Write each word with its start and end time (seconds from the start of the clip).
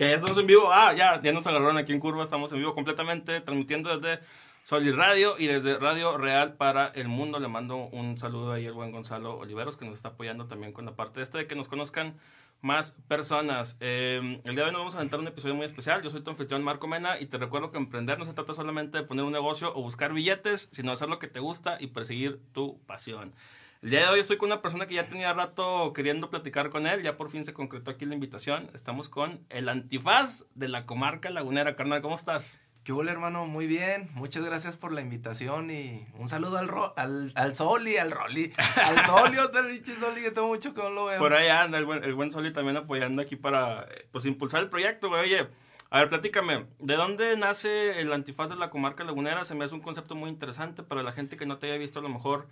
Que 0.00 0.08
ya 0.08 0.14
estamos 0.14 0.38
en 0.38 0.46
vivo. 0.46 0.72
Ah, 0.72 0.94
ya, 0.94 1.20
ya 1.20 1.30
nos 1.30 1.46
agarraron 1.46 1.76
aquí 1.76 1.92
en 1.92 2.00
Curva. 2.00 2.24
Estamos 2.24 2.50
en 2.52 2.58
vivo 2.58 2.74
completamente, 2.74 3.38
transmitiendo 3.42 3.94
desde 3.98 4.24
Solid 4.64 4.94
Radio 4.94 5.34
y 5.38 5.46
desde 5.46 5.76
Radio 5.76 6.16
Real 6.16 6.54
para 6.54 6.86
el 6.86 7.08
mundo. 7.08 7.38
Le 7.38 7.48
mando 7.48 7.76
un 7.76 8.16
saludo 8.16 8.52
ahí 8.52 8.64
al 8.64 8.72
buen 8.72 8.92
Gonzalo 8.92 9.36
Oliveros, 9.36 9.76
que 9.76 9.84
nos 9.84 9.96
está 9.96 10.08
apoyando 10.08 10.46
también 10.46 10.72
con 10.72 10.86
la 10.86 10.96
parte 10.96 11.20
de 11.20 11.24
esto 11.24 11.36
de 11.36 11.46
que 11.46 11.54
nos 11.54 11.68
conozcan 11.68 12.16
más 12.62 12.92
personas. 13.08 13.76
Eh, 13.80 14.40
el 14.44 14.54
día 14.54 14.64
de 14.64 14.68
hoy 14.68 14.72
nos 14.72 14.80
vamos 14.80 14.94
a 14.94 15.00
aventar 15.00 15.20
un 15.20 15.28
episodio 15.28 15.54
muy 15.54 15.66
especial. 15.66 16.00
Yo 16.00 16.08
soy 16.08 16.22
tu 16.22 16.30
anfitrión 16.30 16.64
Marco 16.64 16.86
Mena 16.86 17.20
y 17.20 17.26
te 17.26 17.36
recuerdo 17.36 17.70
que 17.70 17.76
emprender 17.76 18.18
no 18.18 18.24
se 18.24 18.32
trata 18.32 18.54
solamente 18.54 18.96
de 18.96 19.04
poner 19.04 19.26
un 19.26 19.32
negocio 19.32 19.70
o 19.76 19.82
buscar 19.82 20.14
billetes, 20.14 20.70
sino 20.72 20.92
hacer 20.92 21.10
lo 21.10 21.18
que 21.18 21.28
te 21.28 21.40
gusta 21.40 21.76
y 21.78 21.88
perseguir 21.88 22.40
tu 22.54 22.80
pasión. 22.86 23.34
El 23.82 23.92
día 23.92 24.00
de 24.00 24.08
hoy 24.08 24.20
estoy 24.20 24.36
con 24.36 24.48
una 24.48 24.60
persona 24.60 24.86
que 24.86 24.92
ya 24.92 25.08
tenía 25.08 25.32
rato 25.32 25.94
queriendo 25.94 26.28
platicar 26.28 26.68
con 26.68 26.86
él, 26.86 27.02
ya 27.02 27.16
por 27.16 27.30
fin 27.30 27.46
se 27.46 27.54
concretó 27.54 27.90
aquí 27.90 28.04
la 28.04 28.12
invitación. 28.12 28.68
Estamos 28.74 29.08
con 29.08 29.40
el 29.48 29.70
antifaz 29.70 30.44
de 30.54 30.68
la 30.68 30.84
comarca 30.84 31.30
lagunera. 31.30 31.76
Carnal, 31.76 32.02
¿cómo 32.02 32.14
estás? 32.14 32.60
¿Qué 32.84 32.92
hubo, 32.92 33.02
hermano? 33.04 33.46
Muy 33.46 33.66
bien. 33.66 34.10
Muchas 34.12 34.44
gracias 34.44 34.76
por 34.76 34.92
la 34.92 35.00
invitación 35.00 35.70
y 35.70 36.06
un 36.12 36.28
saludo 36.28 36.58
al, 36.58 36.68
ro 36.68 36.92
al, 36.98 37.32
al 37.34 37.54
Soli, 37.54 37.96
al 37.96 38.10
Roli. 38.10 38.52
Al 38.76 38.98
Soli, 39.06 39.38
otra 39.38 39.66
pinche 39.66 39.94
Soli, 39.96 40.20
que 40.20 40.30
tengo 40.30 40.48
mucho 40.48 40.74
que 40.74 40.82
no 40.82 40.90
lo 40.90 41.06
veo. 41.06 41.18
Por 41.18 41.32
ahí 41.32 41.48
anda 41.48 41.78
el 41.78 41.86
buen, 41.86 42.04
el 42.04 42.12
buen 42.12 42.30
Soli 42.30 42.52
también 42.52 42.76
apoyando 42.76 43.22
aquí 43.22 43.36
para 43.36 43.88
pues, 44.12 44.26
impulsar 44.26 44.60
el 44.62 44.68
proyecto, 44.68 45.08
güey. 45.08 45.22
Oye, 45.22 45.48
a 45.88 46.00
ver, 46.00 46.10
platícame, 46.10 46.66
¿de 46.80 46.96
dónde 46.96 47.34
nace 47.38 47.98
el 48.02 48.12
antifaz 48.12 48.50
de 48.50 48.56
la 48.56 48.68
comarca 48.68 49.04
lagunera? 49.04 49.46
Se 49.46 49.54
me 49.54 49.64
hace 49.64 49.74
un 49.74 49.80
concepto 49.80 50.14
muy 50.14 50.28
interesante 50.28 50.82
para 50.82 51.02
la 51.02 51.12
gente 51.12 51.38
que 51.38 51.46
no 51.46 51.56
te 51.56 51.68
haya 51.68 51.78
visto 51.78 51.98
a 52.00 52.02
lo 52.02 52.10
mejor 52.10 52.46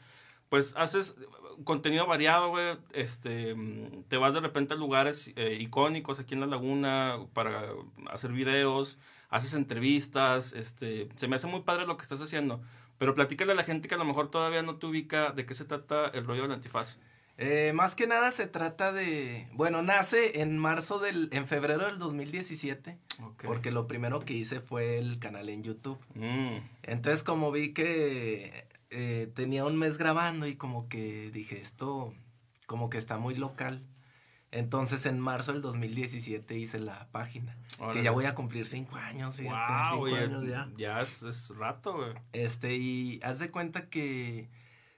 pues 0.48 0.74
haces 0.76 1.14
contenido 1.64 2.06
variado, 2.06 2.50
güey. 2.50 2.76
Este, 2.92 3.54
te 4.08 4.16
vas 4.16 4.34
de 4.34 4.40
repente 4.40 4.74
a 4.74 4.76
lugares 4.76 5.32
eh, 5.36 5.58
icónicos 5.60 6.18
aquí 6.18 6.34
en 6.34 6.40
la 6.40 6.46
laguna 6.46 7.18
para 7.32 7.72
hacer 8.10 8.32
videos, 8.32 8.98
haces 9.28 9.54
entrevistas, 9.54 10.52
este, 10.52 11.08
se 11.16 11.28
me 11.28 11.36
hace 11.36 11.46
muy 11.46 11.60
padre 11.60 11.86
lo 11.86 11.96
que 11.96 12.02
estás 12.02 12.20
haciendo. 12.20 12.60
Pero 12.98 13.14
platícale 13.14 13.52
a 13.52 13.54
la 13.54 13.64
gente 13.64 13.88
que 13.88 13.94
a 13.94 13.98
lo 13.98 14.04
mejor 14.04 14.30
todavía 14.30 14.62
no 14.62 14.76
te 14.76 14.86
ubica 14.86 15.30
de 15.30 15.46
qué 15.46 15.54
se 15.54 15.64
trata 15.64 16.08
el 16.08 16.26
rollo 16.26 16.42
del 16.42 16.52
antifaz. 16.52 16.98
Eh, 17.40 17.72
más 17.72 17.94
que 17.94 18.08
nada 18.08 18.32
se 18.32 18.48
trata 18.48 18.92
de, 18.92 19.46
bueno, 19.52 19.80
nace 19.80 20.40
en 20.40 20.58
marzo 20.58 20.98
del, 20.98 21.28
en 21.30 21.46
febrero 21.46 21.86
del 21.86 22.00
2017, 22.00 22.98
porque 23.44 23.70
lo 23.70 23.86
primero 23.86 24.18
que 24.18 24.32
hice 24.32 24.58
fue 24.58 24.98
el 24.98 25.20
canal 25.20 25.48
en 25.48 25.62
YouTube. 25.62 26.00
Mm. 26.14 26.56
Entonces 26.82 27.22
como 27.22 27.52
vi 27.52 27.72
que 27.72 28.66
eh, 28.90 29.30
tenía 29.34 29.64
un 29.64 29.76
mes 29.76 29.98
grabando 29.98 30.46
y 30.46 30.56
como 30.56 30.88
que 30.88 31.30
dije, 31.30 31.60
esto 31.60 32.14
como 32.66 32.90
que 32.90 32.98
está 32.98 33.18
muy 33.18 33.34
local. 33.34 33.84
Entonces 34.50 35.04
en 35.04 35.20
marzo 35.20 35.52
del 35.52 35.60
2017 35.60 36.56
hice 36.56 36.78
la 36.78 37.08
página. 37.10 37.56
Que 37.92 38.02
ya 38.02 38.12
voy 38.12 38.24
a 38.24 38.34
cumplir 38.34 38.66
cinco 38.66 38.96
años. 38.96 39.36
cinco 39.36 39.54
años 40.06 40.44
ya. 40.48 40.68
Ya 40.76 41.00
es, 41.00 41.50
rato, 41.56 41.94
güey. 41.94 42.14
Este, 42.32 42.76
y 42.76 43.20
haz 43.22 43.38
de 43.38 43.50
cuenta 43.50 43.88
que 43.88 44.48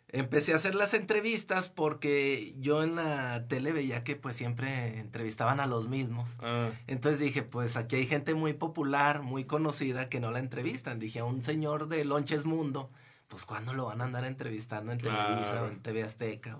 empecé 0.08 0.52
a 0.52 0.56
hacer 0.56 0.74
las 0.74 0.94
entrevistas 0.94 1.68
porque 1.68 2.54
yo 2.58 2.82
en 2.82 2.94
la 2.94 3.46
tele 3.48 3.72
veía 3.72 4.04
que 4.04 4.16
pues 4.16 4.36
siempre 4.36 4.98
entrevistaban 5.00 5.58
a 5.58 5.66
los 5.66 5.88
mismos. 5.88 6.36
Ah. 6.40 6.70
Entonces 6.86 7.18
dije, 7.18 7.42
pues 7.42 7.76
aquí 7.76 7.96
hay 7.96 8.06
gente 8.06 8.34
muy 8.34 8.52
popular, 8.52 9.22
muy 9.22 9.44
conocida 9.44 10.08
que 10.08 10.20
no 10.20 10.30
la 10.30 10.38
entrevistan. 10.38 11.00
Dije 11.00 11.18
a 11.18 11.24
un 11.24 11.42
señor 11.42 11.88
de 11.88 12.04
Lonches 12.04 12.46
Mundo 12.46 12.90
pues 13.30 13.46
¿cuándo 13.46 13.72
lo 13.72 13.86
van 13.86 14.00
a 14.00 14.04
andar 14.04 14.24
entrevistando 14.24 14.90
en 14.90 14.98
Televisa 14.98 15.62
o 15.62 15.68
en 15.68 15.80
TV 15.80 16.02
Azteca? 16.02 16.58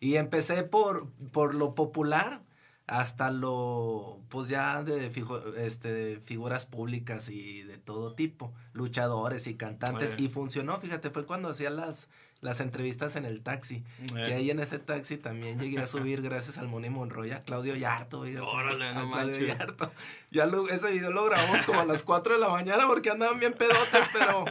Y 0.00 0.16
empecé 0.16 0.64
por, 0.64 1.08
por 1.30 1.54
lo 1.54 1.74
popular 1.74 2.42
hasta 2.88 3.30
lo, 3.30 4.18
pues 4.28 4.48
ya 4.48 4.82
de 4.82 5.12
este, 5.58 6.18
figuras 6.24 6.66
públicas 6.66 7.28
y 7.28 7.62
de 7.62 7.78
todo 7.78 8.14
tipo, 8.14 8.52
luchadores 8.72 9.46
y 9.46 9.54
cantantes. 9.54 10.16
Y 10.18 10.28
funcionó, 10.28 10.80
fíjate, 10.80 11.10
fue 11.10 11.24
cuando 11.24 11.50
hacía 11.50 11.70
las, 11.70 12.08
las 12.40 12.58
entrevistas 12.58 13.14
en 13.14 13.26
el 13.26 13.42
taxi. 13.42 13.84
Que 14.12 14.34
ahí 14.34 14.50
en 14.50 14.58
ese 14.58 14.80
taxi 14.80 15.16
también 15.16 15.60
llegué 15.60 15.78
a 15.78 15.86
subir 15.86 16.22
gracias 16.28 16.58
al 16.58 16.66
Moni 16.66 16.90
Monroy, 16.90 17.30
a 17.30 17.44
Claudio 17.44 17.76
Yarto. 17.76 18.22
Órale, 18.22 18.94
no 18.94 19.12
Claudio 19.12 19.46
Yarto. 19.46 19.92
Ya 20.32 20.46
lo, 20.46 20.68
ese 20.68 20.90
video 20.90 21.12
lo 21.12 21.24
grabamos 21.26 21.64
como 21.66 21.80
a 21.80 21.84
las 21.84 22.02
4 22.02 22.34
de 22.34 22.40
la 22.40 22.48
mañana 22.48 22.88
porque 22.88 23.10
andaban 23.10 23.38
bien 23.38 23.52
pedotes, 23.52 24.08
pero 24.12 24.46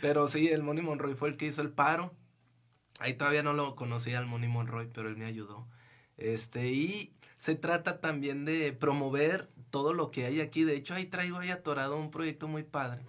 pero 0.00 0.28
sí, 0.28 0.48
el 0.48 0.62
Moni 0.62 0.82
Monroy 0.82 1.14
fue 1.14 1.28
el 1.28 1.36
que 1.36 1.46
hizo 1.46 1.62
el 1.62 1.70
paro. 1.70 2.14
Ahí 2.98 3.14
todavía 3.14 3.42
no 3.42 3.52
lo 3.52 3.76
conocía 3.76 4.18
el 4.18 4.26
Moni 4.26 4.48
Monroy, 4.48 4.88
pero 4.92 5.08
él 5.08 5.16
me 5.16 5.24
ayudó. 5.24 5.66
Este, 6.16 6.70
y 6.70 7.14
se 7.38 7.54
trata 7.54 8.00
también 8.00 8.44
de 8.44 8.72
promover 8.72 9.48
todo 9.70 9.94
lo 9.94 10.10
que 10.10 10.26
hay 10.26 10.40
aquí. 10.40 10.64
De 10.64 10.76
hecho, 10.76 10.94
ahí 10.94 11.06
traigo 11.06 11.38
ahí 11.38 11.50
atorado 11.50 11.98
un 11.98 12.10
proyecto 12.10 12.48
muy 12.48 12.62
padre 12.62 13.02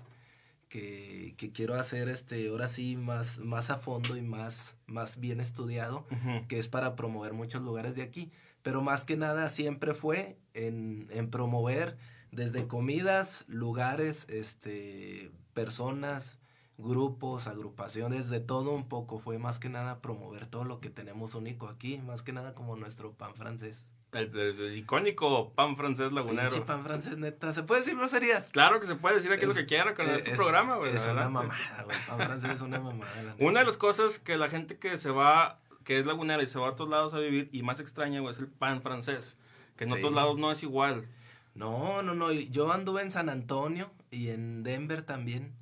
que, 0.71 1.35
que 1.37 1.51
quiero 1.51 1.75
hacer 1.75 2.07
este, 2.07 2.47
ahora 2.47 2.69
sí 2.69 2.95
más, 2.95 3.39
más 3.39 3.69
a 3.69 3.77
fondo 3.77 4.15
y 4.15 4.21
más, 4.21 4.75
más 4.87 5.19
bien 5.19 5.41
estudiado, 5.41 6.07
que 6.47 6.57
es 6.57 6.69
para 6.69 6.95
promover 6.95 7.33
muchos 7.33 7.61
lugares 7.61 7.95
de 7.95 8.03
aquí. 8.03 8.31
Pero 8.63 8.81
más 8.81 9.03
que 9.03 9.17
nada 9.17 9.49
siempre 9.49 9.93
fue 9.93 10.37
en, 10.53 11.07
en 11.11 11.29
promover 11.29 11.97
desde 12.31 12.67
comidas, 12.67 13.43
lugares, 13.47 14.25
este, 14.29 15.31
personas, 15.53 16.37
grupos, 16.81 17.47
agrupaciones, 17.47 18.29
de 18.29 18.39
todo 18.39 18.71
un 18.71 18.87
poco. 18.87 19.19
Fue 19.19 19.37
más 19.37 19.59
que 19.59 19.69
nada 19.69 20.01
promover 20.01 20.45
todo 20.47 20.63
lo 20.65 20.79
que 20.79 20.89
tenemos 20.89 21.35
único 21.35 21.67
aquí, 21.67 21.99
más 21.99 22.23
que 22.23 22.33
nada 22.33 22.53
como 22.53 22.75
nuestro 22.75 23.13
pan 23.13 23.35
francés. 23.35 23.85
El, 24.11 24.75
icónico 24.75 25.53
pan 25.53 25.77
francés 25.77 26.11
lagunero. 26.11 26.51
Sí, 26.51 26.59
pan 26.59 26.83
francés, 26.83 27.17
neta. 27.17 27.53
¿Se 27.53 27.63
puede 27.63 27.81
decir 27.81 27.97
groserías? 27.97 28.49
Claro 28.49 28.79
que 28.79 28.85
se 28.85 28.95
puede 28.95 29.15
decir 29.15 29.31
aquí 29.31 29.45
lo 29.45 29.53
que 29.53 29.65
quiera 29.65 29.93
con 29.93 30.09
este 30.09 30.35
programa, 30.35 30.75
güey. 30.75 30.93
Es 30.93 31.07
una 31.07 31.29
mamada, 31.29 31.83
güey. 31.85 31.97
Pan 32.07 32.19
francés 32.19 32.51
es 32.51 32.61
una 32.61 32.79
mamada. 32.79 33.35
una 33.39 33.61
de 33.61 33.65
las 33.65 33.77
cosas 33.77 34.19
que 34.19 34.37
la 34.37 34.49
gente 34.49 34.77
que 34.77 34.97
se 34.97 35.11
va, 35.11 35.59
que 35.85 35.97
es 35.97 36.05
lagunera 36.05 36.43
y 36.43 36.47
se 36.47 36.59
va 36.59 36.67
a 36.67 36.71
otros 36.71 36.89
lados 36.89 37.13
a 37.13 37.19
vivir 37.19 37.49
y 37.53 37.63
más 37.63 37.79
extraña, 37.79 38.19
güey, 38.19 38.33
es 38.33 38.39
el 38.39 38.47
pan 38.47 38.81
francés. 38.81 39.37
Que 39.77 39.85
en 39.85 39.93
otros 39.93 40.11
lados 40.11 40.37
no 40.37 40.51
es 40.51 40.61
igual. 40.61 41.07
No, 41.55 42.01
no, 42.03 42.13
no. 42.13 42.31
Yo 42.31 42.71
anduve 42.71 43.01
en 43.01 43.11
San 43.11 43.29
Antonio 43.29 43.91
y 44.09 44.29
en 44.29 44.63
Denver 44.63 45.03
también. 45.03 45.53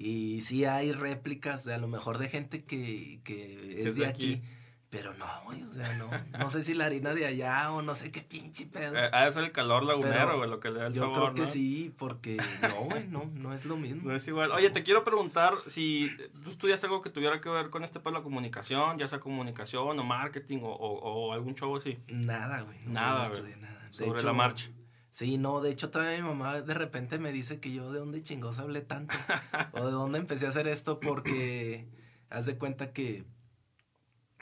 Y 0.00 0.42
sí 0.42 0.64
hay 0.64 0.92
réplicas 0.92 1.64
de 1.64 1.74
a 1.74 1.78
lo 1.78 1.88
mejor 1.88 2.18
de 2.18 2.28
gente 2.28 2.64
que, 2.64 3.20
que 3.24 3.82
es, 3.84 3.96
de 3.96 4.06
aquí. 4.06 4.42
Pero 4.90 5.12
no, 5.14 5.26
güey, 5.44 5.62
o 5.64 5.72
sea, 5.72 5.92
no. 5.98 6.08
No 6.38 6.48
sé 6.48 6.62
si 6.62 6.72
la 6.72 6.86
harina 6.86 7.12
de 7.12 7.26
allá 7.26 7.72
o 7.72 7.82
no 7.82 7.94
sé 7.94 8.10
qué 8.10 8.22
pinche 8.22 8.64
pedo. 8.64 8.96
Eh, 8.96 9.10
ah, 9.12 9.26
es 9.26 9.36
el 9.36 9.52
calor 9.52 9.82
lagunero, 9.82 10.38
güey, 10.38 10.48
lo 10.48 10.60
que 10.60 10.70
le 10.70 10.78
da 10.78 10.86
el 10.86 10.94
yo 10.94 11.12
creo 11.12 11.34
que 11.34 11.46
sí, 11.46 11.92
porque 11.98 12.38
no, 12.62 12.84
güey, 12.84 13.06
no, 13.08 13.30
no 13.34 13.52
es 13.52 13.66
lo 13.66 13.76
mismo. 13.76 14.08
No 14.08 14.16
es 14.16 14.26
igual. 14.28 14.52
Oye, 14.52 14.70
te 14.70 14.84
quiero 14.84 15.04
preguntar 15.04 15.54
si 15.66 16.10
tú 16.42 16.50
estudias 16.50 16.82
algo 16.84 17.02
que 17.02 17.10
tuviera 17.10 17.40
que 17.40 17.50
ver 17.50 17.68
con 17.68 17.82
este 17.82 17.98
pedo 17.98 18.12
de 18.12 18.18
la 18.20 18.22
comunicación, 18.22 18.96
ya 18.98 19.08
sea 19.08 19.18
comunicación 19.18 19.98
o 19.98 20.04
marketing 20.04 20.60
o, 20.62 20.70
o, 20.70 21.32
algún 21.32 21.54
show 21.54 21.76
así. 21.76 21.98
Nada, 22.06 22.62
güey. 22.62 22.78
nada, 22.86 23.28
güey. 23.28 23.56
nada. 23.56 23.88
Sobre 23.90 24.22
la 24.22 24.32
marcha. 24.32 24.70
Sí, 25.18 25.36
no, 25.36 25.60
de 25.60 25.70
hecho 25.70 25.90
todavía 25.90 26.18
mi 26.18 26.28
mamá 26.28 26.60
de 26.60 26.74
repente 26.74 27.18
me 27.18 27.32
dice 27.32 27.58
que 27.58 27.72
yo 27.72 27.90
de 27.90 27.98
dónde 27.98 28.22
chingos 28.22 28.58
hablé 28.58 28.82
tanto. 28.82 29.16
o 29.72 29.84
de 29.84 29.90
dónde 29.90 30.20
empecé 30.20 30.46
a 30.46 30.50
hacer 30.50 30.68
esto 30.68 31.00
porque 31.00 31.88
haz 32.30 32.46
de 32.46 32.56
cuenta 32.56 32.92
que 32.92 33.24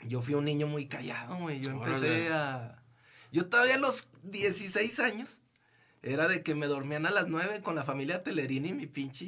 yo 0.05 0.21
fui 0.21 0.35
un 0.35 0.45
niño 0.45 0.67
muy 0.67 0.87
callado, 0.87 1.39
güey. 1.39 1.61
Yo 1.61 1.71
empecé 1.71 2.31
a... 2.31 2.83
Yo 3.31 3.49
todavía 3.49 3.73
a 3.73 3.79
los 3.79 4.07
16 4.21 4.99
años 4.99 5.41
era 6.11 6.27
de 6.27 6.41
que 6.43 6.55
me 6.55 6.67
dormían 6.67 7.05
a 7.05 7.11
las 7.11 7.27
9 7.27 7.61
con 7.61 7.75
la 7.75 7.83
familia 7.83 8.23
Telerini, 8.23 8.73
mi 8.73 8.87
pinche 8.87 9.25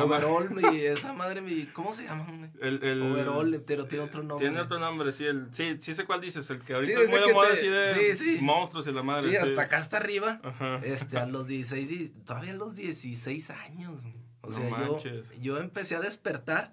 overall, 0.00 0.48
y 0.74 0.80
esa 0.80 1.12
madre, 1.12 1.40
mi, 1.40 1.64
¿cómo 1.66 1.94
se 1.94 2.04
llama? 2.04 2.50
El, 2.60 2.82
el, 2.82 3.02
overall, 3.02 3.62
pero 3.66 3.86
tiene 3.86 4.04
otro 4.04 4.22
nombre. 4.22 4.46
Tiene 4.46 4.60
otro 4.60 4.78
nombre, 4.78 5.12
sí, 5.12 5.24
el, 5.24 5.48
sí, 5.52 5.76
sí 5.80 5.94
sé 5.94 6.04
cuál 6.04 6.20
dices, 6.20 6.48
el 6.50 6.60
que 6.60 6.74
ahorita 6.74 7.00
es 7.00 7.10
muy 7.10 7.20
de 7.20 7.32
moda 7.32 7.52
así 7.52 7.68
de 7.68 8.38
monstruos 8.40 8.86
y 8.86 8.92
la 8.92 9.02
madre. 9.02 9.30
Sí, 9.30 9.36
hasta 9.36 9.62
acá 9.62 9.78
hasta 9.78 9.96
arriba, 9.96 10.40
este, 10.82 11.18
a 11.18 11.26
los 11.26 11.46
16, 11.48 12.24
todavía 12.24 12.52
a 12.52 12.56
los 12.56 12.76
16 12.76 13.50
años, 13.50 13.94
o 14.40 14.52
sea, 14.52 14.68
yo, 14.68 14.98
yo 15.40 15.58
empecé 15.58 15.96
a 15.96 16.00
despertar 16.00 16.72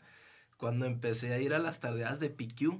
cuando 0.58 0.86
empecé 0.86 1.34
a 1.34 1.40
ir 1.40 1.54
a 1.54 1.60
las 1.60 1.80
tardeadas 1.80 2.20
de 2.20 2.30
PQ. 2.30 2.80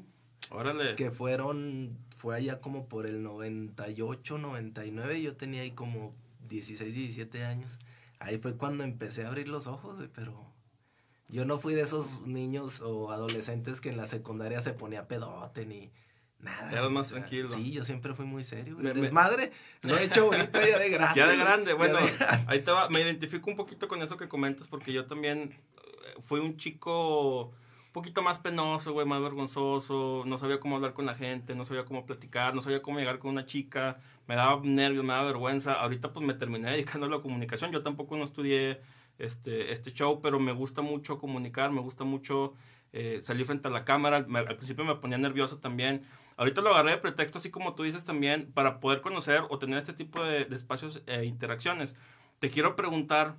Órale. 0.52 0.96
Que 0.96 1.12
fueron, 1.12 1.98
fue 2.10 2.36
allá 2.36 2.62
como 2.62 2.88
por 2.88 3.06
el 3.06 3.24
98, 3.24 4.38
99, 4.38 5.22
yo 5.22 5.36
tenía 5.36 5.62
ahí 5.62 5.72
como 5.72 6.16
16, 6.48 6.94
17 6.94 7.44
años. 7.44 7.78
Ahí 8.20 8.38
fue 8.38 8.56
cuando 8.56 8.84
empecé 8.84 9.24
a 9.24 9.28
abrir 9.28 9.48
los 9.48 9.68
ojos, 9.68 9.98
pero 10.14 10.54
yo 11.28 11.46
no 11.46 11.60
fui 11.60 11.74
de 11.74 11.82
esos 11.82 12.26
niños 12.26 12.82
o 12.82 13.12
adolescentes 13.12 13.82
que 13.82 13.90
en 13.90 13.98
la 13.98 14.08
secundaria 14.08 14.62
se 14.62 14.74
ponía 14.74 15.08
pedote 15.08 15.66
ni 15.66 15.92
nada. 16.40 16.72
Eras 16.72 16.92
más 16.92 17.10
tranquilo. 17.10 17.50
Sí, 17.50 17.72
yo 17.72 17.84
siempre 17.84 18.14
fui 18.14 18.26
muy 18.26 18.44
serio. 18.44 18.78
Me, 18.78 18.94
Desmadre 18.94 19.52
lo 19.82 19.98
he 19.98 20.06
hecho 20.06 20.26
ahorita 20.26 20.68
ya 20.68 20.80
de 20.80 20.90
grande. 20.90 21.14
Ya 21.20 21.28
de 21.28 21.38
grande, 21.38 21.74
bueno, 21.74 21.98
ahí 22.48 22.62
te 22.62 22.72
va. 22.72 22.90
Me 22.90 23.02
identifico 23.02 23.50
un 23.50 23.56
poquito 23.56 23.88
con 23.88 24.02
eso 24.02 24.18
que 24.18 24.28
comentas 24.28 24.68
porque 24.68 24.94
yo 24.94 25.06
también 25.06 25.52
eh, 25.52 26.22
fui 26.22 26.40
un 26.40 26.58
chico 26.58 27.54
poquito 27.96 28.22
más 28.22 28.40
penoso, 28.40 28.92
güey, 28.92 29.08
más 29.08 29.22
vergonzoso, 29.22 30.24
no 30.26 30.38
sabía 30.38 30.60
cómo 30.60 30.76
hablar 30.76 30.94
con 30.94 31.06
la 31.06 31.16
gente, 31.16 31.56
no 31.56 31.64
sabía 31.64 31.86
cómo 31.86 32.06
platicar, 32.06 32.54
no 32.54 32.62
sabía 32.62 32.82
cómo 32.82 33.00
llegar 33.00 33.20
con 33.20 33.32
una 33.32 33.46
chica, 33.46 34.00
me 34.28 34.36
daba 34.36 34.60
nervios, 34.62 35.06
me 35.06 35.14
daba 35.14 35.28
vergüenza. 35.28 35.76
Ahorita 35.76 36.12
pues 36.12 36.26
me 36.26 36.34
terminé 36.34 36.72
dedicando 36.72 37.08
a 37.08 37.10
la 37.10 37.22
comunicación. 37.22 37.72
Yo 37.72 37.84
tampoco 37.84 38.18
no 38.18 38.26
estudié 38.26 38.82
este, 39.18 39.72
este 39.72 39.94
show, 39.94 40.20
pero 40.22 40.42
me 40.42 40.52
gusta 40.52 40.82
mucho 40.82 41.18
comunicar, 41.18 41.72
me 41.72 41.80
gusta 41.80 42.04
mucho 42.04 42.54
eh, 42.92 43.20
salir 43.22 43.46
frente 43.46 43.70
a 43.70 43.72
la 43.72 43.86
cámara. 43.86 44.18
al 44.18 44.58
principio 44.58 44.84
me 44.84 44.96
ponía 44.96 45.18
nervioso 45.18 45.60
también. 45.60 46.04
Ahorita 46.36 46.60
lo 46.60 46.72
agarré 46.72 46.92
de 46.92 46.98
pretexto, 46.98 47.38
así 47.38 47.50
como 47.50 47.76
tú 47.76 47.84
dices 47.84 48.04
también, 48.04 48.52
para 48.52 48.82
poder 48.82 49.00
conocer 49.00 49.44
o 49.50 49.58
tener 49.58 49.78
este 49.78 49.94
tipo 49.94 50.22
de, 50.22 50.44
de 50.44 50.56
espacios 50.58 51.02
e 51.08 51.24
interacciones. 51.24 51.96
Te 52.40 52.50
quiero 52.50 52.76
preguntar 52.76 53.38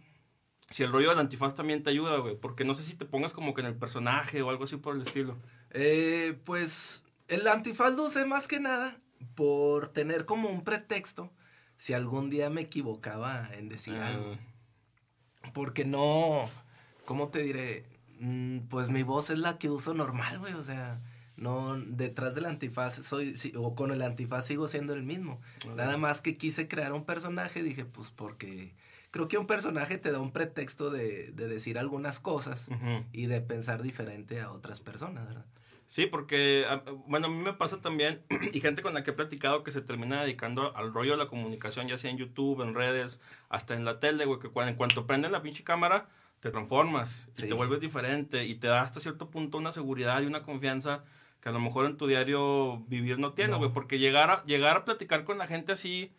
si 0.70 0.82
el 0.82 0.92
rollo 0.92 1.10
del 1.10 1.18
antifaz 1.18 1.54
también 1.54 1.82
te 1.82 1.90
ayuda, 1.90 2.18
güey. 2.18 2.36
Porque 2.36 2.64
no 2.64 2.74
sé 2.74 2.84
si 2.84 2.94
te 2.94 3.04
pongas 3.04 3.32
como 3.32 3.54
que 3.54 3.60
en 3.60 3.68
el 3.68 3.76
personaje 3.76 4.42
o 4.42 4.50
algo 4.50 4.64
así 4.64 4.76
por 4.76 4.96
el 4.96 5.02
estilo. 5.02 5.36
Eh, 5.70 6.38
pues 6.44 7.02
el 7.28 7.46
antifaz 7.46 7.94
lo 7.94 8.04
usé 8.04 8.26
más 8.26 8.48
que 8.48 8.60
nada 8.60 8.98
por 9.34 9.88
tener 9.88 10.26
como 10.26 10.48
un 10.48 10.64
pretexto 10.64 11.32
si 11.76 11.92
algún 11.92 12.30
día 12.30 12.50
me 12.50 12.62
equivocaba 12.62 13.48
en 13.52 13.68
decir 13.68 13.94
ah. 13.94 14.08
algo. 14.08 14.38
Porque 15.52 15.84
no, 15.84 16.48
¿cómo 17.04 17.28
te 17.28 17.40
diré? 17.40 17.84
Mm, 18.18 18.60
pues 18.68 18.88
mi 18.88 19.02
voz 19.02 19.30
es 19.30 19.38
la 19.38 19.58
que 19.58 19.70
uso 19.70 19.94
normal, 19.94 20.38
güey. 20.38 20.54
O 20.54 20.62
sea, 20.62 21.00
no, 21.36 21.76
detrás 21.76 22.34
del 22.34 22.46
antifaz 22.46 22.94
soy, 22.96 23.36
o 23.56 23.74
con 23.74 23.92
el 23.92 24.02
antifaz 24.02 24.46
sigo 24.46 24.68
siendo 24.68 24.94
el 24.94 25.02
mismo. 25.02 25.40
Nada 25.76 25.96
más 25.96 26.22
que 26.22 26.36
quise 26.36 26.66
crear 26.66 26.92
un 26.92 27.04
personaje, 27.04 27.62
dije, 27.62 27.84
pues 27.84 28.10
porque 28.10 28.74
creo 29.16 29.28
que 29.28 29.38
un 29.38 29.46
personaje 29.46 29.96
te 29.96 30.12
da 30.12 30.20
un 30.20 30.30
pretexto 30.30 30.90
de, 30.90 31.32
decir 31.32 31.78
algunas 31.78 32.20
cosas 32.20 32.68
y 33.12 33.26
de 33.26 33.40
pensar 33.40 33.82
diferente 33.82 34.42
a 34.42 34.50
otras 34.50 34.80
personas, 34.80 35.26
¿verdad? 35.26 35.46
Sí, 35.86 36.04
porque, 36.04 36.66
ah, 36.68 36.82
bueno, 37.06 37.28
a 37.28 37.30
mí 37.30 37.38
me 37.38 37.54
pasa 37.54 37.80
también, 37.80 38.22
y 38.52 38.60
gente 38.60 38.82
con 38.82 38.92
la 38.92 39.02
que 39.04 39.12
he 39.12 39.14
platicado 39.14 39.62
que 39.62 39.70
se 39.70 39.80
termina 39.80 40.20
dedicando 40.20 40.76
al 40.76 40.92
rollo 40.92 41.12
de 41.12 41.16
la 41.16 41.28
comunicación, 41.28 41.88
ya 41.88 41.96
sea 41.96 42.10
en 42.10 42.18
YouTube, 42.18 42.60
en 42.60 42.74
redes, 42.74 43.20
hasta 43.48 43.74
en 43.74 43.86
la 43.86 44.00
tele, 44.00 44.26
güey, 44.26 44.38
que 44.38 44.50
cuando, 44.50 44.70
en 44.70 44.76
cuanto 44.76 45.06
prenden 45.06 45.32
la 45.32 45.40
pinche 45.40 45.64
cámara, 45.64 46.08
te 46.40 46.50
transformas 46.50 47.28
y 47.38 47.42
te 47.42 47.54
vuelves 47.54 47.80
diferente 47.80 48.44
y 48.44 48.56
te 48.56 48.66
da 48.66 48.82
hasta 48.82 49.00
cierto 49.00 49.30
punto 49.30 49.56
una 49.56 49.72
seguridad 49.72 50.20
y 50.20 50.26
una 50.26 50.42
confianza 50.42 51.04
que 51.40 51.48
a 51.48 51.52
lo 51.52 51.60
mejor 51.60 51.86
en 51.86 51.96
tu 51.96 52.06
diario 52.06 52.84
vivir 52.88 53.18
no 53.18 53.32
tiene, 53.32 53.56
güey, 53.56 53.72
porque 53.72 53.98
llegar 53.98 54.28
a, 54.28 54.44
llegar 54.44 54.76
a 54.76 54.84
platicar 54.84 55.24
con 55.24 55.38
la 55.38 55.46
gente 55.46 55.72
así 55.72 56.12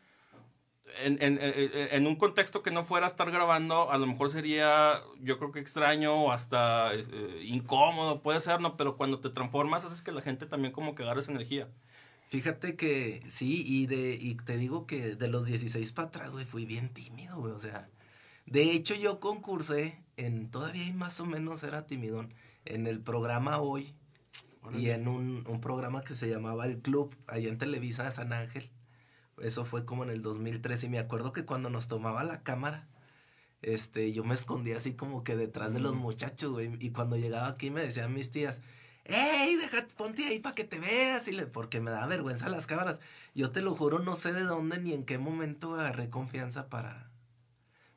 en, 1.03 1.21
en, 1.21 1.39
en, 1.41 2.07
un 2.07 2.15
contexto 2.15 2.63
que 2.63 2.71
no 2.71 2.83
fuera 2.83 3.05
a 3.05 3.09
estar 3.09 3.29
grabando, 3.31 3.91
a 3.91 3.97
lo 3.97 4.07
mejor 4.07 4.31
sería, 4.31 5.01
yo 5.19 5.37
creo 5.37 5.51
que 5.51 5.59
extraño 5.59 6.13
o 6.13 6.31
hasta 6.31 6.93
eh, 6.93 7.43
incómodo, 7.45 8.21
puede 8.21 8.41
ser, 8.41 8.61
¿no? 8.61 8.77
Pero 8.77 8.97
cuando 8.97 9.19
te 9.19 9.29
transformas, 9.29 9.85
haces 9.85 10.01
que 10.01 10.11
la 10.11 10.21
gente 10.21 10.45
también 10.45 10.73
como 10.73 10.95
que 10.95 11.03
agarre 11.03 11.19
esa 11.19 11.31
energía. 11.31 11.69
Fíjate 12.29 12.75
que 12.75 13.21
sí, 13.27 13.63
y, 13.65 13.87
de, 13.87 14.17
y 14.19 14.35
te 14.35 14.57
digo 14.57 14.85
que 14.85 15.15
de 15.15 15.27
los 15.27 15.45
16 15.45 15.93
para 15.93 16.09
atrás, 16.09 16.31
güey, 16.31 16.45
fui 16.45 16.65
bien 16.65 16.89
tímido, 16.89 17.37
güey, 17.37 17.53
o 17.53 17.59
sea. 17.59 17.89
De 18.45 18.71
hecho, 18.71 18.95
yo 18.95 19.19
concursé 19.19 20.01
en, 20.15 20.49
todavía 20.49 20.91
más 20.93 21.19
o 21.19 21.25
menos 21.25 21.63
era 21.63 21.85
timidón, 21.85 22.33
en 22.65 22.87
el 22.87 23.01
programa 23.01 23.59
Hoy 23.59 23.93
y 24.77 24.89
en 24.89 25.07
un, 25.07 25.45
un 25.47 25.61
programa 25.61 26.03
que 26.03 26.15
se 26.15 26.29
llamaba 26.29 26.65
El 26.65 26.79
Club, 26.79 27.15
allá 27.27 27.49
en 27.49 27.57
Televisa 27.57 28.03
de 28.03 28.11
San 28.11 28.33
Ángel 28.33 28.69
eso 29.41 29.65
fue 29.65 29.85
como 29.85 30.03
en 30.03 30.09
el 30.09 30.21
2003 30.21 30.83
y 30.83 30.89
me 30.89 30.99
acuerdo 30.99 31.33
que 31.33 31.45
cuando 31.45 31.69
nos 31.69 31.87
tomaba 31.87 32.23
la 32.23 32.43
cámara, 32.43 32.87
este, 33.61 34.11
yo 34.13 34.23
me 34.23 34.35
escondía 34.35 34.77
así 34.77 34.93
como 34.93 35.23
que 35.23 35.35
detrás 35.35 35.73
de 35.73 35.79
los 35.79 35.95
muchachos, 35.95 36.51
güey. 36.51 36.71
Y 36.79 36.91
cuando 36.91 37.17
llegaba 37.17 37.47
aquí 37.47 37.71
me 37.71 37.81
decían 37.81 38.13
mis 38.13 38.31
tías, 38.31 38.61
¡Ey, 39.05 39.55
déjate, 39.55 39.95
ponte 39.95 40.25
ahí 40.25 40.39
para 40.39 40.53
que 40.53 40.65
te 40.65 40.79
veas! 40.79 41.27
Y 41.27 41.31
le, 41.31 41.45
porque 41.45 41.79
me 41.79 41.91
da 41.91 42.05
vergüenza 42.07 42.49
las 42.49 42.67
cámaras. 42.67 42.99
Yo 43.33 43.51
te 43.51 43.61
lo 43.61 43.73
juro, 43.73 43.99
no 43.99 44.15
sé 44.15 44.33
de 44.33 44.41
dónde 44.41 44.79
ni 44.79 44.93
en 44.93 45.05
qué 45.05 45.17
momento 45.17 45.75
agarré 45.75 46.09
confianza 46.09 46.67
para, 46.67 47.09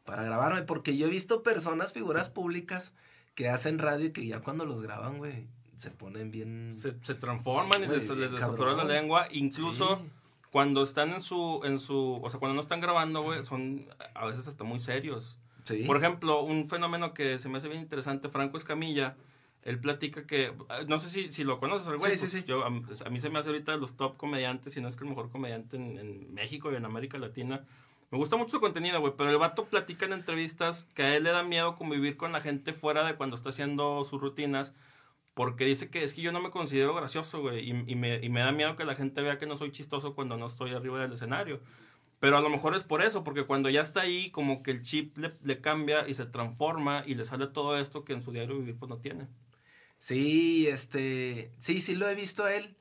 para 0.04 0.22
grabarme. 0.22 0.62
Porque 0.62 0.96
yo 0.96 1.08
he 1.08 1.10
visto 1.10 1.42
personas, 1.42 1.92
figuras 1.92 2.30
públicas, 2.30 2.92
que 3.34 3.48
hacen 3.48 3.78
radio 3.78 4.06
y 4.06 4.12
que 4.12 4.26
ya 4.26 4.40
cuando 4.40 4.64
los 4.64 4.82
graban, 4.82 5.18
güey, 5.18 5.48
se 5.76 5.90
ponen 5.90 6.30
bien... 6.30 6.72
Se, 6.72 6.92
transforman 7.14 7.82
y 7.82 7.86
les, 7.88 8.08
les 8.08 8.30
la 8.30 8.84
lengua. 8.84 9.26
Incluso 9.32 10.00
cuando 10.50 10.82
están 10.82 11.12
en 11.12 11.22
su, 11.22 11.60
en 11.64 11.78
su, 11.78 12.20
o 12.22 12.30
sea, 12.30 12.40
cuando 12.40 12.54
no 12.54 12.60
están 12.60 12.80
grabando, 12.80 13.22
güey, 13.22 13.44
son 13.44 13.88
a 14.14 14.26
veces 14.26 14.48
hasta 14.48 14.64
muy 14.64 14.80
serios. 14.80 15.38
Sí. 15.64 15.84
Por 15.84 15.96
ejemplo, 15.96 16.42
un 16.42 16.68
fenómeno 16.68 17.14
que 17.14 17.38
se 17.38 17.48
me 17.48 17.58
hace 17.58 17.68
bien 17.68 17.80
interesante, 17.80 18.28
Franco 18.28 18.56
Escamilla, 18.56 19.16
él 19.62 19.78
platica 19.78 20.26
que, 20.26 20.52
no 20.88 20.98
sé 20.98 21.10
si, 21.10 21.30
si 21.30 21.44
lo 21.44 21.60
conoces, 21.60 21.88
güey. 21.98 22.12
Sí, 22.12 22.26
sí, 22.26 22.30
pues 22.30 22.32
sí. 22.32 22.44
Yo, 22.46 22.64
a, 22.64 22.70
mí 22.70 23.20
se 23.20 23.30
me 23.30 23.38
hace 23.38 23.50
ahorita 23.50 23.76
los 23.76 23.96
top 23.96 24.16
comediantes, 24.16 24.72
si 24.72 24.80
no 24.80 24.88
es 24.88 24.96
que 24.96 25.04
el 25.04 25.10
mejor 25.10 25.30
comediante 25.30 25.76
en, 25.76 25.98
en 25.98 26.34
México 26.34 26.72
y 26.72 26.76
en 26.76 26.84
América 26.84 27.18
Latina. 27.18 27.64
Me 28.10 28.18
gusta 28.18 28.36
mucho 28.36 28.50
su 28.50 28.60
contenido, 28.60 28.98
güey, 29.00 29.12
pero 29.16 29.30
el 29.30 29.38
vato 29.38 29.66
platica 29.66 30.04
en 30.04 30.12
entrevistas 30.12 30.88
que 30.94 31.04
a 31.04 31.16
él 31.16 31.22
le 31.22 31.30
da 31.30 31.44
miedo 31.44 31.76
convivir 31.76 32.16
con 32.16 32.32
la 32.32 32.40
gente 32.40 32.72
fuera 32.72 33.04
de 33.04 33.14
cuando 33.14 33.36
está 33.36 33.50
haciendo 33.50 34.04
sus 34.04 34.20
rutinas 34.20 34.74
porque 35.34 35.64
dice 35.64 35.90
que 35.90 36.04
es 36.04 36.14
que 36.14 36.22
yo 36.22 36.32
no 36.32 36.40
me 36.40 36.50
considero 36.50 36.94
gracioso, 36.94 37.40
güey. 37.40 37.70
Y, 37.70 37.84
y, 37.86 37.94
me, 37.96 38.16
y 38.22 38.28
me 38.28 38.40
da 38.40 38.52
miedo 38.52 38.76
que 38.76 38.84
la 38.84 38.94
gente 38.94 39.22
vea 39.22 39.38
que 39.38 39.46
no 39.46 39.56
soy 39.56 39.70
chistoso 39.72 40.14
cuando 40.14 40.36
no 40.36 40.46
estoy 40.46 40.74
arriba 40.74 41.00
del 41.00 41.12
escenario. 41.12 41.60
Pero 42.20 42.36
a 42.36 42.42
lo 42.42 42.50
mejor 42.50 42.74
es 42.74 42.82
por 42.82 43.02
eso, 43.02 43.24
porque 43.24 43.44
cuando 43.44 43.70
ya 43.70 43.80
está 43.80 44.02
ahí, 44.02 44.30
como 44.30 44.62
que 44.62 44.70
el 44.72 44.82
chip 44.82 45.16
le, 45.16 45.32
le, 45.42 45.60
cambia 45.62 46.06
y 46.06 46.14
se 46.14 46.26
transforma 46.26 47.02
y 47.06 47.14
le 47.14 47.24
sale 47.24 47.46
todo 47.46 47.78
esto 47.78 48.04
que 48.04 48.12
en 48.12 48.22
su 48.22 48.30
diario 48.30 48.58
vivir 48.58 48.76
pues 48.76 48.90
no 48.90 48.98
tiene. 48.98 49.26
Sí, 49.98 50.66
este, 50.66 51.50
sí, 51.58 51.80
sí 51.80 51.94
lo 51.94 52.08
he 52.08 52.14
visto 52.14 52.44
a 52.44 52.54
él. 52.54 52.76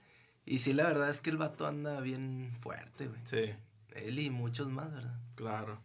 Y 0.46 0.60
sí, 0.60 0.74
la 0.74 0.88
verdad 0.88 1.10
es 1.10 1.22
que 1.22 1.30
el 1.30 1.38
vato 1.38 1.68
anda 1.68 2.02
bien 2.02 2.58
fuerte, 2.62 3.08
güey. 3.08 3.22
Sí. 3.24 3.54
Él 3.94 4.20
y 4.20 4.30
muchos 4.30 4.68
más, 4.68 4.92
¿verdad? 4.92 5.20
Claro. 5.36 5.80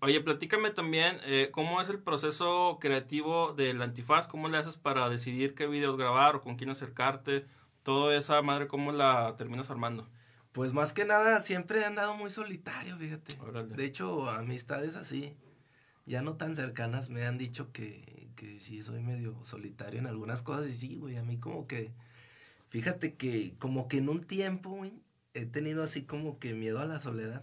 Oye, 0.00 0.20
platícame 0.20 0.70
también 0.70 1.18
eh, 1.24 1.50
cómo 1.50 1.80
es 1.80 1.88
el 1.88 1.98
proceso 1.98 2.78
creativo 2.80 3.52
del 3.54 3.82
antifaz, 3.82 4.28
cómo 4.28 4.48
le 4.48 4.56
haces 4.56 4.76
para 4.76 5.08
decidir 5.08 5.54
qué 5.54 5.66
videos 5.66 5.96
grabar 5.96 6.36
o 6.36 6.40
con 6.40 6.56
quién 6.56 6.70
acercarte, 6.70 7.44
toda 7.82 8.16
esa 8.16 8.40
madre, 8.42 8.68
cómo 8.68 8.92
la 8.92 9.34
terminas 9.36 9.70
armando. 9.70 10.08
Pues 10.52 10.72
más 10.72 10.92
que 10.92 11.04
nada 11.04 11.40
siempre 11.40 11.80
he 11.80 11.84
andado 11.84 12.16
muy 12.16 12.30
solitario, 12.30 12.96
fíjate. 12.96 13.36
De 13.74 13.84
hecho, 13.84 14.30
amistades 14.30 14.94
así, 14.94 15.34
ya 16.06 16.22
no 16.22 16.36
tan 16.36 16.54
cercanas, 16.54 17.08
me 17.10 17.26
han 17.26 17.36
dicho 17.36 17.72
que, 17.72 18.28
que 18.36 18.60
sí 18.60 18.80
soy 18.80 19.02
medio 19.02 19.44
solitario 19.44 19.98
en 19.98 20.06
algunas 20.06 20.42
cosas 20.42 20.68
y 20.68 20.74
sí, 20.74 20.96
güey, 20.96 21.16
a 21.16 21.22
mí 21.22 21.38
como 21.38 21.66
que, 21.66 21.90
fíjate 22.68 23.14
que 23.14 23.54
como 23.58 23.88
que 23.88 23.96
en 23.96 24.08
un 24.08 24.22
tiempo, 24.24 24.70
güey, 24.70 24.92
he 25.34 25.46
tenido 25.46 25.82
así 25.82 26.02
como 26.02 26.38
que 26.38 26.54
miedo 26.54 26.78
a 26.78 26.84
la 26.84 27.00
soledad 27.00 27.42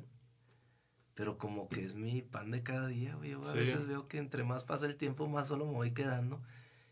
pero 1.20 1.38
como 1.38 1.68
que 1.68 1.84
es 1.84 1.96
mi 1.96 2.22
pan 2.22 2.50
de 2.50 2.64
cada 2.64 2.88
día, 2.88 3.14
güey. 3.16 3.34
a 3.34 3.52
veces 3.52 3.86
veo 3.88 4.08
que 4.08 4.20
entre 4.20 4.46
más 4.46 4.64
pasa 4.64 4.86
el 4.86 4.96
tiempo, 4.96 5.28
más 5.28 5.50
solo 5.50 5.66
me 5.66 5.74
voy 5.74 5.92
quedando. 5.92 6.42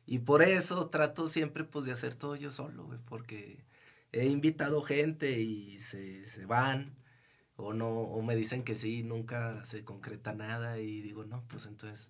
Y 0.06 0.20
por 0.20 0.44
eso 0.44 0.90
trato 0.90 1.30
siempre, 1.30 1.64
pues, 1.64 1.86
de 1.86 1.94
hacer 1.94 2.14
todo 2.14 2.36
yo 2.36 2.52
solo, 2.52 2.84
güey, 2.84 3.00
porque 3.06 3.64
he 4.12 4.26
invitado 4.26 4.82
gente 4.82 5.40
y 5.40 5.80
se, 5.80 6.28
se 6.28 6.46
van, 6.46 6.94
o 7.56 7.72
no, 7.72 7.88
o 7.88 8.22
me 8.22 8.36
dicen 8.36 8.64
que 8.64 8.76
sí, 8.76 9.02
nunca 9.02 9.64
se 9.64 9.86
concreta 9.86 10.34
nada, 10.34 10.78
y 10.78 11.00
digo, 11.00 11.24
no, 11.24 11.46
pues 11.48 11.66
entonces 11.66 12.10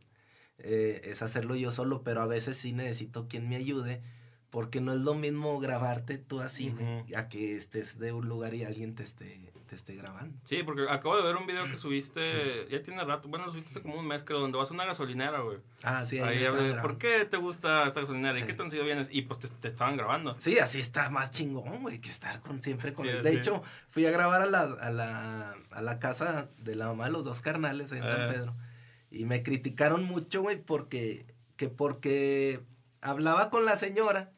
eh, 0.58 1.02
es 1.04 1.22
hacerlo 1.22 1.56
yo 1.56 1.70
solo, 1.70 2.02
pero 2.02 2.24
a 2.24 2.28
veces 2.28 2.58
sí 2.58 2.74
necesito 2.74 3.28
quien 3.28 3.48
me 3.48 3.58
ayude, 3.58 4.02
porque 4.50 4.82
no 4.82 4.92
es 4.92 5.02
lo 5.02 5.14
mismo 5.14 5.60
grabarte 5.60 6.18
tú 6.18 6.40
así, 6.40 6.74
a 7.16 7.28
que 7.30 7.56
estés 7.56 8.00
de 8.00 8.12
un 8.12 8.28
lugar 8.28 8.56
y 8.56 8.64
alguien 8.64 8.96
te 8.96 9.04
esté 9.04 9.52
te 9.68 9.76
esté 9.76 9.96
grabando. 9.96 10.36
Sí, 10.44 10.64
porque 10.64 10.90
acabo 10.90 11.18
de 11.18 11.24
ver 11.24 11.36
un 11.36 11.46
video 11.46 11.70
que 11.70 11.78
subiste, 11.78 12.68
ya 12.70 12.82
tiene 12.82 13.04
rato, 13.04 13.28
bueno, 13.28 13.46
lo 13.46 13.52
subiste 13.52 13.72
hace 13.72 13.82
como 13.82 14.00
un 14.00 14.08
mes, 14.08 14.24
creo, 14.24 14.40
donde 14.40 14.58
vas 14.58 14.72
a 14.72 14.74
una 14.74 14.86
gasolinera, 14.86 15.42
güey. 15.42 15.58
Ah, 15.84 16.06
sí, 16.06 16.20
ahí, 16.20 16.46
¿Por 16.82 16.98
qué 16.98 17.26
te 17.26 17.38
gusta 17.38 17.86
esta 17.86 18.02
gasolinera? 18.02 18.40
¿Y 18.40 18.44
qué 18.44 18.54
tan 18.54 18.72
sido 18.72 18.86
vienes? 18.86 19.10
Y 19.12 19.24
pues 19.24 19.40
te, 19.40 19.68
estaban 19.68 19.98
grabando. 19.98 20.36
Sí, 20.40 20.58
así 20.58 20.80
está 20.80 21.10
más 21.10 21.32
chingón, 21.32 21.82
güey, 21.82 22.00
que 22.00 22.10
estar 22.10 22.40
con 22.40 22.62
siempre 22.62 22.94
con 22.94 23.06
De 23.06 23.34
hecho, 23.34 23.62
fui 23.90 24.06
a 24.06 24.12
grabar 24.12 24.42
a 24.42 24.46
la, 24.48 24.62
a, 24.62 24.90
la, 24.90 25.56
a 25.72 25.82
la 25.82 26.00
casa 26.00 26.48
de 26.60 26.76
la 26.76 26.88
mamá 26.88 27.06
de 27.06 27.12
los 27.12 27.26
dos 27.26 27.42
carnales 27.42 27.92
en 27.92 28.02
San 28.02 28.22
eh. 28.22 28.34
Pedro. 28.34 28.56
Y 29.12 29.26
me 29.26 29.44
criticaron 29.44 30.04
mucho, 30.06 30.42
güey, 30.42 30.62
porque, 30.62 31.26
que 31.58 31.68
porque 31.68 32.62
hablaba 33.02 33.50
con 33.50 33.66
la 33.66 33.76
señora, 33.76 34.32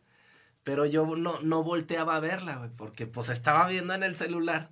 pero 0.63 0.85
yo 0.85 1.05
no, 1.15 1.39
no 1.41 1.63
volteaba 1.63 2.15
a 2.15 2.19
verla, 2.19 2.57
güey, 2.57 2.71
porque 2.75 3.05
pues 3.05 3.29
estaba 3.29 3.67
viendo 3.67 3.93
en 3.93 4.03
el 4.03 4.15
celular 4.15 4.71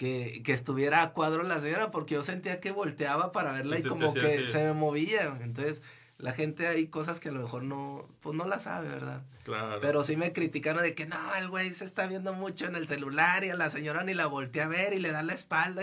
que, 0.00 0.40
que, 0.42 0.52
estuviera 0.52 1.02
a 1.02 1.12
cuadro 1.12 1.42
la 1.42 1.60
señora, 1.60 1.90
porque 1.90 2.14
yo 2.14 2.22
sentía 2.22 2.58
que 2.58 2.70
volteaba 2.70 3.32
para 3.32 3.52
verla 3.52 3.78
y, 3.78 3.82
como 3.82 4.14
que 4.14 4.46
se 4.46 4.64
me 4.64 4.72
movía. 4.72 5.36
Entonces, 5.42 5.82
la 6.16 6.32
gente 6.32 6.66
hay 6.66 6.86
cosas 6.86 7.20
que 7.20 7.28
a 7.28 7.32
lo 7.32 7.42
mejor 7.42 7.64
no, 7.64 8.08
pues 8.22 8.34
no 8.34 8.46
la 8.46 8.60
sabe, 8.60 8.88
¿verdad? 8.88 9.24
Claro. 9.42 9.78
Pero 9.82 10.02
sí 10.02 10.16
me 10.16 10.32
criticaron 10.32 10.84
de 10.84 10.94
que 10.94 11.04
no, 11.04 11.18
el 11.38 11.50
güey 11.50 11.74
se 11.74 11.84
está 11.84 12.06
viendo 12.06 12.32
mucho 12.32 12.64
en 12.64 12.76
el 12.76 12.88
celular 12.88 13.44
y 13.44 13.50
a 13.50 13.56
la 13.56 13.68
señora 13.68 14.02
ni 14.02 14.14
la 14.14 14.24
voltea 14.24 14.64
a 14.64 14.68
ver 14.68 14.94
y 14.94 15.00
le 15.00 15.12
da 15.12 15.22
la 15.22 15.34
espalda. 15.34 15.82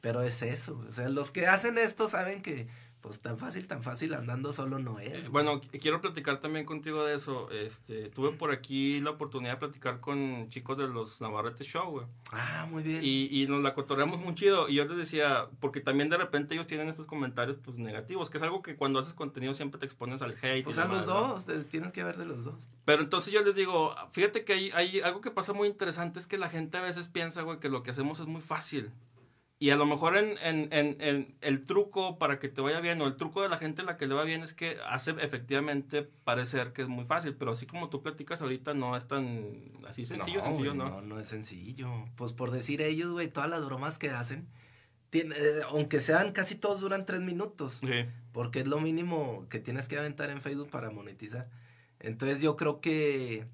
pero 0.00 0.22
es 0.22 0.42
eso, 0.42 0.80
o 0.88 0.92
sea, 0.92 1.08
los 1.08 1.32
que 1.32 1.48
hacen 1.48 1.76
esto 1.76 2.08
saben 2.08 2.42
que 2.42 2.68
pues 3.06 3.20
tan 3.20 3.38
fácil, 3.38 3.68
tan 3.68 3.84
fácil 3.84 4.14
andando 4.14 4.52
solo 4.52 4.80
no 4.80 4.98
es. 4.98 5.26
Eh, 5.26 5.28
bueno, 5.28 5.60
quiero 5.80 6.00
platicar 6.00 6.40
también 6.40 6.66
contigo 6.66 7.04
de 7.04 7.14
eso. 7.14 7.48
Este, 7.52 8.08
tuve 8.08 8.32
por 8.32 8.50
aquí 8.50 9.00
la 9.00 9.10
oportunidad 9.10 9.52
de 9.52 9.58
platicar 9.58 10.00
con 10.00 10.48
chicos 10.48 10.76
de 10.76 10.88
los 10.88 11.20
Navarrete 11.20 11.62
Show, 11.62 11.88
güey. 11.88 12.06
Ah, 12.32 12.66
muy 12.68 12.82
bien. 12.82 13.02
Y, 13.04 13.28
y 13.30 13.46
nos 13.46 13.62
la 13.62 13.74
cotorreamos 13.74 14.18
muy 14.18 14.34
chido. 14.34 14.68
Y 14.68 14.74
yo 14.74 14.86
les 14.86 14.96
decía, 14.96 15.46
porque 15.60 15.80
también 15.80 16.10
de 16.10 16.16
repente 16.16 16.54
ellos 16.54 16.66
tienen 16.66 16.88
estos 16.88 17.06
comentarios 17.06 17.58
pues 17.64 17.76
negativos, 17.76 18.28
que 18.28 18.38
es 18.38 18.42
algo 18.42 18.60
que 18.60 18.74
cuando 18.74 18.98
haces 18.98 19.14
contenido 19.14 19.54
siempre 19.54 19.78
te 19.78 19.86
expones 19.86 20.20
al 20.20 20.34
hate. 20.42 20.64
Pues 20.64 20.78
a 20.78 20.86
los 20.86 21.06
dos, 21.06 21.44
tienes 21.70 21.92
que 21.92 22.02
ver 22.02 22.16
de 22.16 22.26
los 22.26 22.44
dos. 22.44 22.56
Pero 22.84 23.02
entonces 23.02 23.32
yo 23.32 23.40
les 23.42 23.54
digo, 23.54 23.94
fíjate 24.10 24.44
que 24.44 24.52
hay, 24.52 24.70
hay 24.72 25.00
algo 25.00 25.20
que 25.20 25.30
pasa 25.30 25.52
muy 25.52 25.68
interesante, 25.68 26.18
es 26.18 26.26
que 26.26 26.38
la 26.38 26.48
gente 26.48 26.76
a 26.78 26.82
veces 26.82 27.06
piensa, 27.06 27.42
güey, 27.42 27.60
que 27.60 27.68
lo 27.68 27.84
que 27.84 27.92
hacemos 27.92 28.18
es 28.18 28.26
muy 28.26 28.40
fácil. 28.40 28.90
Y 29.58 29.70
a 29.70 29.76
lo 29.76 29.86
mejor 29.86 30.18
en, 30.18 30.36
en, 30.42 30.68
en, 31.00 31.34
el 31.40 31.64
truco 31.64 32.18
para 32.18 32.38
que 32.38 32.50
te 32.50 32.60
vaya 32.60 32.80
bien, 32.80 33.00
o 33.00 33.06
el 33.06 33.16
truco 33.16 33.42
de 33.42 33.48
la 33.48 33.56
gente 33.56 33.82
la 33.82 33.96
que 33.96 34.06
le 34.06 34.14
va 34.14 34.24
bien 34.24 34.42
es 34.42 34.52
que 34.52 34.76
hace 34.86 35.12
efectivamente 35.12 36.02
parecer 36.02 36.74
que 36.74 36.82
es 36.82 36.88
muy 36.88 37.06
fácil, 37.06 37.34
pero 37.34 37.52
así 37.52 37.64
como 37.64 37.88
tú 37.88 38.02
platicas 38.02 38.42
ahorita 38.42 38.74
no 38.74 38.94
es 38.98 39.08
tan 39.08 39.72
así 39.88 40.04
sencillo, 40.04 40.42
sencillo, 40.42 40.74
¿no? 40.74 40.90
No, 40.90 41.00
no 41.00 41.20
es 41.20 41.28
sencillo. 41.28 41.90
Pues 42.16 42.34
por 42.34 42.50
decir 42.50 42.82
ellos, 42.82 43.12
güey, 43.12 43.28
todas 43.28 43.48
las 43.48 43.64
bromas 43.64 43.98
que 43.98 44.10
hacen, 44.10 44.46
tiene, 45.08 45.34
eh, 45.38 45.62
aunque 45.70 46.00
sean 46.00 46.32
casi 46.32 46.54
todos 46.54 46.82
duran 46.82 47.06
tres 47.06 47.22
minutos, 47.22 47.78
sí. 47.80 48.04
porque 48.32 48.60
es 48.60 48.66
lo 48.66 48.78
mínimo 48.78 49.46
que 49.48 49.58
tienes 49.58 49.88
que 49.88 49.96
aventar 49.96 50.28
en 50.28 50.42
Facebook 50.42 50.68
para 50.68 50.90
monetizar. 50.90 51.48
Entonces 51.98 52.42
yo 52.42 52.56
creo 52.56 52.82
que 52.82 53.46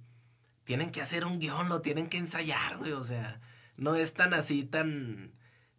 tienen 0.64 0.90
que 0.90 1.00
hacer 1.00 1.25
un 1.25 1.38
guion, 1.38 1.68
lo 1.68 1.80
tienen 1.80 2.09
que 2.09 2.18
ensayar, 2.18 2.78
güey, 2.78 2.90
o 2.90 3.04
sea, 3.04 3.40
no 3.76 3.94
es 3.94 4.14
tan 4.14 4.35
así, 4.35 4.64
tan 4.64 5.32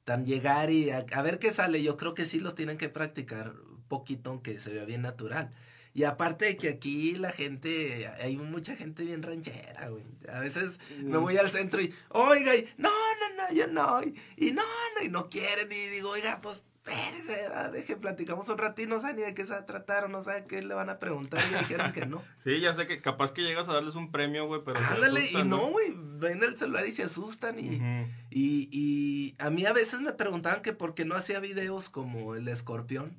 tan 0.04 0.26
llegar 0.26 0.70
y 0.70 0.90
a, 0.90 1.22
ver 1.22 1.40
qué 1.40 1.52
sale, 1.52 1.82
yo 1.82 1.98
creo 1.98 2.14
que 2.14 2.26
sí 2.26 2.40
lo 2.40 2.54
tienen 2.54 2.78
que 2.78 2.90
practicar 2.90 3.54
poquito, 3.88 4.30
aunque 4.30 4.60
se 4.60 4.72
vea 4.72 4.86
bien 4.86 5.02
natural. 5.02 5.52
Y 5.96 6.06
aparte 6.06 6.46
de 6.46 6.58
que 6.58 6.70
aquí 6.70 7.14
la 7.14 7.32
gente, 7.32 8.08
hay 8.20 8.36
mucha 8.36 8.76
gente 8.76 9.04
bien 9.04 9.22
ranchera, 9.22 9.90
güey. 9.90 10.04
A 10.28 10.40
veces 10.40 10.80
me 10.98 11.18
voy 11.18 11.38
al 11.38 11.52
centro 11.52 11.82
y, 11.82 11.94
oiga, 12.10 12.56
y, 12.56 12.68
no, 12.78 12.90
no, 12.90 13.36
no, 13.36 13.56
yo 13.56 13.68
no, 13.68 14.02
y, 14.36 14.52
no, 14.52 14.64
no, 14.96 15.06
y 15.06 15.10
no 15.10 15.30
quieren, 15.30 15.72
y 15.72 15.90
digo, 15.90 16.10
oiga, 16.10 16.40
pues 16.42 16.62
espérese, 16.86 17.50
deje, 17.72 17.96
platicamos 17.96 18.50
un 18.50 18.58
ratito, 18.58 18.90
no 18.90 19.00
sabe 19.00 19.14
ni 19.14 19.22
de 19.22 19.34
qué 19.34 19.46
se 19.46 19.54
va 19.54 19.60
a 19.60 19.66
tratar, 19.66 20.04
o 20.06 20.08
no 20.10 20.22
sabe 20.22 20.46
qué 20.46 20.62
le 20.62 20.74
van 20.74 20.90
a 20.90 21.00
preguntar, 21.00 21.42
y 21.50 21.58
dijeron 21.60 21.94
que 21.94 22.06
no. 22.06 22.22
Sí, 22.44 22.60
ya 22.60 22.74
sé 22.74 22.88
que 22.88 23.02
capaz 23.02 23.32
que 23.32 23.42
llegas 23.42 23.70
a 23.70 23.74
darles 23.74 23.96
un 23.96 24.12
premio, 24.12 24.46
güey, 24.48 24.62
pero 24.66 24.80
Ándale, 24.80 25.22
y 25.32 25.44
no, 25.44 25.68
güey, 25.68 25.94
ven 25.96 26.44
el 26.44 26.58
celular 26.58 26.86
y 26.86 26.92
se 26.92 27.04
asustan, 27.04 27.58
y, 27.58 27.80
y, 28.30 28.70
y 28.72 29.36
a 29.40 29.50
mí 29.50 29.66
a 29.66 29.74
veces 29.74 30.02
me 30.02 30.12
preguntaban 30.12 30.62
que 30.62 30.74
por 30.74 30.94
qué 30.94 31.06
no 31.06 31.16
hacía 31.16 31.40
videos 31.40 31.90
como 31.90 32.36
el 32.36 32.48
escorpión, 32.50 33.18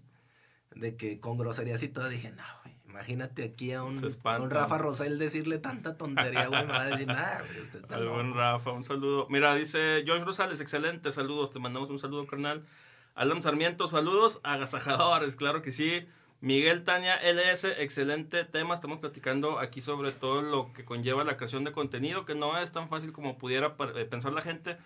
de 0.75 0.97
que 0.97 1.21
con 1.21 1.38
groserías 1.38 1.83
y 1.83 1.88
todo, 1.88 2.09
dije, 2.09 2.33
no, 2.33 2.44
güey, 2.62 2.75
imagínate 2.85 3.44
aquí 3.44 3.73
a 3.73 3.83
un, 3.83 3.97
un 3.97 4.50
Rafa 4.50 4.76
Rosel 4.76 5.18
decirle 5.18 5.59
tanta 5.59 5.97
tontería, 5.97 6.49
güey, 6.49 6.66
me 6.66 6.73
va 6.73 6.83
a 6.83 6.87
decir, 6.88 7.06
nada, 7.06 7.42
güey, 7.47 7.62
usted 7.62 7.80
está 7.83 7.97
Al 7.97 8.09
buen 8.09 8.35
Rafa, 8.35 8.73
un 8.73 8.85
saludo. 8.85 9.26
Mira, 9.30 9.54
dice 9.54 10.02
George 10.04 10.25
Rosales, 10.25 10.61
excelente, 10.61 11.12
saludos, 11.12 11.50
te 11.50 11.61
mandamos 11.61 11.88
un 11.88 11.99
saludo, 11.99 12.26
carnal. 12.26 12.66
Alan 13.14 13.44
Sarmiento, 13.44 13.87
saludos, 13.87 14.40
agasajadores, 14.42 15.37
claro 15.37 15.62
que 15.62 15.71
sí. 15.71 16.04
Miguel 16.40 16.83
Tania 16.83 17.14
LS, 17.23 17.64
excelente 17.80 18.44
tema. 18.44 18.75
Estamos 18.75 18.99
platicando 18.99 19.61
aquí 19.61 19.80
sobre 19.80 20.11
todo 20.11 20.42
lo 20.42 20.73
que 20.73 20.85
conlleva 20.85 21.23
la 21.23 21.37
creación 21.37 21.62
de 21.62 21.71
contenido, 21.71 22.25
que 22.25 22.35
no 22.35 22.59
es 22.59 22.73
tan 22.73 22.88
fácil 22.88 23.12
como 23.12 23.38
pudiera 23.38 23.76
eh, 23.94 24.04
pensar 24.04 24.33
la 24.33 24.42
gente. 24.42 24.76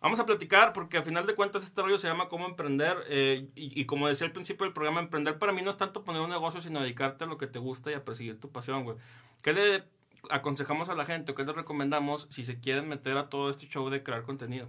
Vamos 0.00 0.20
a 0.20 0.26
platicar 0.26 0.72
porque 0.72 0.96
a 0.96 1.02
final 1.02 1.26
de 1.26 1.34
cuentas 1.34 1.64
este 1.64 1.82
rollo 1.82 1.98
se 1.98 2.06
llama 2.06 2.28
cómo 2.28 2.46
emprender 2.46 2.96
eh, 3.08 3.48
y, 3.56 3.84
como 3.84 4.08
decía 4.08 4.28
al 4.28 4.32
principio 4.32 4.64
del 4.64 4.72
programa, 4.72 5.00
emprender 5.00 5.38
para 5.38 5.52
mí 5.52 5.60
no 5.62 5.70
es 5.70 5.76
tanto 5.76 6.04
poner 6.04 6.22
un 6.22 6.30
negocio, 6.30 6.62
sino 6.62 6.80
dedicarte 6.80 7.24
a 7.24 7.26
lo 7.26 7.36
que 7.36 7.48
te 7.48 7.58
gusta 7.58 7.90
y 7.90 7.94
a 7.94 8.04
perseguir 8.04 8.40
tu 8.40 8.50
pasión, 8.50 8.84
güey. 8.84 8.96
¿Qué 9.42 9.52
le 9.52 9.84
aconsejamos 10.30 10.88
a 10.88 10.94
la 10.94 11.04
gente 11.04 11.32
o 11.32 11.34
qué 11.34 11.42
le 11.42 11.52
recomendamos 11.52 12.28
si 12.30 12.44
se 12.44 12.60
quieren 12.60 12.88
meter 12.88 13.16
a 13.16 13.28
todo 13.28 13.50
este 13.50 13.66
show 13.66 13.90
de 13.90 14.04
crear 14.04 14.22
contenido? 14.22 14.68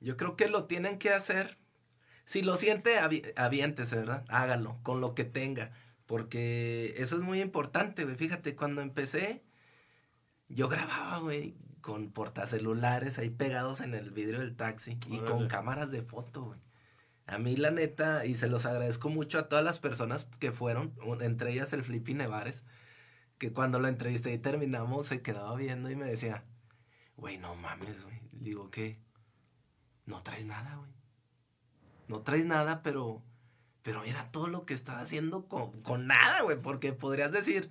Yo 0.00 0.16
creo 0.16 0.34
que 0.34 0.48
lo 0.48 0.64
tienen 0.64 0.98
que 0.98 1.10
hacer 1.10 1.56
si 2.24 2.42
lo 2.42 2.56
siente, 2.56 2.98
aviéntese, 3.36 3.96
¿verdad? 3.96 4.24
Hágalo, 4.28 4.78
con 4.82 5.00
lo 5.00 5.14
que 5.14 5.24
tenga. 5.24 5.72
Porque 6.06 6.94
eso 6.98 7.16
es 7.16 7.22
muy 7.22 7.40
importante, 7.40 8.04
güey. 8.04 8.16
Fíjate, 8.16 8.54
cuando 8.54 8.80
empecé, 8.82 9.42
yo 10.48 10.68
grababa, 10.68 11.18
güey, 11.18 11.56
con 11.80 12.10
portacelulares 12.10 13.18
ahí 13.18 13.30
pegados 13.30 13.80
en 13.80 13.94
el 13.94 14.10
vidrio 14.10 14.40
del 14.40 14.56
taxi 14.56 14.98
y 15.08 15.18
con 15.20 15.48
cámaras 15.48 15.90
de 15.90 16.02
foto, 16.02 16.44
güey. 16.44 16.60
A 17.26 17.38
mí, 17.38 17.56
la 17.56 17.70
neta, 17.70 18.26
y 18.26 18.34
se 18.34 18.48
los 18.48 18.66
agradezco 18.66 19.08
mucho 19.08 19.38
a 19.38 19.48
todas 19.48 19.64
las 19.64 19.78
personas 19.78 20.26
que 20.38 20.52
fueron, 20.52 20.92
entre 21.20 21.52
ellas 21.52 21.72
el 21.72 21.84
Flippy 21.84 22.14
Nevares, 22.14 22.64
que 23.38 23.52
cuando 23.52 23.78
lo 23.78 23.88
entrevisté 23.88 24.32
y 24.32 24.38
terminamos 24.38 25.06
se 25.06 25.22
quedaba 25.22 25.56
viendo 25.56 25.90
y 25.90 25.96
me 25.96 26.06
decía, 26.06 26.44
güey, 27.16 27.38
no 27.38 27.54
mames, 27.54 28.02
güey. 28.02 28.20
Digo, 28.32 28.70
¿qué? 28.70 28.98
No 30.04 30.22
traes 30.22 30.46
nada, 30.46 30.76
güey 30.76 31.01
no 32.12 32.20
traes 32.20 32.44
nada, 32.44 32.82
pero, 32.82 33.22
pero 33.82 34.02
mira 34.02 34.30
todo 34.30 34.46
lo 34.46 34.66
que 34.66 34.74
estás 34.74 34.96
haciendo 34.96 35.48
con, 35.48 36.06
nada, 36.06 36.42
güey, 36.42 36.60
porque 36.60 36.92
podrías 36.92 37.32
decir, 37.32 37.70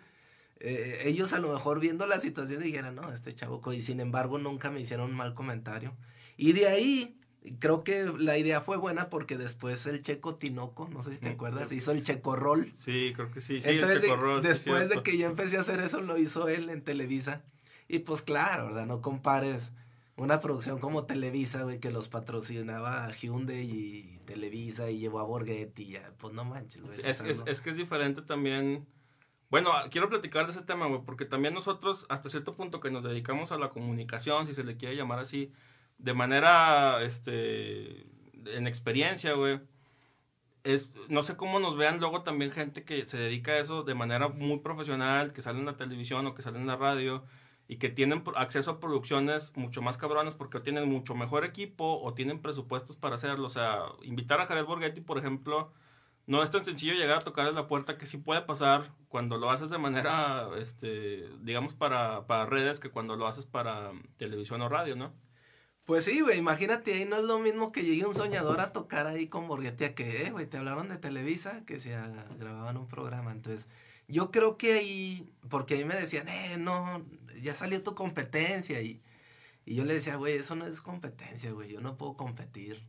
eh, 0.60 1.04
ellos 1.06 1.32
a 1.34 1.40
lo 1.40 1.54
mejor 1.54 1.80
viendo 1.80 2.08
la 2.08 2.20
situación 2.20 2.62
dijeran, 2.62 2.96
no, 2.96 3.14
este 3.14 3.34
chavo, 3.36 3.62
y 3.72 3.82
sin 3.82 4.00
embargo 4.00 4.40
nunca 4.40 4.72
me 4.72 4.82
hicieron 4.82 5.12
un 5.12 5.16
mal 5.16 5.36
comentario. 5.36 5.96
Y 6.38 6.54
de 6.54 6.68
ahí, 6.68 7.20
creo 7.60 7.84
que 7.84 8.12
la 8.18 8.38
idea 8.38 8.62
fue 8.62 8.78
buena 8.78 9.12
porque 9.12 9.38
después 9.38 9.86
el 9.86 10.02
Checo 10.02 10.36
Tinoco, 10.36 10.90
no 10.90 11.04
sé 11.04 11.14
si 11.14 11.20
te 11.20 11.30
mm, 11.30 11.34
acuerdas, 11.34 11.72
hizo 11.72 11.92
el 11.92 12.04
Checo 12.04 12.36
Roll. 12.36 12.72
Sí, 12.74 13.14
creo 13.16 13.30
que 13.32 13.42
sí, 13.42 13.62
sí, 13.62 13.70
el 13.70 14.02
Checo 14.02 14.16
Roll. 14.16 14.42
Después 14.42 14.90
de 14.90 15.04
que 15.04 15.20
yo 15.20 15.28
empecé 15.28 15.58
a 15.58 15.62
hacer 15.62 15.80
eso, 15.82 16.02
lo 16.02 16.18
hizo 16.18 16.48
él 16.48 16.70
en 16.70 16.82
Televisa. 16.82 17.44
Y 17.88 18.00
pues 18.00 18.24
claro, 18.24 18.68
¿verdad? 18.68 18.88
No 18.88 19.02
compares 19.02 19.72
una 20.18 20.40
producción 20.40 20.80
como 20.80 21.06
Televisa, 21.06 21.64
güey, 21.64 21.80
que 21.80 21.92
los 21.92 22.10
patrocinaba 22.10 23.12
Hyundai 23.12 23.62
y 23.62 24.20
Televisa 24.26 24.90
y 24.90 25.00
llevó 25.00 25.20
a 25.20 25.24
Borghetti, 25.24 25.88
ya, 25.88 26.14
pues 26.18 26.34
no 26.34 26.46
manches, 26.46 26.82
güey. 26.82 27.00
Es, 27.04 27.22
es, 27.22 27.62
que 27.62 27.70
es 27.70 27.76
diferente 27.76 28.22
también. 28.22 28.88
Bueno, 29.50 29.72
quiero 29.90 30.10
platicar 30.10 30.46
de 30.46 30.52
ese 30.52 30.62
tema, 30.62 30.88
güey, 30.88 31.02
porque 31.06 31.26
también 31.26 31.54
nosotros, 31.54 32.06
hasta 32.10 32.30
cierto 32.30 32.56
punto 32.56 32.80
que 32.80 32.92
nos 32.92 33.04
dedicamos 33.04 33.52
a 33.52 33.58
la 33.58 33.70
comunicación, 33.70 34.48
si 34.48 34.54
se 34.54 34.64
le 34.64 34.78
quiere 34.78 34.96
llamar 34.96 35.20
así, 35.20 35.52
de 35.98 36.14
manera, 36.14 37.04
este, 37.04 38.06
en 38.46 38.68
experiencia, 38.68 39.34
güey, 39.34 39.60
es, 40.64 40.90
no 41.10 41.24
sé 41.24 41.36
cómo 41.36 41.60
nos 41.60 41.76
vean 41.76 42.00
luego 42.00 42.22
también 42.22 42.52
gente 42.52 42.84
que 42.84 43.06
se 43.08 43.18
dedica 43.18 43.54
a 43.54 43.60
eso 43.60 43.84
de 43.84 43.96
manera 43.96 44.28
muy 44.28 44.60
profesional, 44.60 45.34
que 45.34 45.42
sale 45.42 45.60
en 45.60 45.66
la 45.66 45.78
televisión 45.78 46.26
o 46.28 46.36
que 46.36 46.42
sale 46.42 46.60
en 46.60 46.68
la 46.68 46.76
radio, 46.76 47.24
y 47.72 47.78
que 47.78 47.88
tienen 47.88 48.22
acceso 48.36 48.70
a 48.70 48.80
producciones 48.82 49.56
mucho 49.56 49.82
más 49.82 49.98
cabronas 49.98 50.36
porque 50.36 50.60
tienen 50.60 50.90
mucho 50.90 51.16
mejor 51.16 51.46
equipo 51.46 52.02
o 52.04 52.14
tienen 52.14 52.42
presupuestos 52.42 52.98
para 52.98 53.16
hacerlo. 53.16 53.48
O 53.48 53.50
sea, 53.50 53.86
invitar 54.04 54.42
a 54.42 54.46
Jared 54.46 54.66
Borghetti, 54.66 55.00
por 55.00 55.18
ejemplo, 55.18 55.72
no 56.28 56.44
es 56.44 56.52
tan 56.52 56.66
sencillo 56.66 56.96
llegar 56.96 57.20
a 57.20 57.22
tocar 57.22 57.54
la 57.54 57.68
puerta 57.70 57.98
que 57.98 58.06
sí 58.06 58.18
puede 58.18 58.42
pasar 58.42 58.92
cuando 59.08 59.38
lo 59.38 59.50
haces 59.52 59.70
de 59.70 59.78
manera, 59.78 60.50
este, 60.60 61.30
digamos, 61.44 61.74
para, 61.74 62.28
para 62.28 62.46
redes 62.46 62.82
que 62.82 62.90
cuando 62.90 63.16
lo 63.16 63.26
haces 63.26 63.46
para 63.46 63.94
televisión 64.18 64.62
o 64.62 64.68
radio, 64.68 64.98
¿no? 64.98 65.14
Pues 65.86 66.04
sí, 66.04 66.20
güey, 66.20 66.40
imagínate, 66.40 66.94
ahí 66.94 67.06
no 67.06 67.16
es 67.20 67.24
lo 67.24 67.40
mismo 67.40 67.72
que 67.72 67.86
llegue 67.86 68.06
un 68.06 68.14
soñador 68.14 68.60
a 68.60 68.74
tocar 68.74 69.08
ahí 69.08 69.28
con 69.28 69.48
Borghetti 69.48 69.86
a 69.86 69.96
que, 69.96 70.26
eh, 70.26 70.32
güey, 70.32 70.46
te 70.46 70.58
hablaron 70.58 70.90
de 70.90 70.98
Televisa, 70.98 71.64
que 71.66 71.80
se 71.80 71.92
grababan 72.38 72.76
un 72.76 72.90
programa. 72.90 73.32
Entonces, 73.32 73.70
yo 74.10 74.30
creo 74.30 74.58
que 74.58 74.74
ahí, 74.74 75.30
porque 75.50 75.76
ahí 75.76 75.86
me 75.86 75.96
decían, 75.96 76.28
eh, 76.28 76.58
no, 76.60 77.06
ya 77.42 77.54
salió 77.56 77.82
tu 77.84 77.96
competencia. 77.96 78.82
Y, 78.82 79.02
y 79.66 79.76
yo 79.76 79.86
le 79.86 79.94
decía, 79.94 80.16
güey, 80.16 80.36
eso 80.36 80.56
no 80.56 80.66
es 80.66 80.82
competencia, 80.82 81.52
güey, 81.52 81.72
yo 81.72 81.82
no 81.82 81.98
puedo 81.98 82.16
competir. 82.16 82.88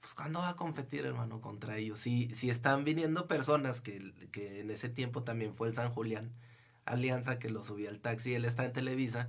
Pues, 0.00 0.14
¿cuándo 0.14 0.38
va 0.38 0.50
a 0.50 0.56
competir, 0.56 1.04
hermano, 1.04 1.40
contra 1.40 1.78
ellos? 1.78 1.98
Si, 1.98 2.30
si 2.30 2.48
están 2.48 2.84
viniendo 2.84 3.26
personas 3.26 3.80
que, 3.80 4.12
que 4.30 4.60
en 4.60 4.70
ese 4.70 4.88
tiempo 4.88 5.24
también 5.24 5.54
fue 5.54 5.68
el 5.68 5.74
San 5.74 5.90
Julián 5.90 6.32
Alianza 6.84 7.40
que 7.40 7.50
lo 7.50 7.64
subía 7.64 7.90
al 7.90 7.98
taxi, 7.98 8.34
él 8.34 8.44
está 8.44 8.64
en 8.64 8.72
Televisa, 8.72 9.28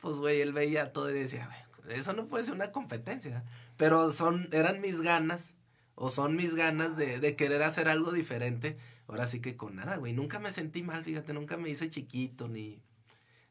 pues, 0.00 0.16
güey, 0.18 0.40
él 0.40 0.52
veía 0.52 0.92
todo 0.92 1.10
y 1.10 1.14
decía, 1.14 1.46
güey, 1.46 1.98
eso 1.98 2.12
no 2.12 2.28
puede 2.28 2.44
ser 2.44 2.54
una 2.54 2.70
competencia. 2.72 3.44
Pero 3.76 4.12
son, 4.12 4.48
eran 4.52 4.80
mis 4.80 5.00
ganas, 5.00 5.54
o 5.94 6.10
son 6.10 6.36
mis 6.36 6.54
ganas 6.54 6.96
de, 6.96 7.18
de 7.18 7.36
querer 7.36 7.62
hacer 7.62 7.88
algo 7.88 8.12
diferente. 8.12 8.76
Ahora 9.08 9.26
sí 9.26 9.40
que 9.40 9.56
con 9.56 9.76
nada, 9.76 9.96
güey. 9.96 10.12
Nunca 10.12 10.38
me 10.38 10.52
sentí 10.52 10.82
mal, 10.82 11.04
fíjate, 11.04 11.32
nunca 11.34 11.56
me 11.56 11.68
hice 11.68 11.90
chiquito 11.90 12.48
ni, 12.48 12.82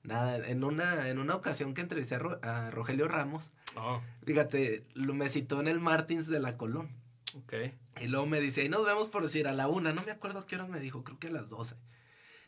Nada, 0.03 0.47
en 0.47 0.63
una, 0.63 1.09
en 1.09 1.19
una 1.19 1.35
ocasión 1.35 1.73
que 1.73 1.81
entrevisté 1.81 2.15
a, 2.15 2.71
Rogelio 2.71 3.07
Ramos, 3.07 3.51
oh. 3.75 4.01
fíjate, 4.25 4.85
lo, 4.93 5.13
me 5.13 5.29
citó 5.29 5.59
en 5.59 5.67
el 5.67 5.79
Martins 5.79 6.27
de 6.27 6.39
la 6.39 6.57
Colón. 6.57 6.89
Ok. 7.35 7.53
Y 8.01 8.07
luego 8.07 8.25
me 8.25 8.39
dice, 8.39 8.63
y 8.63 8.69
nos 8.69 8.85
vemos 8.85 9.09
por 9.09 9.23
decir 9.23 9.47
a 9.47 9.53
la 9.53 9.67
una, 9.67 9.93
no 9.93 10.03
me 10.03 10.11
acuerdo 10.11 10.45
qué 10.45 10.55
hora 10.55 10.65
me 10.67 10.79
dijo, 10.79 11.03
creo 11.03 11.19
que 11.19 11.27
a 11.27 11.31
las 11.31 11.49
doce. 11.49 11.75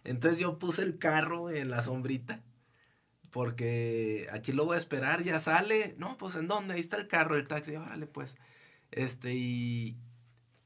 Entonces 0.04 0.40
yo 0.40 0.58
puse 0.58 0.82
el 0.82 0.98
carro 0.98 1.50
en 1.50 1.70
la 1.70 1.82
sombrita, 1.82 2.42
porque 3.30 4.28
aquí 4.32 4.52
lo 4.52 4.66
voy 4.66 4.76
a 4.76 4.80
esperar, 4.80 5.24
ya 5.24 5.40
sale. 5.40 5.96
No, 5.98 6.18
pues 6.18 6.36
en 6.36 6.48
dónde, 6.48 6.74
ahí 6.74 6.80
está 6.80 6.98
el 6.98 7.08
carro, 7.08 7.38
el 7.38 7.48
taxi, 7.48 7.76
órale 7.76 8.08
pues. 8.08 8.36
Este, 8.92 9.34
y 9.34 9.98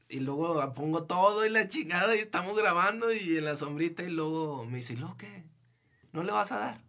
y 0.08 0.20
luego 0.20 0.72
pongo 0.72 1.04
todo 1.04 1.44
y 1.44 1.50
la 1.50 1.68
chingada 1.68 2.16
y 2.16 2.20
estamos 2.20 2.56
grabando 2.56 3.12
y 3.12 3.36
en 3.36 3.44
la 3.44 3.56
sombrita 3.56 4.02
y 4.02 4.10
luego 4.10 4.64
me 4.64 4.78
dice, 4.78 4.96
¿lo 4.96 5.16
qué? 5.16 5.44
¿No 6.12 6.22
le 6.22 6.32
vas 6.32 6.52
a 6.52 6.58
dar? 6.58 6.80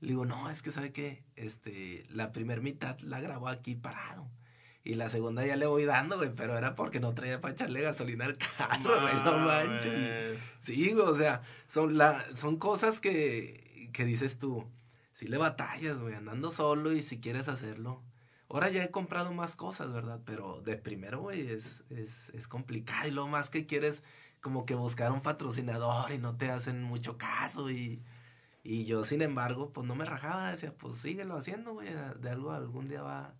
Le 0.00 0.08
digo, 0.08 0.24
no, 0.24 0.50
es 0.50 0.62
que 0.62 0.70
sabe 0.70 0.92
que 0.92 1.24
este, 1.36 2.06
la 2.10 2.32
primer 2.32 2.60
mitad 2.60 2.98
la 3.00 3.20
grabó 3.20 3.48
aquí 3.48 3.74
parado. 3.74 4.28
Y 4.84 4.94
la 4.94 5.08
segunda 5.08 5.44
ya 5.44 5.56
le 5.56 5.66
voy 5.66 5.84
dando, 5.84 6.16
güey, 6.16 6.32
pero 6.34 6.56
era 6.56 6.76
porque 6.76 7.00
no 7.00 7.12
traía 7.12 7.40
para 7.40 7.54
echarle 7.54 7.80
gasolina 7.80 8.26
al 8.26 8.38
carro, 8.38 9.00
güey, 9.00 9.14
no 9.24 9.38
manches. 9.40 10.40
Sí, 10.60 10.92
güey, 10.92 11.06
o 11.06 11.16
sea, 11.16 11.42
son, 11.66 11.98
la, 11.98 12.24
son 12.32 12.56
cosas 12.56 13.00
que, 13.00 13.90
que 13.92 14.04
dices 14.04 14.38
tú, 14.38 14.64
si 15.12 15.26
le 15.26 15.38
batallas, 15.38 16.00
güey, 16.00 16.14
andando 16.14 16.52
solo 16.52 16.92
y 16.92 17.02
si 17.02 17.18
quieres 17.18 17.48
hacerlo. 17.48 18.04
Ahora 18.48 18.70
ya 18.70 18.84
he 18.84 18.90
comprado 18.92 19.32
más 19.32 19.56
cosas, 19.56 19.92
¿verdad? 19.92 20.20
Pero 20.24 20.60
de 20.60 20.76
primero, 20.76 21.20
güey, 21.20 21.50
es, 21.50 21.82
es, 21.90 22.28
es 22.28 22.46
complicado. 22.46 23.08
Y 23.08 23.10
lo 23.10 23.26
más 23.26 23.50
que 23.50 23.66
quieres, 23.66 24.04
como 24.46 24.64
que 24.64 24.76
buscar 24.76 25.10
un 25.10 25.20
patrocinador 25.22 26.12
y 26.12 26.18
no 26.18 26.36
te 26.36 26.52
hacen 26.52 26.80
mucho 26.80 27.18
caso. 27.18 27.68
Y, 27.68 28.00
y 28.62 28.84
yo, 28.84 29.02
sin 29.02 29.20
embargo, 29.20 29.72
pues 29.72 29.84
no 29.88 29.96
me 29.96 30.04
rajaba. 30.04 30.52
Decía, 30.52 30.72
pues 30.72 30.98
síguelo 30.98 31.36
haciendo, 31.36 31.72
güey. 31.72 31.88
De 32.20 32.30
algo 32.30 32.52
algún 32.52 32.86
día 32.86 33.02
va, 33.02 33.34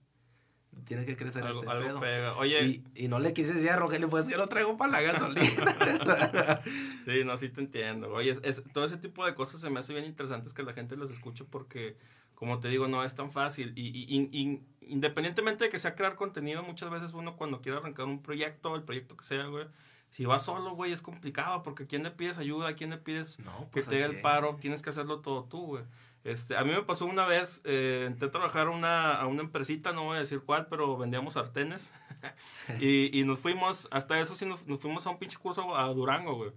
tiene 0.84 1.06
que 1.06 1.16
crecer 1.16 1.46
este 1.46 1.64
pedo. 1.64 2.36
Oye. 2.38 2.82
Y, 2.96 3.06
no 3.06 3.20
le 3.20 3.32
quise 3.32 3.54
decir 3.54 3.70
a 3.70 3.76
Rogelio, 3.76 4.10
pues 4.10 4.26
yo 4.26 4.36
lo 4.36 4.48
traigo 4.48 4.76
para 4.76 4.90
la 4.90 5.00
gasolina. 5.00 6.60
sí, 7.06 7.22
no, 7.24 7.36
sí 7.36 7.50
te 7.50 7.60
entiendo. 7.60 8.10
Oye, 8.12 8.36
es, 8.42 8.64
todo 8.72 8.84
ese 8.84 8.96
tipo 8.96 9.24
de 9.24 9.36
cosas 9.36 9.60
se 9.60 9.70
me 9.70 9.78
hace 9.78 9.92
bien 9.92 10.06
interesantes 10.06 10.52
que 10.52 10.64
la 10.64 10.72
gente 10.72 10.96
las 10.96 11.12
escuche 11.12 11.44
porque, 11.44 11.96
como 12.34 12.58
te 12.58 12.66
digo, 12.66 12.88
no 12.88 13.04
es 13.04 13.14
tan 13.14 13.30
fácil. 13.30 13.74
Y, 13.76 13.90
y, 14.12 14.60
independientemente 14.80 15.66
de 15.66 15.70
que 15.70 15.78
sea 15.78 15.94
crear 15.94 16.16
contenido, 16.16 16.64
muchas 16.64 16.90
veces 16.90 17.12
uno 17.14 17.36
cuando 17.36 17.62
quiere 17.62 17.78
arrancar 17.78 18.06
un 18.06 18.24
proyecto, 18.24 18.74
el 18.74 18.82
proyecto 18.82 19.16
que 19.16 19.24
sea, 19.24 19.44
güey, 19.44 19.66
si 20.10 20.24
vas 20.24 20.44
solo, 20.44 20.74
güey, 20.74 20.92
es 20.92 21.02
complicado 21.02 21.62
porque 21.62 21.84
¿a 21.84 21.86
quién 21.86 22.02
le 22.02 22.10
pides 22.10 22.38
ayuda? 22.38 22.68
¿A 22.68 22.74
quién 22.74 22.90
le 22.90 22.98
pides 22.98 23.36
que 23.36 23.42
pues, 23.70 23.86
te 23.86 23.96
dé 23.96 24.04
el 24.04 24.20
paro? 24.20 24.56
Tienes 24.60 24.82
que 24.82 24.90
hacerlo 24.90 25.20
todo 25.20 25.44
tú, 25.44 25.66
güey. 25.66 25.84
Este, 26.24 26.56
a 26.56 26.64
mí 26.64 26.72
me 26.72 26.82
pasó 26.82 27.06
una 27.06 27.24
vez, 27.24 27.62
eh, 27.64 28.04
entré 28.06 28.26
a 28.26 28.32
trabajar 28.32 28.68
una, 28.68 29.14
a 29.14 29.26
una 29.26 29.42
empresita, 29.42 29.92
no 29.92 30.04
voy 30.04 30.16
a 30.16 30.20
decir 30.20 30.40
cuál, 30.40 30.66
pero 30.66 30.96
vendíamos 30.96 31.34
sartenes. 31.34 31.92
y, 32.80 33.16
y, 33.16 33.24
nos 33.24 33.38
fuimos, 33.38 33.86
hasta 33.92 34.18
eso 34.18 34.34
sí 34.34 34.44
nos, 34.44 34.66
nos, 34.66 34.80
fuimos 34.80 35.06
a 35.06 35.10
un 35.10 35.18
pinche 35.18 35.38
curso 35.38 35.76
a 35.76 35.86
Durango, 35.92 36.34
güey. 36.34 36.50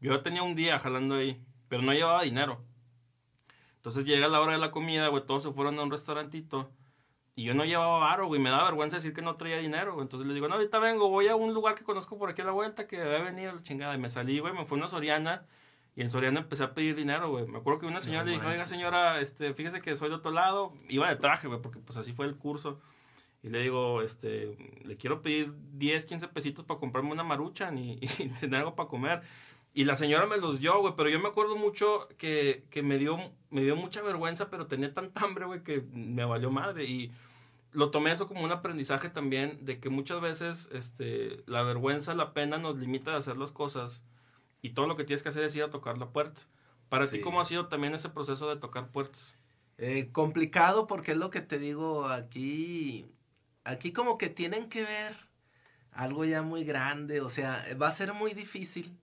Yo 0.00 0.20
tenía 0.22 0.44
un 0.44 0.54
día 0.54 0.78
jalando 0.78 1.16
ahí, 1.16 1.42
pero 1.68 1.82
no 1.82 1.92
llevaba 1.92 2.22
dinero. 2.22 2.62
Entonces 3.76 4.04
llega 4.04 4.28
la 4.28 4.40
hora 4.40 4.52
de 4.52 4.58
la 4.58 4.70
comida, 4.70 5.08
güey, 5.08 5.24
todos 5.26 5.42
se 5.42 5.52
fueron 5.52 5.78
a 5.78 5.82
un 5.82 5.90
restaurantito. 5.90 6.70
Y 7.38 7.44
yo 7.44 7.54
no 7.54 7.66
llevaba 7.66 7.98
varo, 7.98 8.26
güey, 8.28 8.40
me 8.40 8.48
da 8.48 8.64
vergüenza 8.64 8.96
decir 8.96 9.12
que 9.12 9.20
no 9.20 9.36
traía 9.36 9.58
dinero, 9.58 9.92
güey. 9.92 10.04
Entonces 10.04 10.26
le 10.26 10.32
digo, 10.32 10.48
no, 10.48 10.54
ahorita 10.54 10.78
vengo, 10.78 11.10
voy 11.10 11.28
a 11.28 11.36
un 11.36 11.52
lugar 11.52 11.74
que 11.74 11.84
conozco 11.84 12.16
por 12.18 12.30
aquí 12.30 12.40
a 12.40 12.46
la 12.46 12.52
vuelta, 12.52 12.86
que 12.86 13.00
había 13.00 13.18
venido 13.18 13.52
la 13.54 13.62
chingada. 13.62 13.94
Y 13.94 13.98
me 13.98 14.08
salí, 14.08 14.38
güey, 14.38 14.54
me 14.54 14.64
fui 14.64 14.78
a 14.78 14.80
una 14.80 14.88
Soriana 14.88 15.46
y 15.94 16.00
en 16.00 16.10
Soriana 16.10 16.40
empecé 16.40 16.62
a 16.64 16.72
pedir 16.74 16.96
dinero, 16.96 17.28
güey. 17.28 17.46
Me 17.46 17.58
acuerdo 17.58 17.80
que 17.80 17.86
una 17.86 18.00
señora 18.00 18.24
le 18.24 18.32
dijo, 18.32 18.46
oiga 18.48 18.64
señora, 18.64 19.20
este, 19.20 19.52
fíjese 19.52 19.82
que 19.82 19.94
soy 19.96 20.08
de 20.08 20.14
otro 20.14 20.30
lado. 20.30 20.72
Iba 20.88 21.10
de 21.10 21.16
traje, 21.16 21.46
güey, 21.46 21.60
porque 21.60 21.78
pues 21.78 21.98
así 21.98 22.14
fue 22.14 22.24
el 22.24 22.36
curso. 22.36 22.80
Y 23.42 23.50
le 23.50 23.60
digo, 23.60 24.00
este, 24.00 24.56
le 24.84 24.96
quiero 24.96 25.20
pedir 25.20 25.52
10, 25.74 26.06
15 26.06 26.28
pesitos 26.28 26.64
para 26.64 26.80
comprarme 26.80 27.12
una 27.12 27.22
maruchan 27.22 27.76
y, 27.76 27.98
y 28.00 28.28
tener 28.40 28.60
algo 28.60 28.74
para 28.74 28.88
comer. 28.88 29.22
Y 29.76 29.84
la 29.84 29.94
señora 29.94 30.26
me 30.26 30.38
los 30.38 30.58
dio, 30.58 30.80
güey, 30.80 30.94
pero 30.96 31.10
yo 31.10 31.20
me 31.20 31.28
acuerdo 31.28 31.54
mucho 31.54 32.08
que, 32.16 32.64
que, 32.70 32.82
me, 32.82 32.96
dio, 32.96 33.18
me 33.50 33.62
dio 33.62 33.76
mucha 33.76 34.00
vergüenza, 34.00 34.48
pero 34.48 34.66
tenía 34.66 34.94
tanta 34.94 35.20
hambre, 35.22 35.44
güey, 35.44 35.62
que 35.62 35.82
me 35.92 36.24
valió 36.24 36.50
madre. 36.50 36.84
Y 36.84 37.12
lo 37.76 37.90
tomé 37.90 38.10
eso 38.10 38.26
como 38.26 38.42
un 38.42 38.52
aprendizaje 38.52 39.10
también 39.10 39.64
de 39.64 39.78
que 39.78 39.90
muchas 39.90 40.20
veces 40.22 40.70
este, 40.72 41.44
la 41.46 41.62
vergüenza, 41.62 42.14
la 42.14 42.32
pena 42.32 42.56
nos 42.56 42.78
limita 42.78 43.10
de 43.10 43.18
hacer 43.18 43.36
las 43.36 43.52
cosas 43.52 44.02
y 44.62 44.70
todo 44.70 44.86
lo 44.86 44.96
que 44.96 45.04
tienes 45.04 45.22
que 45.22 45.28
hacer 45.28 45.44
es 45.44 45.54
ir 45.54 45.62
a 45.62 45.70
tocar 45.70 45.98
la 45.98 46.10
puerta. 46.10 46.40
Para 46.88 47.06
ti, 47.06 47.20
¿cómo 47.20 47.40
ha 47.40 47.44
sido 47.44 47.68
también 47.68 47.94
ese 47.94 48.08
proceso 48.08 48.48
de 48.48 48.56
tocar 48.56 48.90
puertas? 48.90 49.36
Eh, 49.76 50.08
complicado 50.10 50.86
porque 50.86 51.12
es 51.12 51.18
lo 51.18 51.28
que 51.28 51.42
te 51.42 51.58
digo 51.58 52.06
aquí. 52.06 53.06
Aquí 53.64 53.92
como 53.92 54.16
que 54.16 54.30
tienen 54.30 54.70
que 54.70 54.82
ver 54.82 55.14
algo 55.90 56.24
ya 56.24 56.40
muy 56.40 56.64
grande. 56.64 57.20
O 57.20 57.28
sea, 57.28 57.62
va 57.80 57.88
a 57.88 57.92
ser 57.92 58.14
muy 58.14 58.32
difícil 58.32 58.98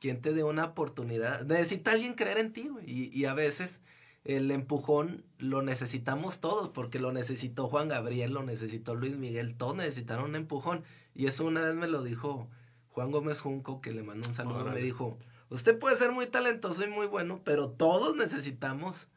quien 0.00 0.20
te 0.20 0.32
dé 0.32 0.42
una 0.42 0.64
oportunidad. 0.64 1.44
Necesita 1.44 1.92
alguien 1.92 2.14
creer 2.14 2.38
en 2.38 2.52
ti, 2.52 2.68
Y, 2.84 3.16
y 3.16 3.26
a 3.26 3.34
veces 3.34 3.80
el 4.28 4.50
empujón 4.50 5.24
lo 5.38 5.62
necesitamos 5.62 6.38
todos, 6.38 6.68
porque 6.68 6.98
lo 6.98 7.12
necesitó 7.12 7.66
Juan 7.66 7.88
Gabriel, 7.88 8.34
lo 8.34 8.42
necesitó 8.42 8.94
Luis 8.94 9.16
Miguel, 9.16 9.56
todos 9.56 9.74
necesitaron 9.74 10.26
un 10.26 10.36
empujón. 10.36 10.84
Y 11.14 11.26
eso 11.26 11.46
una 11.46 11.62
vez 11.62 11.74
me 11.74 11.88
lo 11.88 12.02
dijo 12.02 12.46
Juan 12.88 13.10
Gómez 13.10 13.40
Junco, 13.40 13.80
que 13.80 13.90
le 13.90 14.02
mandó 14.02 14.28
un 14.28 14.34
saludo, 14.34 14.66
me 14.66 14.80
dijo, 14.80 15.18
usted 15.48 15.78
puede 15.78 15.96
ser 15.96 16.12
muy 16.12 16.26
talentoso 16.26 16.84
y 16.84 16.88
muy 16.88 17.06
bueno, 17.06 17.40
pero 17.42 17.70
todos 17.70 18.16
necesitamos 18.16 19.08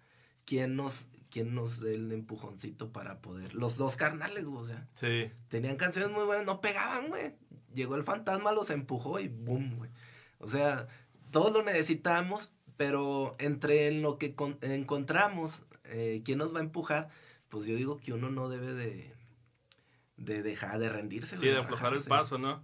quien 0.46 0.78
nos, 0.78 1.08
quien 1.30 1.56
nos 1.56 1.82
dé 1.82 1.96
el 1.96 2.10
empujoncito 2.14 2.94
para 2.94 3.20
poder. 3.20 3.54
Los 3.54 3.76
dos 3.76 3.98
carnales, 3.98 4.46
güey, 4.46 4.64
o 4.64 4.66
sea. 4.66 4.88
Sí. 4.94 5.30
Tenían 5.50 5.76
canciones 5.76 6.10
muy 6.10 6.24
buenas, 6.24 6.46
no 6.46 6.62
pegaban, 6.62 7.10
güey. 7.10 7.36
Llegó 7.74 7.96
el 7.96 8.06
fantasma, 8.06 8.54
los 8.54 8.70
empujó 8.70 9.20
y 9.20 9.28
boom, 9.28 9.76
güey. 9.76 9.90
O 10.40 10.48
sea, 10.48 10.88
todos 11.32 11.52
lo 11.52 11.64
necesitamos, 11.64 12.54
pero 12.82 13.36
entre 13.38 13.92
lo 13.92 14.18
que 14.18 14.34
encontramos, 14.62 15.62
eh, 15.84 16.24
quién 16.26 16.40
nos 16.40 16.52
va 16.52 16.62
a 16.62 16.64
empujar, 16.64 17.10
pues 17.48 17.68
yo 17.68 17.76
digo 17.76 18.00
que 18.00 18.12
uno 18.12 18.32
no 18.32 18.50
debe 18.50 18.74
de, 18.74 19.16
de 20.18 20.42
dejar 20.42 20.80
de 20.80 20.90
rendirse. 20.90 21.38
Sí, 21.38 21.46
de 21.46 21.60
aflojar 21.60 21.94
el 21.94 22.02
paso, 22.02 22.40
¿no? 22.40 22.64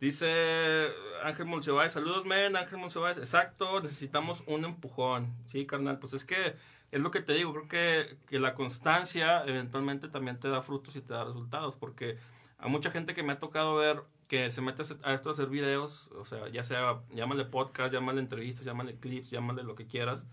Dice 0.00 0.88
Ángel 1.24 1.44
Monsiváis, 1.44 1.92
saludos 1.92 2.24
men, 2.24 2.56
Ángel 2.56 2.78
Monsiváis, 2.78 3.18
exacto, 3.18 3.82
necesitamos 3.82 4.42
un 4.46 4.64
empujón, 4.64 5.36
sí, 5.44 5.66
carnal, 5.66 5.98
pues 5.98 6.14
es 6.14 6.24
que 6.24 6.56
es 6.90 7.00
lo 7.02 7.10
que 7.10 7.20
te 7.20 7.34
digo, 7.34 7.52
creo 7.52 7.68
que, 7.68 8.16
que, 8.28 8.40
la 8.40 8.54
constancia 8.54 9.44
eventualmente 9.44 10.08
también 10.08 10.40
te 10.40 10.48
da 10.48 10.62
frutos 10.62 10.96
y 10.96 11.02
te 11.02 11.12
da 11.12 11.24
resultados, 11.24 11.76
porque 11.76 12.16
a 12.56 12.68
mucha 12.68 12.90
gente 12.90 13.12
que 13.12 13.22
me 13.22 13.34
ha 13.34 13.38
tocado 13.38 13.76
ver 13.76 14.04
que 14.30 14.48
se 14.52 14.60
mete 14.60 14.84
a 15.02 15.12
esto 15.12 15.28
a 15.28 15.32
hacer 15.32 15.48
videos, 15.48 16.08
o 16.16 16.24
sea, 16.24 16.48
ya 16.50 16.62
sea, 16.62 17.00
llámale 17.12 17.44
podcast, 17.44 17.92
llámale 17.92 18.20
entrevistas, 18.20 18.64
llámale 18.64 18.94
clips, 18.94 19.28
llámale 19.28 19.64
lo 19.64 19.74
que 19.74 19.88
quieras, 19.88 20.24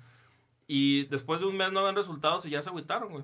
y 0.68 1.06
después 1.06 1.40
de 1.40 1.48
un 1.48 1.58
mes 1.58 1.72
no 1.72 1.84
ven 1.84 1.96
resultados 1.96 2.46
y 2.46 2.52
ya 2.52 2.62
se 2.62 2.70
agüitaron, 2.70 3.10
güey. 3.10 3.24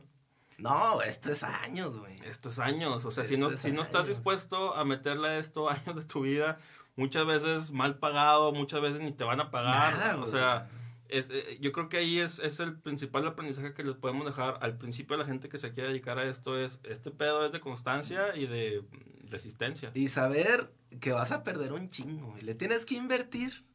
No, 0.58 1.00
esto 1.04 1.32
es 1.32 1.44
años, 1.44 2.00
güey. 2.00 2.16
Esto 2.24 2.50
es 2.50 2.58
años. 2.58 3.06
O 3.06 3.12
sea, 3.12 3.24
si 3.24 3.38
no, 3.38 3.52
si 3.52 3.72
no 3.72 3.84
estás 3.84 4.08
dispuesto 4.08 4.74
a 4.74 4.84
meterle 4.84 5.28
a 5.28 5.38
esto 5.38 5.70
años 5.70 5.96
de 5.96 6.06
tu 6.06 6.22
vida, 6.22 6.58
muchas 6.96 7.28
veces 7.28 7.70
mal 7.70 8.00
pagado, 8.00 8.52
muchas 8.52 8.82
veces 8.82 9.02
ni 9.02 9.12
te 9.12 9.26
van 9.26 9.42
a 9.42 9.52
pagar. 9.52 10.16
o 10.16 10.26
sea, 10.26 10.70
eh, 11.14 11.58
yo 11.62 11.72
creo 11.72 11.90
que 11.90 11.98
ahí 11.98 12.20
es, 12.20 12.40
es 12.40 12.60
el 12.60 12.80
principal 12.80 13.28
aprendizaje 13.28 13.74
que 13.74 13.84
les 13.84 13.96
podemos 13.96 14.26
dejar 14.26 14.58
al 14.62 14.78
principio 14.78 15.16
a 15.16 15.20
la 15.20 15.26
gente 15.26 15.50
que 15.50 15.58
se 15.58 15.74
quiere 15.74 15.90
dedicar 15.90 16.20
a 16.20 16.30
esto. 16.30 16.58
Es 16.58 16.80
este 16.84 17.12
pedo 17.12 17.46
es 17.46 17.52
de 17.52 17.60
constancia 17.60 18.36
y 18.36 18.48
de 18.48 18.84
resistencia. 19.30 19.92
Y 19.94 20.08
saber 20.08 20.72
que 21.00 21.12
vas 21.12 21.32
a 21.32 21.44
perder 21.44 21.74
un 21.74 21.90
chingo, 21.90 22.36
y 22.40 22.42
le 22.44 22.56
tienes 22.56 22.86
que 22.86 22.96
invertir 22.96 23.66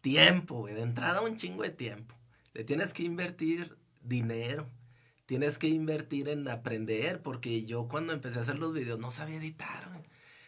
tiempo, 0.00 0.58
güey. 0.60 0.74
De 0.74 0.82
entrada 0.82 1.20
un 1.20 1.36
chingo 1.36 1.62
de 1.62 1.70
tiempo. 1.70 2.14
Le 2.52 2.64
tienes 2.64 2.92
que 2.92 3.02
invertir 3.02 3.76
dinero 4.02 4.66
tienes 5.30 5.58
que 5.58 5.68
invertir 5.68 6.28
en 6.28 6.48
aprender, 6.48 7.22
porque 7.22 7.62
yo 7.62 7.86
cuando 7.86 8.12
empecé 8.12 8.40
a 8.40 8.42
hacer 8.42 8.58
los 8.58 8.74
videos 8.74 8.98
no 8.98 9.12
sabía 9.12 9.36
editar. 9.36 10.02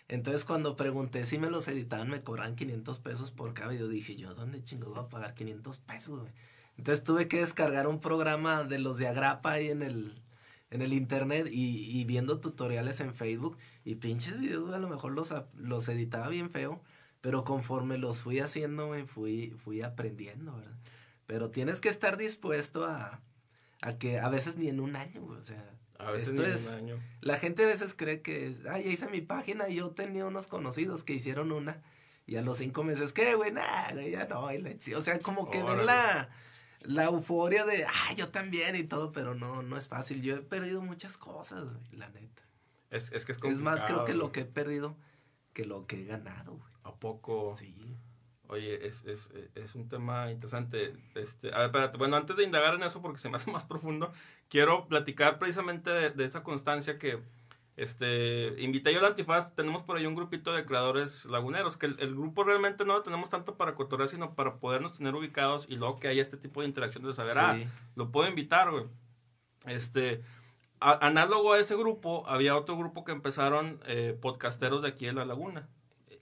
Entonces 0.08 0.44
cuando 0.44 0.76
pregunté 0.76 1.24
si 1.24 1.38
me 1.38 1.50
los 1.50 1.68
editaban 1.68 2.10
me 2.10 2.20
cobran 2.20 2.54
500 2.54 2.98
pesos 3.00 3.30
por 3.30 3.54
cada 3.54 3.70
video, 3.70 3.88
dije 3.88 4.16
yo, 4.16 4.34
¿dónde 4.34 4.62
chingados 4.62 4.94
voy 4.94 5.04
a 5.04 5.08
pagar 5.08 5.34
500 5.34 5.78
pesos? 5.78 6.20
Güey? 6.20 6.32
Entonces 6.76 7.04
tuve 7.04 7.28
que 7.28 7.38
descargar 7.38 7.86
un 7.86 8.00
programa 8.00 8.64
de 8.64 8.78
los 8.78 8.96
de 8.96 9.08
Agrapa 9.08 9.52
ahí 9.52 9.70
en 9.70 9.82
el, 9.82 10.20
en 10.70 10.82
el 10.82 10.92
internet 10.92 11.48
y, 11.50 12.04
viendo 12.04 12.40
tutoriales 12.40 13.00
en 13.00 13.14
Facebook 13.14 13.58
y 13.84 13.96
pinches 13.96 14.38
videos, 14.38 14.72
a 14.72 14.78
lo 14.78 14.88
mejor 14.88 15.12
los, 15.12 15.34
los 15.56 15.88
editaba 15.88 16.28
bien 16.28 16.50
feo, 16.50 16.80
pero 17.20 17.44
conforme 17.44 17.98
los 17.98 18.18
fui 18.18 18.40
haciendo, 18.40 18.88
me 18.88 19.04
fui, 19.06 19.54
fui 19.58 19.82
aprendiendo, 19.82 20.56
¿verdad? 20.56 20.76
Pero 21.26 21.50
tienes 21.50 21.80
que 21.80 21.88
estar 21.88 22.16
dispuesto 22.16 22.84
a, 22.84 23.20
a 23.80 23.98
que 23.98 24.18
a 24.18 24.28
veces 24.28 24.56
ni 24.56 24.68
en 24.68 24.80
un 24.80 24.96
año, 24.96 25.24
o 25.24 25.44
sea. 25.44 25.64
A 26.04 26.10
veces 26.10 26.34
ni 26.34 26.44
en 26.44 26.52
un 26.52 26.74
año. 26.74 27.02
La 27.20 27.36
gente 27.36 27.64
a 27.64 27.66
veces 27.66 27.94
cree 27.94 28.22
que, 28.22 28.48
es, 28.48 28.66
ay, 28.66 28.88
hice 28.88 29.08
mi 29.08 29.20
página 29.20 29.68
y 29.68 29.76
yo 29.76 29.90
tenía 29.90 30.26
unos 30.26 30.46
conocidos 30.46 31.04
que 31.04 31.12
hicieron 31.12 31.52
una 31.52 31.82
y 32.26 32.36
a 32.36 32.42
los 32.42 32.58
cinco 32.58 32.84
meses, 32.84 33.12
¿qué, 33.12 33.34
güey? 33.34 33.52
Nah, 33.52 33.92
ya 33.94 34.26
no, 34.26 34.46
o 34.46 35.02
sea, 35.02 35.18
como 35.18 35.50
que 35.50 35.62
ven 35.62 35.84
la, 35.86 36.28
la 36.82 37.04
euforia 37.04 37.64
de, 37.64 37.84
ay, 37.84 38.16
yo 38.16 38.28
también 38.28 38.76
y 38.76 38.84
todo, 38.84 39.12
pero 39.12 39.34
no, 39.34 39.62
no 39.62 39.76
es 39.76 39.88
fácil. 39.88 40.22
Yo 40.22 40.36
he 40.36 40.42
perdido 40.42 40.82
muchas 40.82 41.16
cosas, 41.16 41.64
güey, 41.64 41.84
la 41.92 42.08
neta. 42.10 42.42
Es, 42.90 43.10
es 43.12 43.24
que 43.24 43.32
es 43.32 43.38
complicado. 43.38 43.76
Es 43.76 43.80
más, 43.80 43.84
creo 43.84 44.04
que 44.04 44.14
lo 44.14 44.32
que 44.32 44.40
he 44.40 44.44
perdido 44.44 44.96
que 45.52 45.64
lo 45.64 45.86
que 45.86 46.02
he 46.02 46.04
ganado, 46.04 46.54
güey. 46.54 46.72
¿A 46.84 46.94
poco? 46.94 47.54
Sí. 47.54 47.74
Oye, 48.52 48.86
es, 48.86 49.06
es, 49.06 49.30
es, 49.54 49.74
un 49.74 49.88
tema 49.88 50.30
interesante. 50.30 50.94
Este, 51.14 51.54
a 51.54 51.58
ver, 51.58 51.66
espérate. 51.68 51.96
Bueno, 51.96 52.16
antes 52.16 52.36
de 52.36 52.44
indagar 52.44 52.74
en 52.74 52.82
eso, 52.82 53.00
porque 53.00 53.18
se 53.18 53.30
me 53.30 53.36
hace 53.36 53.50
más 53.50 53.64
profundo, 53.64 54.12
quiero 54.50 54.86
platicar 54.88 55.38
precisamente 55.38 55.90
de, 56.10 56.24
esa 56.24 56.42
constancia 56.42 56.98
que 56.98 57.18
Este, 57.76 58.54
invité 58.58 58.92
yo 58.92 58.98
al 58.98 59.06
Antifaz, 59.06 59.54
tenemos 59.54 59.82
por 59.84 59.96
ahí 59.96 60.04
un 60.04 60.14
grupito 60.14 60.52
de 60.52 60.66
creadores 60.66 61.24
laguneros, 61.24 61.78
que 61.78 61.86
el, 61.86 62.14
grupo 62.14 62.44
realmente 62.44 62.84
no 62.84 62.92
lo 62.92 63.02
tenemos 63.02 63.30
tanto 63.30 63.56
para 63.56 63.74
cotorrear, 63.74 64.10
sino 64.10 64.34
para 64.34 64.56
podernos 64.56 64.92
tener 64.98 65.14
ubicados 65.14 65.66
y 65.70 65.76
luego 65.76 65.98
que 65.98 66.08
haya 66.08 66.20
este 66.20 66.36
tipo 66.36 66.60
de 66.60 66.66
interacción 66.68 67.02
de 67.04 67.14
saber, 67.14 67.38
ah, 67.38 67.56
lo 67.94 68.12
puedo 68.12 68.28
invitar, 68.28 68.70
güey. 68.70 68.84
Este, 69.64 70.22
análogo 70.80 71.54
a 71.54 71.58
ese 71.58 71.74
grupo, 71.74 72.28
había 72.28 72.54
otro 72.54 72.76
grupo 72.76 73.04
que 73.04 73.12
empezaron 73.12 73.80
eh, 73.86 74.14
podcasteros 74.20 74.82
de 74.82 74.88
aquí 74.88 75.08
en 75.08 75.16
La 75.16 75.24
Laguna. 75.24 75.70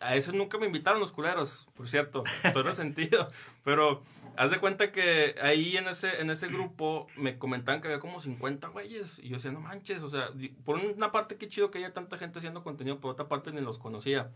A 0.00 0.16
eso 0.16 0.32
nunca 0.32 0.58
me 0.58 0.66
invitaron 0.66 1.00
los 1.00 1.12
culeros, 1.12 1.68
por 1.74 1.88
cierto, 1.88 2.24
estoy 2.42 2.62
resentido, 2.62 3.30
pero 3.64 4.02
Haz 4.36 4.50
de 4.50 4.58
cuenta 4.58 4.90
que 4.92 5.34
ahí 5.42 5.76
en 5.76 5.86
ese, 5.88 6.20
en 6.20 6.30
ese 6.30 6.48
grupo 6.48 7.06
me 7.16 7.38
comentaban 7.38 7.82
que 7.82 7.88
había 7.88 8.00
como 8.00 8.20
50 8.20 8.68
güeyes. 8.68 9.18
Y 9.18 9.28
yo 9.28 9.36
decía, 9.36 9.52
no 9.52 9.60
manches, 9.60 10.02
o 10.02 10.08
sea, 10.08 10.30
por 10.64 10.78
una 10.78 11.12
parte 11.12 11.36
qué 11.36 11.48
chido 11.48 11.70
que 11.70 11.76
haya 11.78 11.92
tanta 11.92 12.16
gente 12.16 12.38
haciendo 12.38 12.62
contenido, 12.62 13.00
por 13.00 13.10
otra 13.10 13.28
parte 13.28 13.52
ni 13.52 13.60
los 13.60 13.78
conocía. 13.78 14.30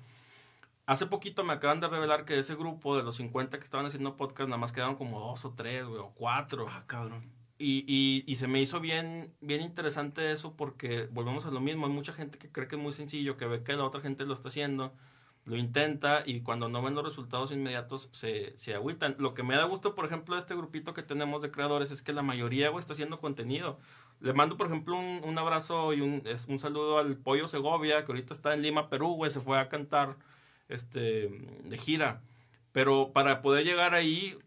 Hace 0.87 1.07
poquito 1.07 1.43
me 1.45 1.55
acaban 1.55 1.81
de 1.81 1.89
revelar 1.89 2.27
que 2.27 2.35
de 2.35 2.41
ese 2.41 2.55
grupo 2.55 2.97
de 2.97 3.03
los 3.03 3.17
50 3.17 3.57
que 3.57 3.65
estaban 3.65 3.87
haciendo 3.87 4.17
podcast, 4.17 4.49
nada 4.51 4.59
más 4.59 4.73
quedaron 4.73 4.97
como 4.97 5.21
dos 5.21 5.45
o 5.47 5.55
tres, 5.55 5.87
güey, 5.87 6.01
o 6.01 6.13
cuatro. 6.15 6.67
Ah, 6.69 6.85
cabrón. 6.87 7.33
Y, 7.57 7.85
y, 7.89 8.31
y, 8.31 8.37
se 8.37 8.49
me 8.49 8.61
hizo 8.61 8.81
bien, 8.81 9.33
bien 9.41 9.63
interesante 9.63 10.33
eso 10.33 10.55
porque 10.55 11.09
volvemos 11.13 11.47
a 11.47 11.51
lo 11.51 11.61
mismo. 11.61 11.87
Hay 11.87 11.93
mucha 11.93 12.13
gente 12.13 12.37
que 12.37 12.51
cree 12.51 12.69
que 12.69 12.77
es 12.77 12.83
muy 12.83 12.93
sencillo, 12.93 13.39
que 13.39 13.47
ve 13.47 13.63
que 13.63 13.73
la 13.75 13.85
otra 13.85 14.03
gente 14.03 14.27
lo 14.27 14.35
está 14.35 14.49
haciendo 14.49 14.93
lo 15.45 15.57
intenta 15.57 16.23
y 16.25 16.41
cuando 16.41 16.69
no 16.69 16.81
ven 16.83 16.95
los 16.95 17.05
resultados 17.05 17.53
inmediatos 17.53 18.09
se, 18.13 18.57
se 18.57 18.75
agüitan. 18.75 19.15
Lo 19.19 19.35
que 19.35 19.43
me 19.43 19.57
da 19.57 19.65
gusto, 19.65 19.95
por 19.95 20.07
ejemplo, 20.07 20.35
de 20.35 20.41
este 20.41 20.55
grupito 20.55 20.95
que 20.95 21.03
tenemos 21.03 21.43
de 21.43 21.51
creadores 21.51 21.91
es 21.91 22.01
que 22.01 22.15
la 22.15 22.23
mayoría 22.23 22.71
está 22.79 22.95
haciendo 22.95 23.21
contenido. 23.21 23.79
Le 24.21 24.33
mando, 24.33 24.57
por 24.57 24.69
ejemplo, 24.69 24.97
un, 24.97 25.21
un 25.23 25.39
abrazo 25.39 25.93
y 25.93 26.01
un, 26.01 26.23
es, 26.25 26.47
un 26.47 26.59
saludo 26.59 26.99
al 26.99 27.17
Pollo 27.17 27.47
Segovia, 27.47 28.05
que 28.05 28.13
ahorita 28.13 28.33
está 28.33 28.55
en 28.55 28.63
Lima, 28.63 28.89
Perú, 28.89 29.15
güey, 29.17 29.31
se 29.31 29.41
fue 29.41 29.59
a 29.59 29.69
cantar 29.69 30.17
este, 30.69 31.29
de 31.65 31.79
gira. 31.79 32.23
Pero 32.73 33.13
para 33.13 33.43
poder 33.43 33.67
llegar 33.67 33.95
ahí, 33.95 34.39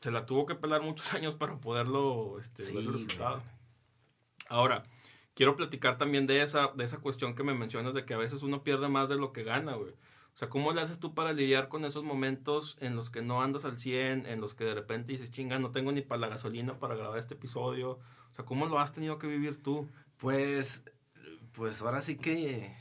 se 0.00 0.12
la 0.12 0.24
tuvo 0.24 0.46
que 0.46 0.54
pelar 0.54 0.82
muchos 0.82 1.12
años 1.14 1.34
para 1.34 1.58
poderlo 1.58 2.38
este, 2.38 2.62
ver 2.72 2.84
el 2.84 2.92
resultado. 2.92 3.42
Ahora, 4.48 4.84
quiero 5.34 5.56
platicar 5.56 5.98
también 5.98 6.28
de 6.28 6.42
esa, 6.42 6.68
de 6.68 6.84
esa 6.84 6.98
cuestión 6.98 7.34
que 7.34 7.42
me 7.42 7.54
mencionas 7.54 7.94
de 7.94 8.04
que 8.04 8.14
a 8.14 8.18
veces 8.18 8.42
uno 8.44 8.62
pierde 8.62 8.88
más 8.88 9.08
de 9.08 9.16
lo 9.16 9.32
que 9.32 9.42
gana, 9.42 9.74
güey. 9.74 9.94
O 10.34 10.38
sea, 10.38 10.48
¿cómo 10.48 10.72
le 10.72 10.80
haces 10.80 10.98
tú 10.98 11.14
para 11.14 11.32
lidiar 11.32 11.68
con 11.68 11.84
esos 11.84 12.04
momentos 12.04 12.78
en 12.80 12.96
los 12.96 13.10
que 13.10 13.20
no 13.20 13.42
andas 13.42 13.64
al 13.66 13.78
100, 13.78 14.26
en 14.26 14.40
los 14.40 14.54
que 14.54 14.64
de 14.64 14.74
repente 14.74 15.12
dices, 15.12 15.30
chinga, 15.30 15.58
no 15.58 15.72
tengo 15.72 15.92
ni 15.92 16.00
para 16.00 16.22
la 16.22 16.28
gasolina 16.28 16.78
para 16.78 16.94
grabar 16.94 17.18
este 17.18 17.34
episodio? 17.34 17.98
O 18.30 18.34
sea, 18.34 18.44
¿cómo 18.46 18.66
lo 18.66 18.78
has 18.78 18.92
tenido 18.92 19.18
que 19.18 19.26
vivir 19.26 19.62
tú? 19.62 19.90
Pues, 20.16 20.82
pues 21.52 21.82
ahora 21.82 22.00
sí 22.00 22.16
que, 22.16 22.74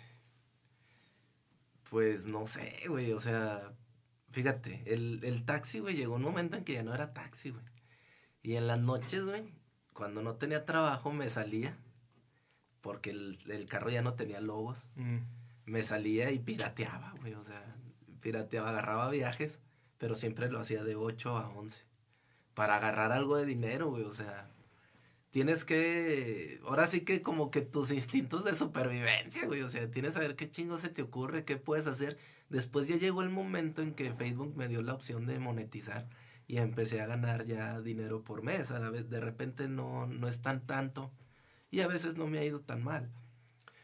pues 1.89 2.25
no 2.25 2.47
sé, 2.47 2.83
güey, 2.87 3.11
o 3.11 3.19
sea, 3.19 3.73
fíjate, 4.29 4.83
el, 4.85 5.19
el 5.23 5.43
taxi, 5.43 5.79
güey, 5.79 5.95
llegó 5.95 6.15
un 6.15 6.21
momento 6.21 6.55
en 6.55 6.63
que 6.63 6.73
ya 6.73 6.83
no 6.83 6.95
era 6.95 7.13
taxi, 7.13 7.49
güey. 7.49 7.65
Y 8.43 8.55
en 8.55 8.67
las 8.67 8.79
noches, 8.79 9.25
güey, 9.25 9.53
cuando 9.93 10.21
no 10.21 10.35
tenía 10.35 10.65
trabajo, 10.65 11.11
me 11.11 11.29
salía, 11.29 11.77
porque 12.79 13.09
el, 13.09 13.39
el 13.49 13.65
carro 13.65 13.89
ya 13.89 14.01
no 14.01 14.13
tenía 14.13 14.39
logos. 14.39 14.87
Mm 14.95 15.40
me 15.65 15.83
salía 15.83 16.31
y 16.31 16.39
pirateaba, 16.39 17.13
güey, 17.19 17.33
o 17.33 17.43
sea, 17.43 17.75
pirateaba, 18.21 18.69
agarraba 18.69 19.09
viajes, 19.09 19.59
pero 19.97 20.15
siempre 20.15 20.49
lo 20.49 20.59
hacía 20.59 20.83
de 20.83 20.95
8 20.95 21.37
a 21.37 21.49
11, 21.49 21.81
para 22.53 22.75
agarrar 22.75 23.11
algo 23.11 23.37
de 23.37 23.45
dinero, 23.45 23.89
güey, 23.89 24.03
o 24.03 24.13
sea, 24.13 24.51
tienes 25.31 25.65
que, 25.65 26.59
ahora 26.65 26.85
sí 26.87 27.01
que 27.01 27.21
como 27.21 27.49
que 27.51 27.61
tus 27.61 27.91
instintos 27.91 28.43
de 28.43 28.53
supervivencia, 28.53 29.45
güey, 29.45 29.61
o 29.61 29.69
sea, 29.69 29.89
tienes 29.89 30.11
que 30.11 30.17
saber 30.19 30.35
qué 30.35 30.49
chingo 30.49 30.77
se 30.77 30.89
te 30.89 31.01
ocurre, 31.01 31.45
qué 31.45 31.57
puedes 31.57 31.87
hacer. 31.87 32.17
Después 32.49 32.87
ya 32.87 32.97
llegó 32.97 33.21
el 33.21 33.29
momento 33.29 33.81
en 33.81 33.93
que 33.93 34.11
Facebook 34.11 34.55
me 34.57 34.67
dio 34.67 34.83
la 34.83 34.93
opción 34.93 35.25
de 35.25 35.39
monetizar 35.39 36.09
y 36.47 36.57
empecé 36.57 36.99
a 37.01 37.07
ganar 37.07 37.45
ya 37.45 37.79
dinero 37.79 38.23
por 38.23 38.43
mes, 38.43 38.71
a 38.71 38.79
la 38.79 38.89
vez, 38.89 39.09
de 39.09 39.21
repente 39.21 39.69
no, 39.69 40.05
no 40.05 40.27
es 40.27 40.41
tan 40.41 40.67
tanto 40.67 41.11
y 41.71 41.79
a 41.79 41.87
veces 41.87 42.17
no 42.17 42.27
me 42.27 42.39
ha 42.39 42.43
ido 42.43 42.59
tan 42.59 42.83
mal. 42.83 43.09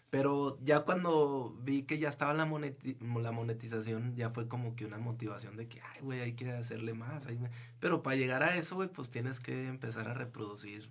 Pero 0.10 0.58
ya 0.64 0.82
cuando 0.82 1.54
vi 1.64 1.84
que 1.84 2.00
ya 2.00 2.08
estaba 2.08 2.34
la, 2.34 2.46
la 2.46 3.32
monetización, 3.32 4.16
ya 4.16 4.30
fue 4.30 4.48
como 4.48 4.76
que 4.76 4.86
una 4.86 4.98
motivación 4.98 5.58
de 5.58 5.68
que, 5.68 5.82
ay, 5.82 6.02
güey, 6.02 6.22
hay 6.22 6.34
que 6.34 6.50
hacerle 6.52 6.94
más. 6.94 7.28
Pero 7.80 8.04
para 8.04 8.16
llegar 8.16 8.42
a 8.42 8.56
eso, 8.56 8.76
güey, 8.76 8.88
pues 8.88 9.10
tienes 9.10 9.42
que 9.42 9.68
empezar 9.68 10.08
a 10.08 10.14
reproducir 10.14 10.90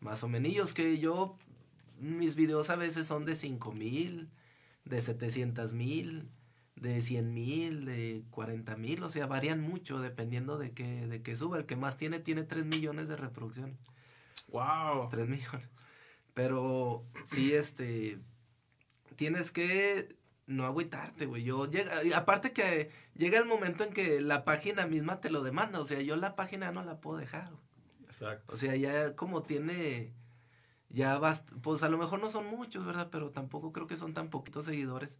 más 0.00 0.22
o 0.22 0.28
menos. 0.28 0.72
Que 0.72 0.98
yo, 0.98 1.36
mis 1.98 2.36
videos 2.36 2.70
a 2.70 2.76
veces 2.76 3.06
son 3.06 3.26
de 3.26 3.34
5 3.36 3.72
mil, 3.72 4.30
de 4.86 5.02
700 5.02 5.74
mil, 5.74 6.30
de 6.76 7.02
100 7.02 7.34
mil, 7.34 7.84
de 7.84 8.24
40 8.30 8.76
mil. 8.78 9.02
O 9.02 9.10
sea, 9.10 9.26
varían 9.26 9.60
mucho 9.60 10.00
dependiendo 10.00 10.56
de 10.56 10.72
que, 10.72 11.06
de 11.06 11.22
que 11.22 11.36
suba. 11.36 11.58
El 11.58 11.66
que 11.66 11.76
más 11.76 11.98
tiene, 11.98 12.18
tiene 12.18 12.44
3 12.44 12.64
millones 12.64 13.08
de 13.08 13.16
reproducciones. 13.16 13.76
¡Wow! 14.48 15.10
3 15.10 15.28
millones. 15.28 15.68
Pero 16.32 17.04
sí, 17.26 17.52
este 17.52 18.18
tienes 19.18 19.50
que 19.50 20.16
no 20.46 20.64
agüitarte, 20.64 21.26
güey. 21.26 21.42
Yo 21.42 21.68
llega, 21.68 21.92
aparte 22.14 22.52
que 22.52 22.90
llega 23.14 23.38
el 23.38 23.46
momento 23.46 23.82
en 23.82 23.92
que 23.92 24.20
la 24.20 24.44
página 24.44 24.86
misma 24.86 25.20
te 25.20 25.28
lo 25.28 25.42
demanda, 25.42 25.80
o 25.80 25.84
sea, 25.84 26.00
yo 26.00 26.16
la 26.16 26.36
página 26.36 26.70
no 26.70 26.84
la 26.84 27.00
puedo 27.00 27.18
dejar. 27.18 27.50
Exacto. 28.06 28.54
O 28.54 28.56
sea, 28.56 28.76
ya 28.76 29.16
como 29.16 29.42
tiene 29.42 30.14
ya 30.88 31.18
basta, 31.18 31.52
pues 31.60 31.82
a 31.82 31.88
lo 31.88 31.98
mejor 31.98 32.20
no 32.20 32.30
son 32.30 32.46
muchos, 32.46 32.86
¿verdad? 32.86 33.08
Pero 33.10 33.30
tampoco 33.30 33.72
creo 33.72 33.88
que 33.88 33.96
son 33.96 34.14
tan 34.14 34.30
poquitos 34.30 34.64
seguidores. 34.64 35.18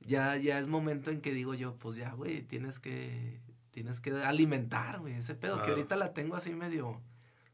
Ya 0.00 0.36
ya 0.36 0.58
es 0.58 0.66
momento 0.66 1.10
en 1.10 1.22
que 1.22 1.32
digo 1.32 1.54
yo, 1.54 1.76
pues 1.76 1.96
ya, 1.96 2.12
güey, 2.12 2.42
tienes 2.42 2.78
que 2.78 3.40
tienes 3.70 4.00
que 4.00 4.12
alimentar, 4.22 5.00
güey, 5.00 5.14
ese 5.14 5.34
pedo 5.34 5.62
que 5.62 5.70
ahorita 5.70 5.96
la 5.96 6.12
tengo 6.12 6.36
así 6.36 6.54
medio 6.54 7.00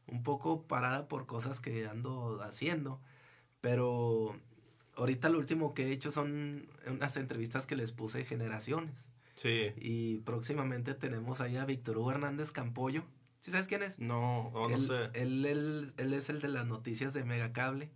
un 0.07 0.21
poco 0.21 0.63
parada 0.67 1.07
por 1.07 1.25
cosas 1.27 1.61
que 1.61 1.87
ando 1.87 2.41
haciendo, 2.41 3.01
pero 3.61 4.35
ahorita 4.97 5.29
lo 5.29 5.37
último 5.37 5.73
que 5.73 5.87
he 5.87 5.91
hecho 5.91 6.11
son 6.11 6.67
unas 6.87 7.15
entrevistas 7.17 7.65
que 7.65 7.75
les 7.75 7.91
puse 7.91 8.25
generaciones. 8.25 9.07
Sí. 9.35 9.71
Y 9.77 10.17
próximamente 10.19 10.95
tenemos 10.95 11.41
ahí 11.41 11.57
a 11.57 11.65
Víctor 11.65 11.97
Hugo 11.97 12.11
Hernández 12.11 12.51
Campollo. 12.51 13.05
¿Sí 13.39 13.51
sabes 13.51 13.67
quién 13.67 13.83
es? 13.83 13.99
No, 13.99 14.51
no, 14.53 14.79
sé. 14.79 15.09
Él, 15.13 15.45
él, 15.45 16.13
es 16.13 16.29
el 16.29 16.41
de 16.41 16.47
las 16.49 16.65
noticias 16.65 17.13
de 17.13 17.23
Megacable. 17.23 17.91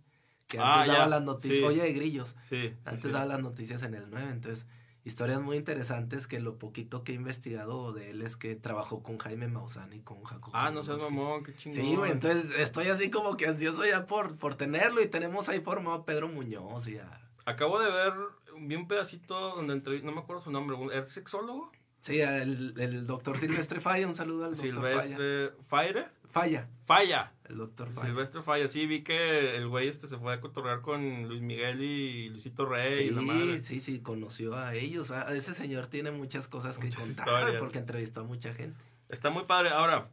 Que 0.46 0.58
ah, 0.58 0.82
antes 0.82 0.94
daba 0.94 1.06
las 1.08 1.22
noticias. 1.22 1.62
Oye, 1.64 1.82
de 1.82 1.92
grillos. 1.92 2.36
Sí. 2.48 2.74
Antes 2.84 3.12
daba 3.12 3.26
las 3.26 3.40
noticias 3.40 3.82
en 3.82 3.94
el 3.94 4.08
9. 4.08 4.30
Entonces, 4.30 4.66
historias 5.04 5.40
muy 5.40 5.56
interesantes 5.56 6.26
que 6.26 6.40
lo 6.40 6.58
poquito 6.58 7.04
que 7.04 7.12
he 7.12 7.14
investigado 7.14 7.92
de 7.92 8.10
él 8.10 8.22
es 8.22 8.36
que 8.36 8.54
trabajó 8.54 9.02
con 9.02 9.18
Jaime 9.18 9.48
Maussan 9.48 9.92
y 9.92 10.00
con 10.00 10.22
Jacob. 10.22 10.52
Ah, 10.54 10.70
no 10.70 10.82
seas 10.82 10.98
mamón, 10.98 11.42
qué 11.42 11.54
chingón. 11.54 11.80
Sí, 11.80 11.96
güey, 11.96 12.12
entonces 12.12 12.58
estoy 12.58 12.88
así 12.88 13.10
como 13.10 13.36
que 13.36 13.46
ansioso 13.46 13.84
ya 13.84 14.06
por, 14.06 14.36
por 14.36 14.54
tenerlo 14.54 15.02
y 15.02 15.08
tenemos 15.08 15.48
ahí 15.48 15.60
formado 15.60 15.96
a 15.96 16.04
Pedro 16.04 16.28
Muñoz 16.28 16.88
y 16.88 16.98
a... 16.98 17.20
Acabo 17.44 17.80
de 17.80 17.90
ver, 17.90 18.12
vi 18.58 18.76
un 18.76 18.86
pedacito 18.86 19.56
donde 19.56 19.72
entrevisté, 19.72 20.06
no 20.06 20.12
me 20.12 20.20
acuerdo 20.20 20.42
su 20.42 20.50
nombre, 20.50 20.76
¿es 20.96 21.08
sexólogo? 21.08 21.72
Sí, 22.00 22.20
el, 22.20 22.74
el 22.78 23.06
doctor 23.06 23.38
Silvestre 23.38 23.80
Falla, 23.80 24.06
un 24.08 24.14
saludo 24.14 24.46
al 24.46 24.54
doctor 24.54 24.70
Silvestre 24.70 25.52
Falla. 25.62 26.12
Falla. 26.30 26.68
Falla. 26.84 27.32
El 27.48 27.56
doctor 27.56 27.90
Falla. 27.92 28.06
Silvestre 28.06 28.42
Falla, 28.42 28.68
sí, 28.68 28.86
vi 28.86 29.02
que 29.02 29.56
el 29.56 29.68
güey 29.68 29.88
este 29.88 30.06
se 30.06 30.16
fue 30.16 30.32
a 30.32 30.40
cotorrear 30.40 30.80
con 30.80 31.28
Luis 31.28 31.42
Miguel 31.42 31.82
y 31.82 32.28
Luisito 32.28 32.66
Rey 32.66 32.94
sí, 32.94 33.02
y 33.04 33.10
la 33.10 33.22
madre. 33.22 33.62
Sí, 33.64 33.80
sí, 33.80 34.00
conoció 34.00 34.56
a 34.56 34.74
ellos. 34.74 35.10
Ah, 35.10 35.26
ese 35.34 35.52
señor 35.52 35.88
tiene 35.88 36.12
muchas 36.12 36.48
cosas 36.48 36.78
que 36.78 36.90
contar 36.90 37.58
porque 37.58 37.78
entrevistó 37.78 38.20
a 38.20 38.24
mucha 38.24 38.54
gente. 38.54 38.78
Está 39.08 39.30
muy 39.30 39.44
padre. 39.44 39.70
Ahora, 39.70 40.08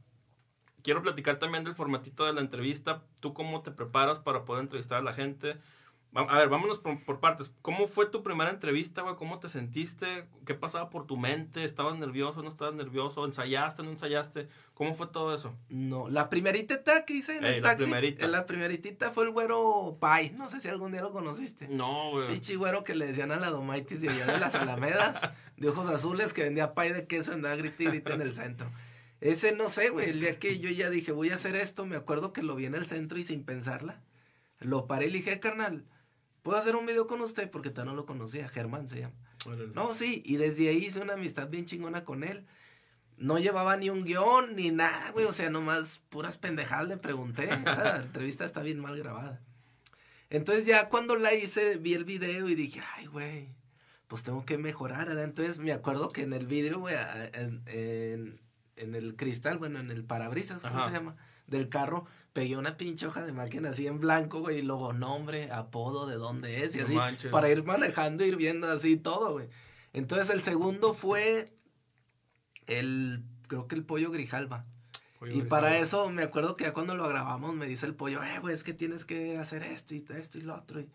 quiero 0.81 1.01
platicar 1.01 1.37
también 1.39 1.63
del 1.63 1.75
formatito 1.75 2.25
de 2.25 2.33
la 2.33 2.41
entrevista. 2.41 3.03
¿Tú 3.19 3.33
cómo 3.33 3.61
te 3.61 3.71
preparas 3.71 4.19
para 4.19 4.43
poder 4.45 4.63
entrevistar 4.63 4.97
a 4.97 5.01
la 5.01 5.13
gente? 5.13 5.57
A 6.15 6.39
ver, 6.39 6.49
vámonos 6.49 6.79
por, 6.79 7.19
partes. 7.19 7.51
¿Cómo 7.61 7.85
fue 7.85 8.07
tu 8.07 8.23
primera 8.23 8.49
entrevista, 8.49 9.03
güey? 9.03 9.15
¿Cómo 9.15 9.39
te 9.39 9.47
sentiste? 9.47 10.25
¿Qué 10.43 10.55
pasaba 10.55 10.89
por 10.89 11.05
tu 11.05 11.17
mente? 11.17 11.63
¿Estabas 11.63 11.99
nervioso? 11.99 12.41
¿No 12.41 12.49
estabas 12.49 12.73
nervioso? 12.73 13.25
¿Ensayaste? 13.25 13.83
¿No 13.83 13.91
ensayaste? 13.91 14.47
¿Cómo 14.73 14.95
fue 14.95 15.05
todo 15.07 15.35
eso? 15.35 15.55
No, 15.69 16.09
la 16.09 16.31
primeritita 16.31 17.05
que 17.05 17.13
hice 17.13 17.37
en 17.37 17.45
el 17.45 17.61
taxi. 17.61 17.83
La 17.83 17.91
primerita. 17.91 18.27
La 18.27 18.45
primeritita 18.47 19.11
fue 19.11 19.25
el 19.25 19.31
güero 19.31 19.97
Pai. 19.99 20.31
No 20.31 20.49
sé 20.49 20.59
si 20.59 20.67
algún 20.67 20.91
día 20.91 21.01
lo 21.01 21.11
conociste. 21.11 21.67
No, 21.67 22.09
güey. 22.09 22.29
Pichi 22.29 22.55
güero 22.55 22.83
que 22.83 22.95
le 22.95 23.05
decían 23.05 23.31
a 23.31 23.37
la 23.37 23.51
Domaitis 23.51 24.01
de 24.01 24.09
allá 24.09 24.25
de 24.25 24.39
las 24.39 24.55
Alamedas, 24.55 25.21
de 25.57 25.69
ojos 25.69 25.87
azules, 25.89 26.33
que 26.33 26.41
vendía 26.41 26.73
pay 26.73 26.91
de 26.91 27.05
queso, 27.05 27.33
andaba 27.33 27.55
grita 27.55 27.83
y 27.83 27.85
grita 27.85 28.13
en 28.13 28.21
el 28.21 28.33
centro. 28.33 28.71
Ese 29.21 29.51
no 29.51 29.69
sé, 29.69 29.89
güey. 29.91 30.09
El 30.09 30.21
día 30.21 30.39
que 30.39 30.57
yo 30.57 30.71
ya 30.71 30.89
dije, 30.89 31.11
voy 31.11 31.29
a 31.29 31.35
hacer 31.35 31.55
esto, 31.55 31.85
me 31.85 31.97
acuerdo 31.97 32.33
que 32.33 32.41
lo 32.41 32.55
vi 32.55 32.65
en 32.65 32.73
el 32.73 32.87
centro 32.87 33.19
y 33.19 33.23
sin 33.23 33.43
pensarla. 33.43 34.01
Lo 34.59 34.87
paré 34.87 35.05
y 35.05 35.11
le 35.11 35.17
dije, 35.19 35.39
carnal 35.39 35.85
¿puedo 36.41 36.57
hacer 36.57 36.75
un 36.75 36.85
video 36.85 37.07
con 37.07 37.21
usted? 37.21 37.49
Porque 37.49 37.69
todavía 37.69 37.91
no 37.91 37.95
lo 37.95 38.05
conocía, 38.05 38.47
Germán 38.49 38.87
se 38.87 39.01
llama. 39.01 39.15
No, 39.73 39.93
sí, 39.93 40.21
y 40.25 40.37
desde 40.37 40.69
ahí 40.69 40.77
hice 40.77 40.99
una 40.99 41.13
amistad 41.13 41.49
bien 41.49 41.65
chingona 41.65 42.03
con 42.03 42.23
él. 42.23 42.45
No 43.17 43.37
llevaba 43.37 43.75
ni 43.77 43.89
un 43.89 44.03
guion 44.03 44.55
ni 44.55 44.71
nada, 44.71 45.11
güey, 45.11 45.25
o 45.25 45.33
sea, 45.33 45.49
nomás 45.49 46.01
puras 46.09 46.37
pendejadas 46.37 46.87
le 46.87 46.97
pregunté. 46.97 47.43
Esa 47.65 47.97
entrevista 47.97 48.45
está 48.45 48.61
bien 48.61 48.79
mal 48.79 48.97
grabada. 48.97 49.41
Entonces 50.29 50.65
ya 50.65 50.89
cuando 50.89 51.15
la 51.15 51.33
hice, 51.33 51.77
vi 51.77 51.95
el 51.95 52.05
video 52.05 52.47
y 52.49 52.55
dije, 52.55 52.81
ay, 52.95 53.07
güey, 53.07 53.49
pues 54.07 54.23
tengo 54.23 54.45
que 54.45 54.57
mejorar, 54.57 55.07
¿verdad? 55.07 55.23
Entonces 55.23 55.57
me 55.57 55.71
acuerdo 55.71 56.09
que 56.09 56.21
en 56.21 56.33
el 56.33 56.45
video, 56.45 56.79
güey, 56.79 56.95
en, 57.33 57.61
en, 57.65 58.41
en, 58.75 58.95
el 58.95 59.15
cristal, 59.15 59.57
bueno, 59.57 59.79
en 59.79 59.89
el 59.91 60.03
parabrisas, 60.03 60.61
¿cómo 60.61 60.87
se 60.87 60.93
llama? 60.93 61.15
Del 61.47 61.69
carro, 61.69 62.05
pegué 62.39 62.55
una 62.55 62.77
pinche 62.77 63.05
hoja 63.05 63.25
de 63.25 63.33
máquina 63.33 63.71
así 63.71 63.85
en 63.85 63.99
blanco, 63.99 64.39
güey, 64.39 64.59
y 64.59 64.61
luego 64.61 64.93
nombre, 64.93 65.51
apodo, 65.51 66.07
de 66.07 66.15
dónde 66.15 66.63
es, 66.63 66.73
y 66.73 66.79
así, 66.79 66.95
para 67.29 67.49
ir 67.49 67.65
manejando, 67.65 68.23
ir 68.23 68.37
viendo 68.37 68.71
así 68.71 68.95
todo, 68.95 69.33
güey. 69.33 69.49
Entonces 69.91 70.29
el 70.29 70.41
segundo 70.41 70.93
fue 70.93 71.53
el, 72.67 73.25
creo 73.49 73.67
que 73.67 73.75
el 73.75 73.83
pollo 73.83 74.09
grijalba. 74.09 74.65
y 75.29 75.41
para 75.41 75.79
eso 75.79 76.09
me 76.09 76.23
acuerdo 76.23 76.55
que 76.55 76.63
ya 76.63 76.71
cuando 76.71 76.95
lo 76.95 77.09
grabamos 77.09 77.55
me 77.55 77.65
dice 77.65 77.85
el 77.85 77.93
pollo, 77.93 78.23
eh, 78.23 78.39
güey, 78.39 78.55
es 78.55 78.63
que 78.63 78.73
tienes 78.73 79.03
que 79.03 79.37
hacer 79.37 79.63
esto 79.63 79.93
y 79.93 80.05
esto 80.17 80.37
y 80.37 80.41
lo 80.41 80.55
otro. 80.55 80.79
Y, 80.79 80.89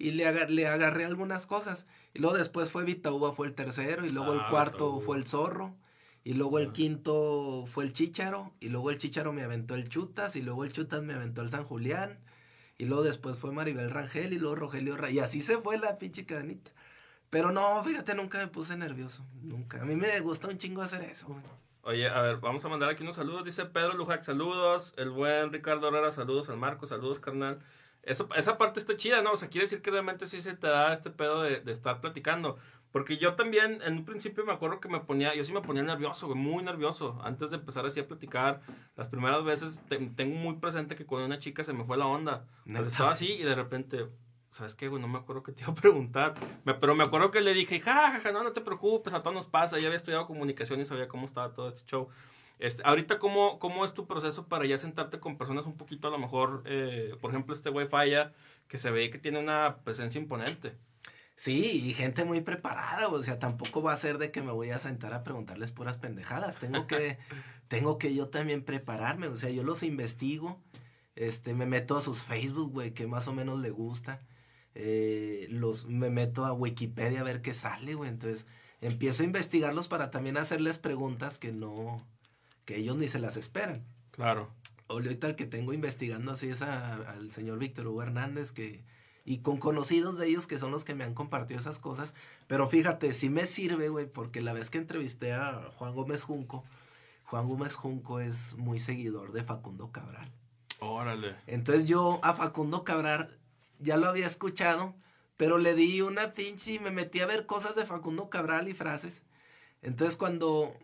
y 0.00 0.10
le, 0.10 0.48
le 0.48 0.66
agarré 0.66 1.04
algunas 1.04 1.46
cosas. 1.46 1.86
Y 2.12 2.18
luego 2.18 2.36
después 2.36 2.72
fue 2.72 2.82
Vitauba, 2.82 3.32
fue 3.32 3.46
el 3.46 3.54
tercero. 3.54 4.04
Y 4.04 4.10
luego 4.10 4.32
el 4.32 4.40
ah, 4.40 4.48
cuarto 4.50 5.00
fue 5.00 5.16
el 5.16 5.28
zorro. 5.28 5.76
Y 6.28 6.34
luego 6.34 6.58
el 6.58 6.72
quinto 6.72 7.64
fue 7.66 7.84
el 7.84 7.94
Chícharo. 7.94 8.52
Y 8.60 8.68
luego 8.68 8.90
el 8.90 8.98
Chícharo 8.98 9.32
me 9.32 9.44
aventó 9.44 9.74
el 9.74 9.88
Chutas. 9.88 10.36
Y 10.36 10.42
luego 10.42 10.62
el 10.62 10.74
Chutas 10.74 11.02
me 11.02 11.14
aventó 11.14 11.40
el 11.40 11.50
San 11.50 11.64
Julián. 11.64 12.18
Y 12.76 12.84
luego 12.84 13.02
después 13.02 13.38
fue 13.38 13.50
Maribel 13.50 13.88
Rangel. 13.88 14.34
Y 14.34 14.38
luego 14.38 14.54
Rogelio 14.54 14.94
Rangel. 14.98 15.16
Y 15.16 15.20
así 15.20 15.40
se 15.40 15.56
fue 15.56 15.78
la 15.78 15.96
pinche 15.96 16.26
cadenita. 16.26 16.70
Pero 17.30 17.50
no, 17.50 17.82
fíjate, 17.82 18.14
nunca 18.14 18.36
me 18.36 18.48
puse 18.48 18.76
nervioso. 18.76 19.24
Nunca. 19.40 19.80
A 19.80 19.86
mí 19.86 19.96
me 19.96 20.20
gusta 20.20 20.48
un 20.48 20.58
chingo 20.58 20.82
hacer 20.82 21.02
eso, 21.04 21.34
Oye, 21.80 22.06
a 22.06 22.20
ver, 22.20 22.36
vamos 22.36 22.62
a 22.62 22.68
mandar 22.68 22.90
aquí 22.90 23.02
unos 23.02 23.16
saludos. 23.16 23.46
Dice 23.46 23.64
Pedro 23.64 23.94
Lujac, 23.94 24.22
saludos. 24.22 24.92
El 24.98 25.08
buen 25.08 25.50
Ricardo 25.50 25.88
Herrera, 25.88 26.12
saludos 26.12 26.50
al 26.50 26.58
Marco, 26.58 26.86
saludos, 26.86 27.20
carnal. 27.20 27.58
Eso, 28.02 28.28
esa 28.36 28.58
parte 28.58 28.80
está 28.80 28.98
chida, 28.98 29.22
¿no? 29.22 29.32
O 29.32 29.36
sea, 29.38 29.48
quiere 29.48 29.64
decir 29.64 29.80
que 29.80 29.90
realmente 29.90 30.26
sí 30.26 30.42
se 30.42 30.52
te 30.52 30.66
da 30.66 30.92
este 30.92 31.08
pedo 31.08 31.40
de, 31.40 31.60
de 31.60 31.72
estar 31.72 32.02
platicando. 32.02 32.58
Porque 32.92 33.18
yo 33.18 33.34
también, 33.34 33.80
en 33.84 33.98
un 33.98 34.04
principio 34.04 34.44
me 34.44 34.52
acuerdo 34.52 34.80
que 34.80 34.88
me 34.88 35.00
ponía, 35.00 35.34
yo 35.34 35.44
sí 35.44 35.52
me 35.52 35.60
ponía 35.60 35.82
nervioso, 35.82 36.26
güey, 36.26 36.38
muy 36.38 36.62
nervioso. 36.62 37.18
Antes 37.22 37.50
de 37.50 37.56
empezar 37.56 37.84
así 37.84 38.00
a 38.00 38.08
platicar, 38.08 38.62
las 38.96 39.08
primeras 39.08 39.44
veces 39.44 39.78
tengo 40.16 40.36
muy 40.36 40.56
presente 40.56 40.96
que 40.96 41.04
con 41.04 41.22
una 41.22 41.38
chica 41.38 41.64
se 41.64 41.72
me 41.74 41.84
fue 41.84 41.98
la 41.98 42.06
onda. 42.06 42.46
Pero 42.64 42.86
estaba 42.86 43.12
así 43.12 43.34
y 43.34 43.42
de 43.42 43.54
repente, 43.54 44.08
¿sabes 44.50 44.74
qué, 44.74 44.88
güey? 44.88 45.02
No 45.02 45.08
me 45.08 45.18
acuerdo 45.18 45.42
qué 45.42 45.52
te 45.52 45.62
iba 45.62 45.72
a 45.72 45.74
preguntar. 45.74 46.34
pero 46.80 46.94
me 46.94 47.04
acuerdo 47.04 47.30
que 47.30 47.42
le 47.42 47.52
dije, 47.52 47.78
ja, 47.80 48.20
ja, 48.20 48.32
no, 48.32 48.42
no 48.42 48.52
te 48.52 48.62
preocupes, 48.62 49.12
a 49.12 49.22
todos 49.22 49.34
nos 49.34 49.46
pasa. 49.46 49.78
Ya 49.78 49.88
había 49.88 49.98
estudiado 49.98 50.26
comunicación 50.26 50.80
y 50.80 50.86
sabía 50.86 51.08
cómo 51.08 51.26
estaba 51.26 51.52
todo 51.52 51.68
este 51.68 51.84
show. 51.84 52.08
Este, 52.58 52.82
ahorita, 52.84 53.18
¿cómo, 53.18 53.58
¿cómo 53.58 53.84
es 53.84 53.94
tu 53.94 54.06
proceso 54.06 54.48
para 54.48 54.64
ya 54.64 54.78
sentarte 54.78 55.20
con 55.20 55.38
personas 55.38 55.66
un 55.66 55.76
poquito 55.76 56.08
a 56.08 56.10
lo 56.10 56.18
mejor, 56.18 56.62
eh, 56.64 57.16
por 57.20 57.30
ejemplo, 57.30 57.54
este 57.54 57.70
güey 57.70 57.86
Falla, 57.86 58.32
que 58.66 58.78
se 58.78 58.90
ve 58.90 59.10
que 59.10 59.18
tiene 59.18 59.38
una 59.38 59.78
presencia 59.84 60.20
imponente? 60.20 60.74
Sí, 61.38 61.84
y 61.84 61.94
gente 61.94 62.24
muy 62.24 62.40
preparada, 62.40 63.06
o 63.06 63.22
sea, 63.22 63.38
tampoco 63.38 63.80
va 63.80 63.92
a 63.92 63.96
ser 63.96 64.18
de 64.18 64.32
que 64.32 64.42
me 64.42 64.50
voy 64.50 64.70
a 64.70 64.80
sentar 64.80 65.14
a 65.14 65.22
preguntarles 65.22 65.70
puras 65.70 65.96
pendejadas, 65.96 66.58
tengo 66.58 66.88
que, 66.88 67.16
tengo 67.68 67.96
que 67.96 68.12
yo 68.12 68.28
también 68.28 68.64
prepararme, 68.64 69.28
o 69.28 69.36
sea, 69.36 69.48
yo 69.48 69.62
los 69.62 69.84
investigo, 69.84 70.60
este, 71.14 71.54
me 71.54 71.64
meto 71.64 71.96
a 71.96 72.00
sus 72.00 72.24
Facebook, 72.24 72.72
güey, 72.72 72.92
que 72.92 73.06
más 73.06 73.28
o 73.28 73.32
menos 73.32 73.60
le 73.60 73.70
gusta, 73.70 74.20
eh, 74.74 75.46
los, 75.48 75.86
me 75.86 76.10
meto 76.10 76.44
a 76.44 76.52
Wikipedia 76.52 77.20
a 77.20 77.22
ver 77.24 77.40
qué 77.40 77.54
sale, 77.54 77.94
güey, 77.94 78.10
entonces 78.10 78.48
empiezo 78.80 79.22
a 79.22 79.26
investigarlos 79.26 79.86
para 79.86 80.10
también 80.10 80.38
hacerles 80.38 80.80
preguntas 80.80 81.38
que 81.38 81.52
no, 81.52 82.04
que 82.64 82.78
ellos 82.78 82.96
ni 82.96 83.06
se 83.06 83.20
las 83.20 83.36
esperan. 83.36 83.86
Claro. 84.10 84.52
Ahorita 84.88 85.28
el 85.28 85.36
que 85.36 85.46
tengo 85.46 85.72
investigando 85.72 86.32
así 86.32 86.48
es 86.48 86.62
al 86.62 87.30
señor 87.30 87.60
Víctor 87.60 87.86
Hugo 87.86 88.02
Hernández, 88.02 88.50
que, 88.50 88.82
y 89.28 89.40
con 89.40 89.58
conocidos 89.58 90.16
de 90.16 90.26
ellos 90.26 90.46
que 90.46 90.56
son 90.56 90.70
los 90.70 90.84
que 90.84 90.94
me 90.94 91.04
han 91.04 91.12
compartido 91.12 91.60
esas 91.60 91.78
cosas. 91.78 92.14
Pero 92.46 92.66
fíjate, 92.66 93.12
sí 93.12 93.28
me 93.28 93.44
sirve, 93.44 93.90
güey, 93.90 94.06
porque 94.06 94.40
la 94.40 94.54
vez 94.54 94.70
que 94.70 94.78
entrevisté 94.78 95.34
a 95.34 95.70
Juan 95.76 95.94
Gómez 95.94 96.22
Junco, 96.22 96.64
Juan 97.24 97.46
Gómez 97.46 97.74
Junco 97.74 98.20
es 98.20 98.54
muy 98.54 98.78
seguidor 98.78 99.32
de 99.32 99.44
Facundo 99.44 99.92
Cabral. 99.92 100.32
Órale. 100.80 101.36
Entonces 101.46 101.86
yo 101.86 102.20
a 102.22 102.32
Facundo 102.32 102.84
Cabral 102.84 103.38
ya 103.78 103.98
lo 103.98 104.06
había 104.06 104.26
escuchado, 104.26 104.94
pero 105.36 105.58
le 105.58 105.74
di 105.74 106.00
una 106.00 106.32
pinche 106.32 106.72
y 106.72 106.78
me 106.78 106.90
metí 106.90 107.20
a 107.20 107.26
ver 107.26 107.44
cosas 107.44 107.76
de 107.76 107.84
Facundo 107.84 108.30
Cabral 108.30 108.66
y 108.66 108.72
frases. 108.72 109.24
Entonces 109.82 110.16
cuando 110.16 110.74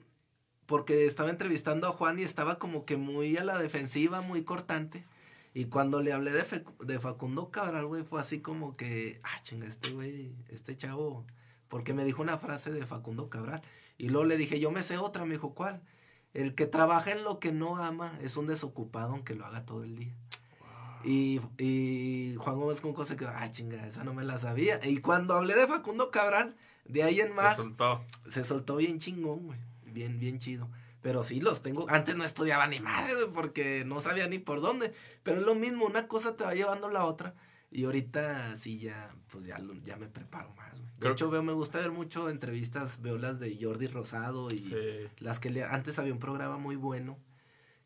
porque 0.66 1.06
estaba 1.06 1.30
entrevistando 1.30 1.88
a 1.88 1.92
Juan 1.92 2.18
y 2.18 2.24
estaba 2.24 2.58
como 2.58 2.84
que 2.84 2.98
muy 2.98 3.38
a 3.38 3.44
la 3.44 3.58
defensiva, 3.58 4.20
muy 4.20 4.44
cortante. 4.44 5.06
Y 5.54 5.66
cuando 5.66 6.02
le 6.02 6.12
hablé 6.12 6.32
de, 6.32 6.64
de 6.80 6.98
Facundo 6.98 7.50
Cabral, 7.50 7.86
güey, 7.86 8.02
fue 8.02 8.20
así 8.20 8.40
como 8.40 8.76
que, 8.76 9.20
ah, 9.22 9.42
chinga, 9.42 9.66
este 9.66 9.90
güey, 9.92 10.34
este 10.48 10.76
chavo, 10.76 11.24
porque 11.68 11.94
me 11.94 12.04
dijo 12.04 12.20
una 12.22 12.38
frase 12.38 12.72
de 12.72 12.84
Facundo 12.84 13.30
Cabral. 13.30 13.62
Y 13.96 14.08
luego 14.08 14.26
le 14.26 14.36
dije, 14.36 14.58
yo 14.58 14.72
me 14.72 14.82
sé 14.82 14.98
otra, 14.98 15.24
me 15.24 15.34
dijo, 15.34 15.54
¿cuál? 15.54 15.80
El 16.32 16.56
que 16.56 16.66
trabaja 16.66 17.12
en 17.12 17.22
lo 17.22 17.38
que 17.38 17.52
no 17.52 17.76
ama 17.76 18.18
es 18.20 18.36
un 18.36 18.48
desocupado 18.48 19.12
aunque 19.12 19.36
lo 19.36 19.46
haga 19.46 19.64
todo 19.64 19.84
el 19.84 19.96
día. 19.96 20.12
Y, 21.04 21.40
y 21.58 22.34
Juan 22.38 22.58
Gómez 22.58 22.80
con 22.80 23.06
se 23.06 23.14
quedó, 23.14 23.30
ah, 23.32 23.50
chinga, 23.50 23.86
esa 23.86 24.02
no 24.02 24.12
me 24.12 24.24
la 24.24 24.38
sabía. 24.38 24.80
Y 24.84 24.98
cuando 24.98 25.34
hablé 25.34 25.54
de 25.54 25.68
Facundo 25.68 26.10
Cabral, 26.10 26.56
de 26.84 27.04
ahí 27.04 27.20
en 27.20 27.32
más, 27.32 27.56
se 27.56 27.62
soltó, 27.62 28.04
se 28.26 28.44
soltó 28.44 28.76
bien 28.76 28.98
chingón, 28.98 29.46
güey 29.46 29.58
bien, 29.94 30.18
bien 30.18 30.38
chido. 30.38 30.68
Pero 31.04 31.22
sí 31.22 31.38
los 31.38 31.60
tengo. 31.60 31.84
Antes 31.90 32.16
no 32.16 32.24
estudiaba 32.24 32.66
ni 32.66 32.80
madre, 32.80 33.12
porque 33.34 33.84
no 33.84 34.00
sabía 34.00 34.26
ni 34.26 34.38
por 34.38 34.62
dónde. 34.62 34.94
Pero 35.22 35.38
es 35.38 35.44
lo 35.44 35.54
mismo, 35.54 35.84
una 35.84 36.08
cosa 36.08 36.34
te 36.34 36.44
va 36.44 36.54
llevando 36.54 36.88
la 36.88 37.04
otra. 37.04 37.34
Y 37.70 37.84
ahorita 37.84 38.56
sí 38.56 38.78
ya, 38.78 39.14
pues 39.30 39.44
ya, 39.44 39.60
ya 39.84 39.98
me 39.98 40.08
preparo 40.08 40.54
más. 40.54 40.80
De 40.98 41.10
hecho, 41.10 41.28
veo, 41.28 41.42
me 41.42 41.52
gusta 41.52 41.78
ver 41.78 41.90
mucho 41.90 42.30
entrevistas, 42.30 43.02
veo 43.02 43.18
las 43.18 43.38
de 43.38 43.54
Jordi 43.60 43.86
Rosado 43.86 44.48
y 44.50 44.74
las 45.18 45.40
que 45.40 45.50
le, 45.50 45.62
antes 45.64 45.98
había 45.98 46.14
un 46.14 46.18
programa 46.18 46.56
muy 46.56 46.76
bueno 46.76 47.18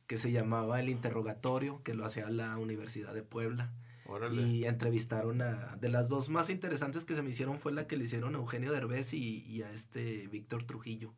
que 0.07 0.16
se 0.16 0.31
llamaba 0.31 0.78
El 0.78 0.88
Interrogatorio, 0.88 1.83
que 1.83 1.94
lo 1.94 2.04
hacía 2.04 2.31
la 2.31 2.57
Universidad 2.57 3.14
de 3.14 3.24
Puebla. 3.24 3.72
Y 4.31 4.64
entrevistaron 4.64 5.42
a, 5.42 5.76
de 5.81 5.88
las 5.88 6.09
dos 6.09 6.28
más 6.28 6.50
interesantes 6.50 7.04
que 7.04 7.16
se 7.16 7.22
me 7.22 7.31
hicieron 7.31 7.59
fue 7.59 7.72
la 7.72 7.88
que 7.88 7.96
le 7.96 8.04
hicieron 8.04 8.37
a 8.37 8.38
Eugenio 8.38 8.70
Derbez 8.70 9.12
y, 9.12 9.42
y 9.44 9.62
a 9.62 9.72
este 9.72 10.28
Víctor 10.28 10.62
Trujillo. 10.62 11.14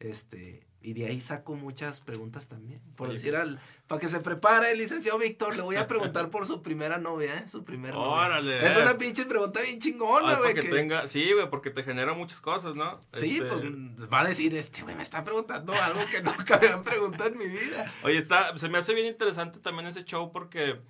Este, 0.00 0.66
y 0.82 0.94
de 0.94 1.06
ahí 1.06 1.20
saco 1.20 1.54
muchas 1.54 2.00
preguntas 2.00 2.46
también. 2.48 2.80
Por 2.96 3.12
decir 3.12 3.36
al, 3.36 3.60
para 3.86 4.00
que 4.00 4.08
se 4.08 4.20
prepare 4.20 4.72
el 4.72 4.78
licenciado 4.78 5.18
Víctor, 5.18 5.56
le 5.56 5.62
voy 5.62 5.76
a 5.76 5.86
preguntar 5.86 6.30
por 6.30 6.46
su 6.46 6.62
primera 6.62 6.98
novia, 6.98 7.36
¿eh? 7.36 7.48
Su 7.48 7.64
primera 7.64 7.98
Órale. 7.98 8.66
Es 8.66 8.76
una 8.76 8.96
pinche 8.96 9.26
pregunta 9.26 9.60
bien 9.60 9.78
chingona, 9.78 10.36
güey. 10.36 10.54
Que... 10.54 10.62
Tenga, 10.62 11.06
sí, 11.06 11.32
güey, 11.32 11.50
porque 11.50 11.70
te 11.70 11.82
genera 11.82 12.14
muchas 12.14 12.40
cosas, 12.40 12.74
¿no? 12.74 13.00
Sí, 13.14 13.38
este 13.38 13.46
pues 13.46 14.12
va 14.12 14.20
a 14.20 14.28
decir, 14.28 14.54
este 14.54 14.82
güey 14.82 14.96
me 14.96 15.02
está 15.02 15.22
preguntando 15.22 15.74
algo 15.74 16.00
que 16.10 16.22
nunca 16.22 16.58
me 16.58 16.68
han 16.68 16.82
preguntado 16.82 17.30
en 17.30 17.38
mi 17.38 17.46
vida. 17.46 17.92
Oye, 18.02 18.18
está, 18.18 18.56
se 18.56 18.68
me 18.68 18.78
hace 18.78 18.94
bien 18.94 19.06
interesante 19.06 19.58
también 19.58 19.88
ese 19.88 20.04
show 20.04 20.32
porque 20.32 20.80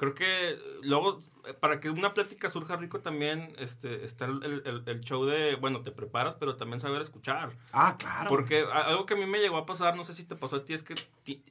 creo 0.00 0.14
que 0.14 0.58
luego, 0.80 1.20
para 1.60 1.78
que 1.78 1.90
una 1.90 2.14
plática 2.14 2.48
surja 2.48 2.76
rico 2.76 3.00
también, 3.00 3.54
este, 3.58 4.02
está 4.02 4.24
el, 4.24 4.82
el, 4.86 5.00
show 5.02 5.26
de, 5.26 5.56
bueno, 5.56 5.82
te 5.82 5.90
preparas, 5.90 6.36
pero 6.36 6.56
también 6.56 6.80
saber 6.80 7.02
escuchar. 7.02 7.52
Ah, 7.70 7.98
claro. 7.98 8.30
Porque 8.30 8.64
algo 8.72 9.04
que 9.04 9.12
a 9.12 9.16
mí 9.18 9.26
me 9.26 9.40
llegó 9.40 9.58
a 9.58 9.66
pasar, 9.66 9.96
no 9.96 10.04
sé 10.04 10.14
si 10.14 10.24
te 10.24 10.36
pasó 10.36 10.56
a 10.56 10.64
ti, 10.64 10.72
es 10.72 10.82
que 10.82 10.94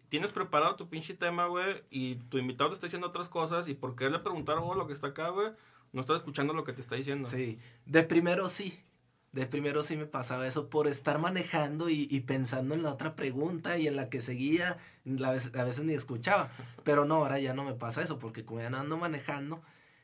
tienes 0.10 0.32
preparado 0.32 0.76
tu 0.78 0.90
pinche 0.90 1.14
tema, 1.14 1.46
güey, 1.46 1.84
y 1.92 2.16
tu 2.16 2.40
invitado 2.40 2.72
te 2.72 2.74
está 2.74 2.88
diciendo 2.88 3.06
otras 3.06 3.30
cosas, 3.30 3.68
y 3.68 3.76
por 3.76 3.96
qué 3.96 4.10
le 4.10 4.18
preguntar, 4.18 4.58
oh, 4.58 4.74
lo 4.74 4.88
que 4.88 4.94
está 4.94 5.10
acá, 5.10 5.30
güey, 5.30 5.52
no 5.94 6.02
estás 6.02 6.16
escuchando 6.16 6.56
lo 6.56 6.64
que 6.64 6.74
te 6.74 6.82
está 6.82 6.96
diciendo. 6.96 7.30
Sí, 7.30 7.60
de 7.86 8.02
primero 8.02 8.50
sí. 8.50 8.84
De 9.32 9.46
primero 9.46 9.84
sí 9.84 9.96
me 9.96 10.08
pasaba 10.08 10.48
eso 10.48 10.70
por 10.70 10.88
estar 10.88 11.20
manejando 11.20 11.90
y, 11.90 12.08
pensando 12.22 12.74
en 12.74 12.82
la 12.82 12.92
otra 12.92 13.16
pregunta 13.16 13.78
y 13.78 13.88
en 13.88 13.96
la 13.96 14.10
que 14.10 14.22
seguía, 14.22 14.78
a 15.24 15.32
veces, 15.32 15.84
ni 15.84 15.94
escuchaba. 15.94 16.52
Pero 16.84 17.06
no, 17.06 17.16
ahora 17.16 17.40
ya 17.40 17.54
no 17.54 17.64
me 17.64 17.74
pasa 17.74 18.02
eso 18.02 18.18
porque 18.18 18.44
como 18.44 18.62
ya 18.62 18.72
no 18.72 18.78
ando 18.78 18.98
manejando, 18.98 19.62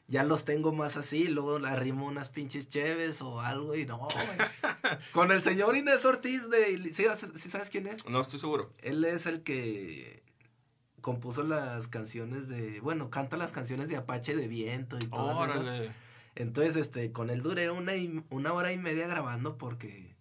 ya 0.07 0.23
los 0.23 0.45
tengo 0.45 0.71
más 0.71 0.95
así, 0.95 1.27
luego 1.27 1.57
le 1.57 1.67
arrimo 1.67 2.05
unas 2.05 2.29
pinches 2.29 2.69
cheves 2.69 3.23
o 3.23 3.41
algo 3.41 3.75
y 3.75 3.87
no, 3.87 4.07
Con 5.11 5.31
el 5.31 5.41
señor 5.41 5.75
Inés 5.75 6.05
Ortiz 6.05 6.47
de... 6.47 6.93
¿sí, 6.93 7.49
sabes 7.49 7.71
quién 7.71 7.87
es? 7.87 8.07
No, 8.07 8.21
estoy 8.21 8.39
seguro. 8.39 8.71
Él 8.83 9.03
es 9.05 9.25
el 9.25 9.41
que 9.41 10.21
compuso 11.01 11.41
las 11.41 11.87
canciones 11.87 12.47
de... 12.47 12.79
Bueno, 12.79 13.09
canta 13.09 13.37
las 13.37 13.51
canciones 13.51 13.89
de 13.89 13.97
Apache 13.97 14.35
de 14.35 14.47
Viento 14.47 14.97
y 15.01 15.07
todas 15.07 15.49
esas 15.49 15.95
entonces, 16.35 16.75
este, 16.75 17.11
con 17.11 17.29
él 17.29 17.41
duré 17.41 17.71
una, 17.71 17.95
y, 17.95 18.23
una 18.29 18.53
hora 18.53 18.71
y 18.73 18.77
media 18.77 19.07
grabando 19.07 19.57
porque 19.57 20.15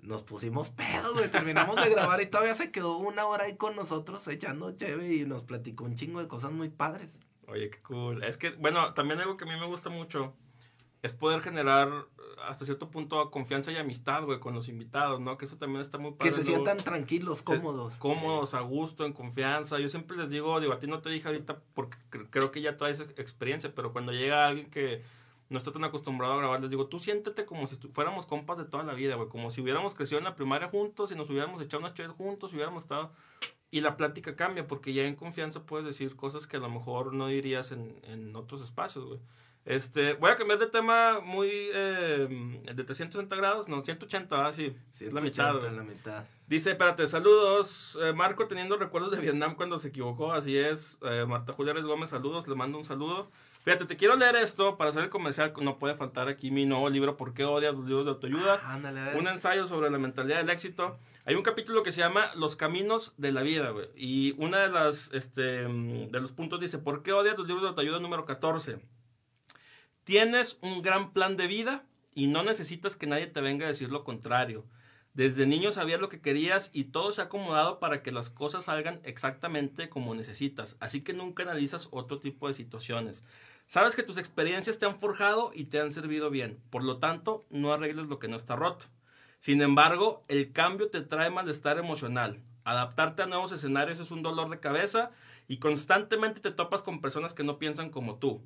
nos 0.00 0.22
pusimos 0.22 0.70
pedos, 0.70 1.14
güey. 1.14 1.30
Terminamos 1.30 1.76
de 1.76 1.90
grabar 1.90 2.20
y 2.20 2.26
todavía 2.26 2.54
se 2.54 2.70
quedó 2.70 2.98
una 2.98 3.26
hora 3.26 3.44
ahí 3.44 3.56
con 3.56 3.74
nosotros 3.74 4.26
echando 4.28 4.72
cheve 4.72 5.14
y 5.14 5.24
nos 5.24 5.44
platicó 5.44 5.84
un 5.84 5.94
chingo 5.94 6.20
de 6.20 6.28
cosas 6.28 6.52
muy 6.52 6.68
padres. 6.68 7.18
Oye, 7.46 7.70
qué 7.70 7.80
cool. 7.82 8.22
Es 8.22 8.36
que, 8.36 8.50
bueno, 8.50 8.92
también 8.92 9.20
algo 9.20 9.36
que 9.36 9.44
a 9.44 9.48
mí 9.48 9.58
me 9.58 9.66
gusta 9.66 9.88
mucho 9.88 10.34
es 11.02 11.12
poder 11.12 11.40
generar 11.40 11.88
hasta 12.44 12.64
cierto 12.64 12.90
punto 12.90 13.30
confianza 13.30 13.72
y 13.72 13.76
amistad, 13.76 14.24
güey, 14.24 14.38
con 14.40 14.54
los 14.54 14.68
invitados, 14.68 15.20
¿no? 15.20 15.38
Que 15.38 15.46
eso 15.46 15.56
también 15.56 15.80
está 15.80 15.96
muy 15.96 16.12
padre. 16.12 16.30
Que 16.30 16.36
se 16.36 16.42
sientan 16.44 16.76
tranquilos, 16.78 17.42
cómodos. 17.42 17.94
cómodos, 17.94 18.54
a 18.54 18.60
gusto, 18.60 19.06
en 19.06 19.12
confianza. 19.12 19.78
Yo 19.78 19.88
siempre 19.88 20.16
les 20.16 20.30
digo, 20.30 20.60
digo, 20.60 20.72
a 20.72 20.78
ti 20.78 20.86
no 20.86 21.00
te 21.00 21.08
dije 21.08 21.26
ahorita 21.26 21.60
porque 21.74 21.96
creo 22.30 22.50
que 22.50 22.60
ya 22.60 22.76
traes 22.76 23.00
experiencia, 23.16 23.74
pero 23.74 23.92
cuando 23.92 24.12
llega 24.12 24.46
alguien 24.46 24.70
que 24.70 25.02
no 25.48 25.58
está 25.58 25.72
tan 25.72 25.84
acostumbrado 25.84 26.34
a 26.34 26.38
grabar, 26.38 26.60
les 26.60 26.70
digo, 26.70 26.86
tú 26.86 26.98
siéntete 26.98 27.44
como 27.44 27.66
si 27.66 27.76
fuéramos 27.92 28.26
compas 28.26 28.58
de 28.58 28.64
toda 28.64 28.84
la 28.84 28.94
vida, 28.94 29.14
güey, 29.16 29.28
como 29.28 29.50
si 29.50 29.60
hubiéramos 29.60 29.94
crecido 29.94 30.18
en 30.18 30.24
la 30.24 30.34
primaria 30.34 30.68
juntos 30.68 31.10
y 31.12 31.14
nos 31.14 31.30
hubiéramos 31.30 31.60
echado 31.62 31.80
unas 31.80 31.94
chaves 31.94 32.12
juntos, 32.12 32.52
hubiéramos 32.52 32.84
estado... 32.84 33.12
Y 33.70 33.82
la 33.82 33.98
plática 33.98 34.34
cambia 34.34 34.66
porque 34.66 34.94
ya 34.94 35.04
en 35.04 35.14
confianza 35.14 35.66
puedes 35.66 35.84
decir 35.84 36.16
cosas 36.16 36.46
que 36.46 36.56
a 36.56 36.60
lo 36.60 36.70
mejor 36.70 37.12
no 37.12 37.26
dirías 37.26 37.70
en, 37.70 38.00
en 38.02 38.34
otros 38.34 38.62
espacios, 38.62 39.04
güey. 39.04 39.20
Este, 39.68 40.14
voy 40.14 40.30
a 40.30 40.36
cambiar 40.36 40.58
de 40.58 40.66
tema 40.66 41.20
muy 41.20 41.50
eh, 41.52 42.26
de 42.64 42.84
360 42.84 43.36
grados, 43.36 43.68
no, 43.68 43.84
180, 43.84 44.46
ah, 44.46 44.50
sí, 44.50 44.74
la 45.12 45.20
mitad. 45.20 45.60
la 45.60 45.82
mitad. 45.82 46.24
Dice, 46.46 46.70
espérate, 46.70 47.06
saludos, 47.06 47.98
eh, 48.00 48.14
Marco 48.14 48.46
teniendo 48.46 48.78
recuerdos 48.78 49.10
de 49.10 49.20
Vietnam 49.20 49.56
cuando 49.56 49.78
se 49.78 49.88
equivocó, 49.88 50.32
así 50.32 50.56
es. 50.56 50.98
Eh, 51.02 51.26
Marta 51.28 51.52
Julia 51.52 51.74
Gómez, 51.74 52.08
saludos, 52.08 52.48
le 52.48 52.54
mando 52.54 52.78
un 52.78 52.86
saludo. 52.86 53.30
Fíjate, 53.64 53.84
te 53.84 53.96
quiero 53.96 54.16
leer 54.16 54.36
esto 54.36 54.76
para 54.76 54.90
hacer 54.90 55.04
el 55.04 55.10
comercial, 55.10 55.52
no 55.60 55.78
puede 55.78 55.94
faltar 55.94 56.28
aquí 56.28 56.50
mi 56.50 56.64
nuevo 56.64 56.88
libro, 56.88 57.16
¿Por 57.16 57.34
qué 57.34 57.44
odias 57.44 57.74
los 57.74 57.84
libros 57.84 58.04
de 58.06 58.12
autoayuda? 58.12 58.60
Ah, 58.62 58.80
un 59.16 59.28
ensayo 59.28 59.66
sobre 59.66 59.90
la 59.90 59.98
mentalidad 59.98 60.38
del 60.38 60.50
éxito. 60.50 60.98
Hay 61.24 61.34
un 61.34 61.42
capítulo 61.42 61.82
que 61.82 61.92
se 61.92 62.00
llama 62.00 62.30
Los 62.34 62.56
caminos 62.56 63.12
de 63.18 63.32
la 63.32 63.42
vida, 63.42 63.70
güey. 63.70 63.88
Y 63.94 64.34
una 64.38 64.60
de 64.60 64.70
las, 64.70 65.10
este, 65.12 65.68
de 65.68 66.20
los 66.20 66.32
puntos 66.32 66.60
dice, 66.60 66.78
¿por 66.78 67.02
qué 67.02 67.12
odias 67.12 67.36
los 67.36 67.46
libros 67.46 67.62
de 67.62 67.68
autoayuda 67.68 68.00
número 68.00 68.24
14? 68.24 68.80
Tienes 70.04 70.56
un 70.62 70.80
gran 70.80 71.12
plan 71.12 71.36
de 71.36 71.46
vida 71.46 71.84
y 72.14 72.28
no 72.28 72.42
necesitas 72.42 72.96
que 72.96 73.06
nadie 73.06 73.26
te 73.26 73.42
venga 73.42 73.66
a 73.66 73.68
decir 73.68 73.90
lo 73.90 74.04
contrario. 74.04 74.64
Desde 75.12 75.46
niño 75.46 75.72
sabías 75.72 76.00
lo 76.00 76.08
que 76.08 76.20
querías 76.20 76.70
y 76.72 76.84
todo 76.84 77.12
se 77.12 77.20
ha 77.20 77.24
acomodado 77.24 77.80
para 77.80 78.02
que 78.02 78.12
las 78.12 78.30
cosas 78.30 78.64
salgan 78.64 79.00
exactamente 79.02 79.88
como 79.88 80.14
necesitas. 80.14 80.76
Así 80.80 81.02
que 81.02 81.12
nunca 81.12 81.42
analizas 81.42 81.88
otro 81.90 82.20
tipo 82.20 82.48
de 82.48 82.54
situaciones. 82.54 83.24
Sabes 83.68 83.94
que 83.94 84.02
tus 84.02 84.18
experiencias 84.18 84.78
te 84.78 84.86
han 84.86 84.98
forjado 84.98 85.52
y 85.54 85.66
te 85.66 85.80
han 85.80 85.92
servido 85.92 86.30
bien. 86.30 86.60
Por 86.70 86.82
lo 86.82 86.98
tanto, 86.98 87.46
no 87.50 87.72
arregles 87.72 88.06
lo 88.06 88.18
que 88.18 88.26
no 88.26 88.36
está 88.36 88.56
roto. 88.56 88.86
Sin 89.38 89.62
embargo, 89.62 90.24
el 90.26 90.50
cambio 90.52 90.90
te 90.90 91.02
trae 91.02 91.30
malestar 91.30 91.78
emocional. 91.78 92.42
Adaptarte 92.64 93.22
a 93.22 93.26
nuevos 93.26 93.52
escenarios 93.52 94.00
es 94.00 94.10
un 94.10 94.24
dolor 94.24 94.50
de 94.50 94.58
cabeza 94.58 95.12
y 95.46 95.58
constantemente 95.58 96.40
te 96.40 96.50
topas 96.50 96.82
con 96.82 97.00
personas 97.00 97.32
que 97.32 97.44
no 97.44 97.60
piensan 97.60 97.90
como 97.90 98.16
tú 98.16 98.42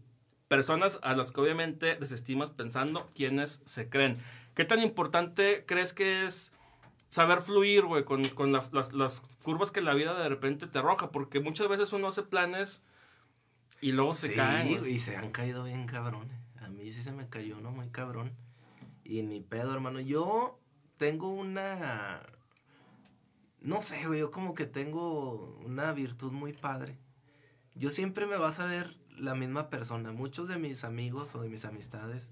personas 0.52 0.98
a 1.00 1.14
las 1.14 1.32
que 1.32 1.40
obviamente 1.40 1.96
desestimas 1.96 2.50
pensando 2.50 3.08
quiénes 3.14 3.62
se 3.64 3.88
creen. 3.88 4.18
¿Qué 4.54 4.66
tan 4.66 4.82
importante 4.82 5.64
crees 5.66 5.94
que 5.94 6.26
es 6.26 6.52
saber 7.08 7.40
fluir, 7.40 7.86
güey, 7.86 8.04
con, 8.04 8.22
con 8.28 8.52
las, 8.52 8.70
las, 8.70 9.22
curvas 9.42 9.70
que 9.70 9.80
la 9.80 9.94
vida 9.94 10.12
de 10.12 10.28
repente 10.28 10.66
te 10.66 10.78
arroja? 10.78 11.10
Porque 11.10 11.40
muchas 11.40 11.68
veces 11.68 11.94
uno 11.94 12.08
hace 12.08 12.22
planes 12.22 12.82
y 13.82 13.90
luego 13.90 14.14
se 14.14 14.32
caen. 14.32 14.86
y 14.88 14.98
se 15.00 15.16
han 15.16 15.32
caído 15.32 15.64
bien 15.64 15.86
cabrón. 15.86 16.28
A 16.60 16.68
mí 16.68 16.90
sí 16.92 17.02
se 17.02 17.10
me 17.12 17.28
cayó 17.28 17.58
uno 17.58 17.72
muy 17.72 17.88
cabrón. 17.88 18.32
Y 19.04 19.22
ni 19.24 19.40
pedo, 19.40 19.74
hermano. 19.74 20.00
Yo 20.00 20.60
tengo 20.96 21.30
una... 21.30 22.22
No 23.60 23.82
sé, 23.82 24.06
güey, 24.06 24.20
yo 24.20 24.30
como 24.30 24.54
que 24.54 24.66
tengo 24.66 25.58
una 25.66 25.92
virtud 25.92 26.30
muy 26.30 26.52
padre. 26.52 26.96
Yo 27.74 27.90
siempre 27.90 28.24
me 28.26 28.36
vas 28.36 28.60
a 28.60 28.66
ver 28.66 28.96
la 29.18 29.34
misma 29.34 29.68
persona. 29.68 30.12
Muchos 30.12 30.46
de 30.46 30.58
mis 30.58 30.84
amigos 30.84 31.34
o 31.34 31.42
de 31.42 31.48
mis 31.48 31.64
amistades, 31.64 32.30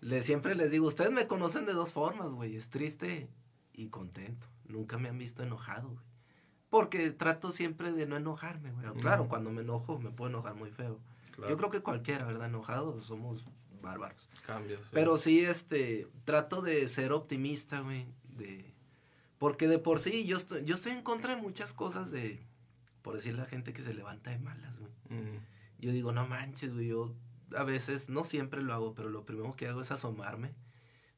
les, 0.00 0.24
siempre 0.24 0.54
les 0.54 0.70
digo, 0.70 0.86
ustedes 0.86 1.10
me 1.10 1.26
conocen 1.26 1.66
de 1.66 1.72
dos 1.72 1.92
formas, 1.92 2.30
güey. 2.30 2.54
Es 2.54 2.70
triste 2.70 3.28
y 3.72 3.88
contento. 3.88 4.46
Nunca 4.66 4.98
me 4.98 5.08
han 5.08 5.18
visto 5.18 5.42
enojado, 5.42 5.88
güey. 5.88 6.06
Porque 6.76 7.10
trato 7.10 7.52
siempre 7.52 7.92
de 7.92 8.06
no 8.06 8.16
enojarme, 8.16 8.70
güey. 8.70 8.86
Claro, 9.00 9.28
cuando 9.28 9.50
me 9.50 9.62
enojo 9.62 9.98
me 9.98 10.10
puedo 10.10 10.30
enojar 10.30 10.54
muy 10.54 10.70
feo. 10.70 10.98
Yo 11.48 11.56
creo 11.56 11.70
que 11.70 11.80
cualquiera, 11.80 12.24
¿verdad? 12.24 12.46
Enojado 12.46 13.00
somos 13.02 13.44
bárbaros. 13.82 14.28
Cambios. 14.46 14.80
Pero 14.90 15.18
sí, 15.18 15.40
este, 15.40 16.08
trato 16.24 16.62
de 16.62 16.88
ser 16.88 17.12
optimista, 17.12 17.80
güey. 17.80 18.06
De, 18.36 18.72
porque 19.38 19.68
de 19.68 19.78
por 19.78 20.00
sí 20.00 20.24
yo 20.24 20.36
estoy, 20.36 20.64
yo 20.64 20.74
estoy 20.74 20.92
en 20.92 21.02
contra 21.02 21.34
de 21.34 21.40
muchas 21.40 21.72
cosas 21.72 22.10
de, 22.10 22.42
por 23.02 23.14
decir 23.14 23.34
la 23.34 23.44
gente 23.44 23.72
que 23.72 23.82
se 23.82 23.94
levanta 23.94 24.30
de 24.30 24.38
malas, 24.38 24.78
güey 24.78 24.90
yo 25.78 25.92
digo, 25.92 26.12
no 26.12 26.26
manches, 26.26 26.72
güey, 26.72 26.88
yo 26.88 27.14
a 27.56 27.62
veces, 27.62 28.08
no 28.08 28.24
siempre 28.24 28.62
lo 28.62 28.72
hago, 28.72 28.94
pero 28.94 29.08
lo 29.08 29.24
primero 29.24 29.54
que 29.54 29.68
hago 29.68 29.82
es 29.82 29.90
asomarme. 29.90 30.54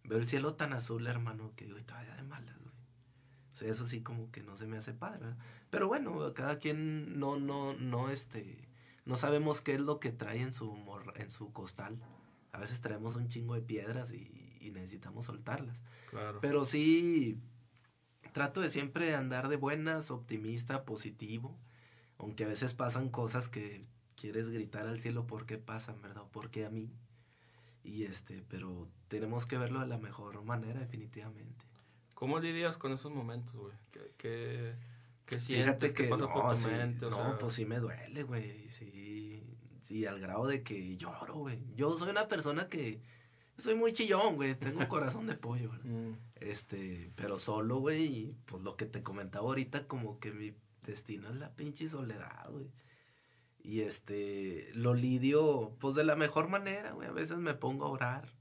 Veo 0.04 0.18
el 0.18 0.28
cielo 0.28 0.54
tan 0.54 0.72
azul, 0.72 1.06
hermano, 1.06 1.52
que 1.56 1.64
digo, 1.64 1.78
todavía 1.84 2.14
de 2.16 2.22
malas, 2.22 2.58
güey. 2.58 2.67
Sea, 3.58 3.70
eso 3.72 3.86
sí 3.86 4.02
como 4.02 4.30
que 4.30 4.40
no 4.42 4.54
se 4.54 4.68
me 4.68 4.78
hace 4.78 4.94
padre, 4.94 5.18
¿verdad? 5.18 5.36
Pero 5.68 5.88
bueno, 5.88 6.32
cada 6.32 6.60
quien 6.60 7.18
no, 7.18 7.40
no, 7.40 7.74
no, 7.74 8.08
este, 8.08 8.68
no 9.04 9.16
sabemos 9.16 9.60
qué 9.60 9.74
es 9.74 9.80
lo 9.80 9.98
que 9.98 10.12
trae 10.12 10.40
en 10.40 10.52
su, 10.52 10.76
en 11.16 11.28
su 11.28 11.52
costal. 11.52 11.98
A 12.52 12.58
veces 12.58 12.80
traemos 12.80 13.16
un 13.16 13.26
chingo 13.26 13.54
de 13.54 13.62
piedras 13.62 14.12
y, 14.12 14.56
y 14.60 14.70
necesitamos 14.70 15.24
soltarlas. 15.24 15.82
Claro. 16.08 16.38
Pero 16.40 16.64
sí, 16.64 17.36
trato 18.32 18.60
de 18.60 18.70
siempre 18.70 19.16
andar 19.16 19.48
de 19.48 19.56
buenas, 19.56 20.12
optimista, 20.12 20.84
positivo. 20.84 21.58
Aunque 22.16 22.44
a 22.44 22.48
veces 22.48 22.74
pasan 22.74 23.08
cosas 23.08 23.48
que 23.48 23.82
quieres 24.14 24.50
gritar 24.50 24.86
al 24.86 25.00
cielo 25.00 25.26
por 25.26 25.46
qué 25.46 25.58
pasan, 25.58 26.00
¿verdad? 26.00 26.22
¿Por 26.30 26.50
qué 26.50 26.64
a 26.64 26.70
mí? 26.70 26.92
Y 27.82 28.04
este, 28.04 28.44
pero 28.48 28.88
tenemos 29.08 29.46
que 29.46 29.58
verlo 29.58 29.80
de 29.80 29.86
la 29.88 29.98
mejor 29.98 30.44
manera, 30.44 30.78
definitivamente. 30.78 31.64
¿Cómo 32.18 32.40
lidias 32.40 32.78
con 32.78 32.90
esos 32.90 33.12
momentos, 33.12 33.54
güey? 33.54 33.76
¿Qué, 33.92 34.74
qué, 35.24 35.38
sientes? 35.38 35.92
que 35.92 36.02
pasa 36.02 36.26
por 36.26 36.52
tu 36.52 36.66
mente? 36.66 37.08
no, 37.08 37.38
pues 37.38 37.52
sí 37.52 37.64
me 37.64 37.78
duele, 37.78 38.24
güey. 38.24 38.68
Sí, 38.68 39.40
sí, 39.84 40.04
al 40.04 40.18
grado 40.18 40.48
de 40.48 40.64
que 40.64 40.96
lloro, 40.96 41.36
güey. 41.36 41.60
Yo 41.76 41.96
soy 41.96 42.10
una 42.10 42.26
persona 42.26 42.68
que 42.68 43.00
soy 43.56 43.76
muy 43.76 43.92
chillón, 43.92 44.34
güey. 44.34 44.56
Tengo 44.56 44.80
un 44.80 44.86
corazón 44.88 45.28
de 45.28 45.36
pollo, 45.36 45.70
¿verdad? 45.70 45.84
Mm. 45.84 46.14
Este, 46.40 47.12
pero 47.14 47.38
solo, 47.38 47.76
güey. 47.76 48.06
Y 48.06 48.36
pues 48.46 48.64
lo 48.64 48.74
que 48.76 48.86
te 48.86 49.04
comentaba 49.04 49.46
ahorita, 49.46 49.86
como 49.86 50.18
que 50.18 50.32
mi 50.32 50.56
destino 50.82 51.28
es 51.28 51.36
la 51.36 51.54
pinche 51.54 51.88
soledad, 51.88 52.50
güey. 52.50 52.72
Y 53.60 53.82
este, 53.82 54.72
lo 54.74 54.92
lidio, 54.92 55.76
pues 55.78 55.94
de 55.94 56.02
la 56.02 56.16
mejor 56.16 56.48
manera, 56.48 56.90
güey. 56.90 57.06
A 57.06 57.12
veces 57.12 57.38
me 57.38 57.54
pongo 57.54 57.84
a 57.84 57.90
orar. 57.90 58.34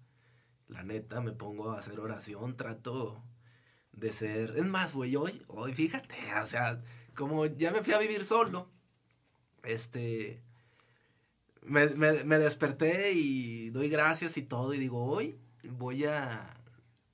La 0.68 0.82
neta, 0.82 1.22
me 1.22 1.32
pongo 1.32 1.74
a 1.74 1.78
hacer 1.78 2.00
oración, 2.00 2.58
trato 2.58 3.24
de 3.98 4.12
ser. 4.12 4.54
Es 4.56 4.66
más, 4.66 4.94
güey, 4.94 5.16
hoy, 5.16 5.44
hoy, 5.48 5.74
fíjate, 5.74 6.16
o 6.42 6.46
sea, 6.46 6.82
como 7.16 7.46
ya 7.46 7.72
me 7.72 7.84
fui 7.84 7.94
a 7.94 8.00
vivir 8.00 8.24
solo, 8.24 8.70
este, 9.64 10.42
me, 11.62 11.88
me, 11.88 12.40
desperté 12.40 13.12
y 13.14 13.70
doy 13.72 13.90
gracias 13.90 14.38
y 14.38 14.44
todo, 14.44 14.74
y 14.74 14.80
digo, 14.80 15.04
hoy 15.04 15.38
voy 15.64 16.06
a, 16.06 16.58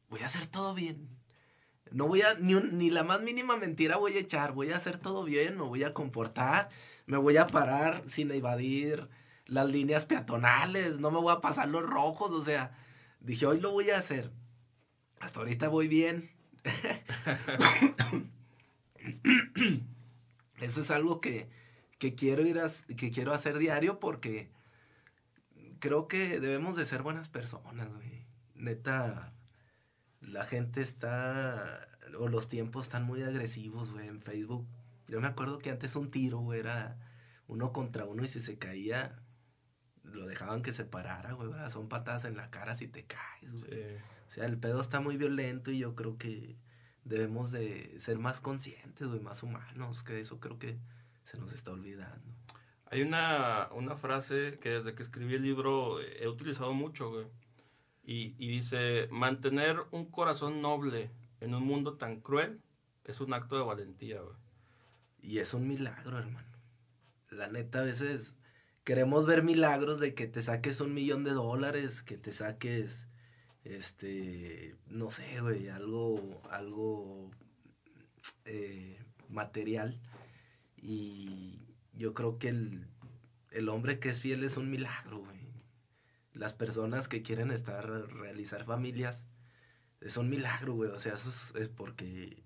voy 0.10 0.22
a 0.22 0.28
hacer 0.28 0.46
todo 0.48 0.74
bien. 0.74 1.10
No 1.92 2.08
voy 2.08 2.22
a, 2.22 2.34
ni, 2.36 2.54
ni 2.56 2.90
la 2.90 3.04
más 3.04 3.22
mínima 3.22 3.58
mentira 3.58 3.98
voy 3.98 4.18
a 4.18 4.20
echar, 4.20 4.54
voy 4.54 4.72
a 4.72 4.78
hacer 4.78 4.98
todo 4.98 5.24
bien, 5.24 5.58
me 5.58 5.64
voy 5.64 5.84
a 5.84 5.94
comportar 5.94 6.70
me 7.06 7.18
voy 7.18 7.38
a 7.38 7.48
parar 7.48 8.04
sin 8.08 8.32
evadir 8.32 9.10
las 9.46 9.68
líneas 9.68 10.06
peatonales, 10.06 11.00
no 11.00 11.12
me 11.12 11.20
voy 11.20 11.34
a 11.34 11.42
pasar 11.42 11.68
los 11.68 11.84
rojos, 11.84 12.32
o 12.32 12.44
sea, 12.44 12.78
dije, 13.20 13.46
hoy 13.46 13.60
lo 13.60 13.72
voy 13.72 13.90
a 13.90 13.98
hacer. 13.98 14.32
Hasta 15.20 15.40
ahorita 15.40 15.68
voy 15.68 15.88
bien. 15.88 16.32
Eso 20.62 20.82
es 20.82 20.92
algo 20.92 21.22
que, 21.22 21.50
quiero 22.18 22.46
ir 22.46 22.60
a, 22.60 22.70
que 22.96 23.12
quiero 23.12 23.34
hacer 23.34 23.58
diario 23.58 24.00
porque 24.00 24.52
creo 25.80 26.08
que 26.08 26.40
debemos 26.40 26.78
de 26.78 26.86
ser 26.86 27.02
buenas 27.02 27.30
personas, 27.30 27.90
güey. 27.90 28.28
Neta, 28.56 29.34
la 30.22 30.46
gente 30.46 30.82
está, 30.82 31.88
o 32.18 32.28
los 32.28 32.48
tiempos 32.48 32.84
están 32.84 33.04
muy 33.04 33.24
agresivos, 33.24 33.92
güey, 33.92 34.08
en 34.08 34.22
Facebook 34.22 34.68
yo 35.08 35.22
me 35.22 35.28
acuerdo 35.28 35.60
que 35.60 35.70
antes 35.70 35.96
un 35.96 36.10
tiro, 36.10 36.54
era 36.54 36.98
uno 37.48 37.72
contra 37.72 38.06
uno 38.06 38.24
y 38.24 38.28
si 38.28 38.40
se 38.40 38.58
caía, 38.58 39.22
lo 40.02 40.26
dejaban 40.26 40.62
que 40.62 40.74
se 40.74 40.86
parara, 40.86 41.34
güey. 41.34 41.52
Son 41.70 41.88
patadas 41.88 42.26
en 42.26 42.36
la 42.36 42.50
cara 42.50 42.76
si 42.76 42.88
te 42.88 43.06
caes, 43.06 43.52
güey. 43.52 43.98
O 44.28 44.30
sea, 44.30 44.46
el 44.46 44.58
pedo 44.58 44.82
está 44.82 45.00
muy 45.00 45.18
violento 45.18 45.72
y 45.72 45.80
yo 45.80 45.96
creo 45.96 46.18
que 46.18 46.56
debemos 47.04 47.52
de 47.52 47.94
ser 48.00 48.18
más 48.18 48.40
conscientes, 48.40 49.08
güey, 49.08 49.20
más 49.20 49.44
humanos, 49.44 50.04
que 50.04 50.20
eso 50.20 50.40
creo 50.40 50.58
que 50.60 50.78
se 51.24 51.38
nos 51.38 51.52
está 51.54 51.72
olvidando. 51.72 52.32
Hay 52.86 53.02
una, 53.02 53.70
una 53.72 53.96
frase 53.96 54.60
que 54.62 54.70
desde 54.70 54.94
que 54.96 55.04
escribí 55.04 55.36
el 55.36 55.44
libro 55.44 56.00
he 56.00 56.28
utilizado 56.28 56.74
mucho, 56.74 57.10
güey. 57.12 57.26
Y, 58.06 58.36
y 58.38 58.50
dice, 58.50 59.08
mantener 59.12 59.78
un 59.92 60.06
corazón 60.12 60.62
noble 60.62 61.10
en 61.40 61.56
un 61.56 61.64
mundo 61.64 61.96
tan 61.96 62.20
cruel 62.20 62.62
es 63.06 63.20
un 63.22 63.34
acto 63.34 63.58
de 63.58 63.64
valentía, 63.64 64.22
güey. 64.22 64.36
Y 65.22 65.40
es 65.40 65.54
un 65.54 65.68
milagro, 65.68 66.20
hermano. 66.20 66.48
La 67.30 67.48
neta, 67.48 67.80
a 67.80 67.84
veces 67.84 68.36
queremos 68.84 69.26
ver 69.26 69.44
milagros 69.44 70.00
de 70.00 70.14
que 70.14 70.28
te 70.28 70.42
saques 70.42 70.82
un 70.82 70.94
millón 70.94 71.24
de 71.24 71.32
dólares, 71.32 72.04
que 72.04 72.18
te 72.18 72.34
saques, 72.34 73.08
este, 73.64 74.76
no 74.88 75.10
sé, 75.10 75.42
güey, 75.42 75.70
algo, 75.70 76.42
algo 76.50 77.32
eh, 78.46 79.00
material. 79.30 80.00
Y 80.78 81.60
yo 81.94 82.14
creo 82.14 82.40
que 82.40 82.50
el, 82.50 82.88
el 83.52 83.70
hombre 83.70 84.00
que 84.00 84.10
es 84.10 84.20
fiel 84.20 84.44
es 84.44 84.58
un 84.58 84.70
milagro, 84.70 85.20
güey. 85.20 85.44
Las 86.34 86.54
personas 86.54 87.08
que 87.08 87.22
quieren 87.22 87.52
estar, 87.52 87.88
realizar 87.88 88.66
familias, 88.66 89.26
es 90.02 90.18
un 90.18 90.30
milagro, 90.30 90.74
güey. 90.74 90.90
O 90.90 91.00
sea, 91.00 91.14
eso 91.14 91.30
es, 91.58 91.70
porque 91.70 92.44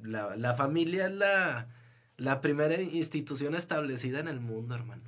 la, 0.00 0.36
la, 0.36 0.54
familia 0.54 1.06
es 1.06 1.14
la, 1.14 1.68
la 2.16 2.40
primera 2.40 2.80
institución 2.80 3.54
establecida 3.54 4.20
en 4.20 4.28
el 4.28 4.40
mundo, 4.40 4.74
hermano. 4.74 5.02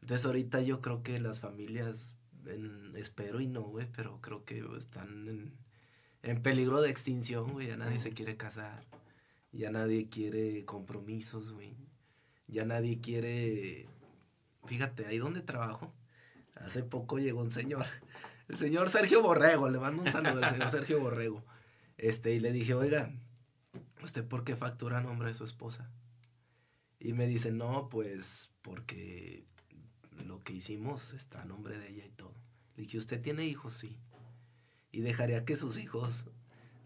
Entonces 0.00 0.24
ahorita 0.26 0.62
yo 0.62 0.80
creo 0.80 1.02
que 1.02 1.20
las 1.20 1.40
familias, 1.40 2.14
espero 2.96 3.40
y 3.40 3.46
no, 3.46 3.62
güey, 3.62 3.86
pero 3.94 4.20
creo 4.20 4.44
que 4.44 4.64
están 4.76 5.28
en, 5.28 5.52
en 6.22 6.42
peligro 6.42 6.80
de 6.80 6.90
extinción, 6.90 7.52
güey. 7.52 7.68
Ya 7.68 7.76
nadie 7.76 7.98
se 7.98 8.10
quiere 8.10 8.36
casar. 8.36 8.84
Ya 9.52 9.70
nadie 9.70 10.08
quiere 10.08 10.64
compromisos, 10.64 11.52
güey. 11.52 11.76
Ya 12.46 12.64
nadie 12.64 13.00
quiere... 13.00 13.86
Fíjate, 14.66 15.06
ahí 15.06 15.18
donde 15.18 15.40
trabajo, 15.40 15.94
hace 16.56 16.82
poco 16.82 17.18
llegó 17.18 17.40
un 17.40 17.50
señor, 17.50 17.86
el 18.48 18.58
señor 18.58 18.90
Sergio 18.90 19.22
Borrego, 19.22 19.70
le 19.70 19.78
mando 19.78 20.02
un 20.02 20.12
saludo 20.12 20.44
al 20.44 20.50
señor 20.50 20.70
Sergio 20.70 21.00
Borrego. 21.00 21.42
Este, 21.96 22.34
y 22.34 22.40
le 22.40 22.52
dije, 22.52 22.74
oiga, 22.74 23.10
¿usted 24.02 24.26
por 24.26 24.44
qué 24.44 24.56
factura 24.56 24.98
a 24.98 25.02
nombre 25.02 25.28
de 25.28 25.34
su 25.34 25.44
esposa? 25.44 25.90
Y 27.00 27.12
me 27.12 27.26
dice, 27.26 27.50
no, 27.52 27.88
pues 27.88 28.50
porque 28.62 29.46
lo 30.28 30.44
que 30.44 30.52
hicimos 30.52 31.14
está 31.14 31.42
a 31.42 31.44
nombre 31.46 31.78
de 31.78 31.88
ella 31.88 32.04
y 32.04 32.10
todo. 32.10 32.34
Le 32.76 32.84
dije, 32.84 32.98
¿usted 32.98 33.20
tiene 33.20 33.46
hijos? 33.46 33.72
Sí. 33.72 33.98
Y 34.92 35.00
dejaría 35.00 35.44
que 35.44 35.56
sus 35.56 35.78
hijos 35.78 36.24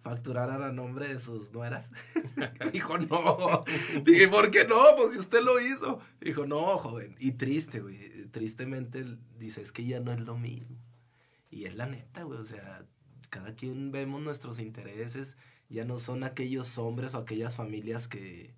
facturaran 0.02 0.62
a 0.62 0.72
nombre 0.72 1.08
de 1.08 1.18
sus 1.18 1.52
nueras. 1.52 1.90
Dijo, 2.72 2.98
no. 2.98 3.64
Dije, 4.04 4.28
¿por 4.28 4.50
qué 4.50 4.64
no? 4.64 4.80
Pues 4.96 5.12
si 5.12 5.18
usted 5.18 5.42
lo 5.42 5.60
hizo. 5.60 6.00
Dijo, 6.20 6.46
no, 6.46 6.78
joven. 6.78 7.16
Y 7.18 7.32
triste, 7.32 7.80
güey. 7.80 8.26
Tristemente 8.30 9.04
dice, 9.38 9.60
es 9.60 9.72
que 9.72 9.84
ya 9.84 10.00
no 10.00 10.12
es 10.12 10.20
lo 10.20 10.36
mismo. 10.36 10.78
Y 11.50 11.64
es 11.64 11.74
la 11.74 11.86
neta, 11.86 12.22
güey. 12.22 12.38
O 12.38 12.44
sea, 12.44 12.84
cada 13.28 13.54
quien 13.54 13.92
vemos 13.92 14.22
nuestros 14.22 14.60
intereses. 14.60 15.36
Ya 15.68 15.84
no 15.84 15.98
son 15.98 16.22
aquellos 16.22 16.78
hombres 16.78 17.14
o 17.14 17.18
aquellas 17.18 17.56
familias 17.56 18.06
que 18.06 18.54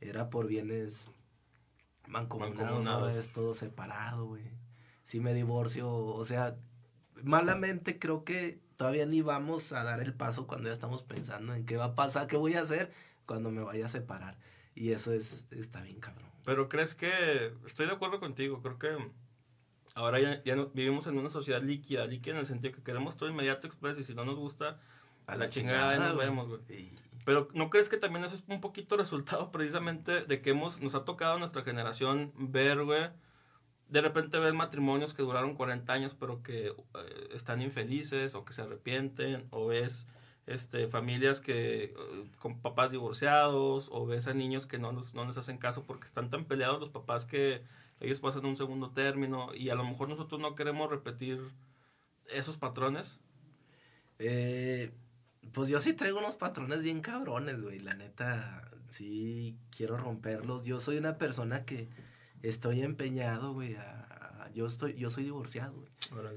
era 0.00 0.30
por 0.30 0.46
bienes 0.46 1.10
mancomunados. 2.06 2.86
Ahora 2.86 3.14
es 3.14 3.32
todo 3.32 3.54
separado, 3.54 4.26
güey. 4.26 4.44
Si 5.02 5.20
me 5.20 5.34
divorcio, 5.34 5.90
o 5.90 6.24
sea, 6.24 6.56
malamente 7.22 7.98
creo 7.98 8.24
que 8.24 8.60
todavía 8.76 9.06
ni 9.06 9.22
vamos 9.22 9.72
a 9.72 9.84
dar 9.84 10.00
el 10.00 10.14
paso 10.14 10.46
cuando 10.46 10.68
ya 10.68 10.72
estamos 10.72 11.02
pensando 11.02 11.54
en 11.54 11.66
qué 11.66 11.76
va 11.76 11.86
a 11.86 11.94
pasar, 11.94 12.26
qué 12.26 12.36
voy 12.36 12.54
a 12.54 12.62
hacer 12.62 12.92
cuando 13.26 13.50
me 13.50 13.62
vaya 13.62 13.86
a 13.86 13.88
separar. 13.88 14.38
Y 14.74 14.92
eso 14.92 15.12
es, 15.12 15.46
está 15.50 15.82
bien 15.82 16.00
cabrón. 16.00 16.30
Pero 16.44 16.68
crees 16.68 16.94
que, 16.94 17.52
estoy 17.66 17.86
de 17.86 17.92
acuerdo 17.92 18.20
contigo, 18.20 18.62
creo 18.62 18.78
que 18.78 18.96
ahora 19.94 20.20
ya, 20.20 20.42
ya 20.44 20.56
vivimos 20.72 21.06
en 21.06 21.18
una 21.18 21.28
sociedad 21.28 21.62
líquida, 21.62 22.06
líquida 22.06 22.34
en 22.34 22.40
el 22.40 22.46
sentido 22.46 22.74
que 22.74 22.82
queremos 22.82 23.16
todo 23.16 23.28
inmediato 23.28 23.66
express 23.66 23.98
y 23.98 24.04
si 24.04 24.14
no 24.14 24.24
nos 24.24 24.36
gusta, 24.36 24.78
a, 25.26 25.36
la, 25.36 25.48
chingada, 25.48 25.98
nos 25.98 26.16
vemos, 26.16 26.48
güey. 26.48 26.90
Pero 27.24 27.48
¿no 27.54 27.70
crees 27.70 27.88
que 27.88 27.96
también 27.96 28.24
eso 28.24 28.34
es 28.34 28.42
un 28.48 28.60
poquito 28.60 28.96
resultado 28.96 29.50
precisamente 29.52 30.22
de 30.22 30.40
que 30.40 30.50
hemos, 30.50 30.80
nos 30.80 30.94
ha 30.94 31.04
tocado 31.04 31.38
nuestra 31.38 31.62
generación 31.62 32.32
ver, 32.36 32.84
güey, 32.84 33.10
de 33.88 34.00
repente 34.00 34.38
ves 34.38 34.54
matrimonios 34.54 35.14
que 35.14 35.22
duraron 35.22 35.54
40 35.54 35.92
años 35.92 36.14
pero 36.18 36.42
que 36.42 36.68
eh, 36.68 36.74
están 37.32 37.60
infelices 37.60 38.34
o 38.34 38.44
que 38.44 38.52
se 38.52 38.62
arrepienten 38.62 39.48
o 39.50 39.66
ves 39.66 40.06
este, 40.46 40.86
familias 40.86 41.40
que 41.40 41.84
eh, 41.84 41.94
con 42.38 42.60
papás 42.60 42.92
divorciados 42.92 43.88
o 43.90 44.06
ves 44.06 44.28
a 44.28 44.34
niños 44.34 44.66
que 44.66 44.78
no, 44.78 44.92
no 44.92 45.24
les 45.24 45.36
hacen 45.36 45.58
caso 45.58 45.84
porque 45.84 46.06
están 46.06 46.30
tan 46.30 46.44
peleados 46.44 46.80
los 46.80 46.90
papás 46.90 47.24
que 47.24 47.62
ellos 48.00 48.20
pasan 48.20 48.46
un 48.46 48.56
segundo 48.56 48.90
término 48.90 49.54
y 49.54 49.68
a 49.68 49.74
lo 49.74 49.84
mejor 49.84 50.08
nosotros 50.08 50.40
no 50.40 50.54
queremos 50.54 50.88
repetir 50.88 51.40
esos 52.28 52.56
patrones. 52.56 53.18
Eh, 54.18 54.92
pues 55.52 55.68
yo 55.68 55.80
sí 55.80 55.92
traigo 55.92 56.18
unos 56.18 56.36
patrones 56.36 56.82
bien 56.82 57.00
cabrones, 57.00 57.62
güey. 57.62 57.78
La 57.80 57.94
neta, 57.94 58.70
sí 58.88 59.56
quiero 59.70 59.96
romperlos. 59.96 60.64
Yo 60.64 60.80
soy 60.80 60.98
una 60.98 61.18
persona 61.18 61.64
que 61.64 61.88
estoy 62.42 62.82
empeñado, 62.82 63.52
güey, 63.52 63.74
a, 63.76 64.50
yo 64.54 64.66
estoy, 64.66 64.94
yo 64.94 65.10
soy 65.10 65.24
divorciado, 65.24 65.74
güey. 65.74 65.90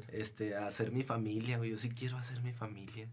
Este, 0.09 0.55
a 0.55 0.67
hacer 0.67 0.91
mi 0.91 1.03
familia, 1.03 1.57
güey, 1.57 1.71
yo 1.71 1.77
sí 1.77 1.89
quiero 1.89 2.17
hacer 2.17 2.41
mi 2.41 2.53
familia. 2.53 3.09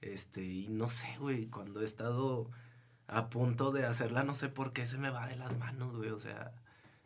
Este, 0.00 0.44
y 0.44 0.68
no 0.68 0.88
sé, 0.88 1.16
güey, 1.18 1.46
cuando 1.46 1.82
he 1.82 1.84
estado 1.84 2.50
a 3.08 3.30
punto 3.30 3.72
de 3.72 3.84
hacerla, 3.84 4.22
no 4.22 4.34
sé 4.34 4.48
por 4.48 4.72
qué 4.72 4.86
se 4.86 4.98
me 4.98 5.10
va 5.10 5.26
de 5.26 5.36
las 5.36 5.56
manos, 5.58 5.96
güey, 5.96 6.10
o 6.10 6.18
sea, 6.18 6.52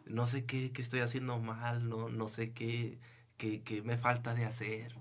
no 0.04 0.26
sé 0.26 0.44
qué, 0.44 0.72
qué 0.72 0.82
estoy 0.82 1.00
haciendo 1.00 1.38
mal, 1.38 1.88
no, 1.88 2.08
no 2.10 2.28
sé 2.28 2.52
qué, 2.52 2.98
qué, 3.36 3.62
qué 3.62 3.82
me 3.82 3.96
falta 3.96 4.34
de 4.34 4.44
hacer. 4.44 4.94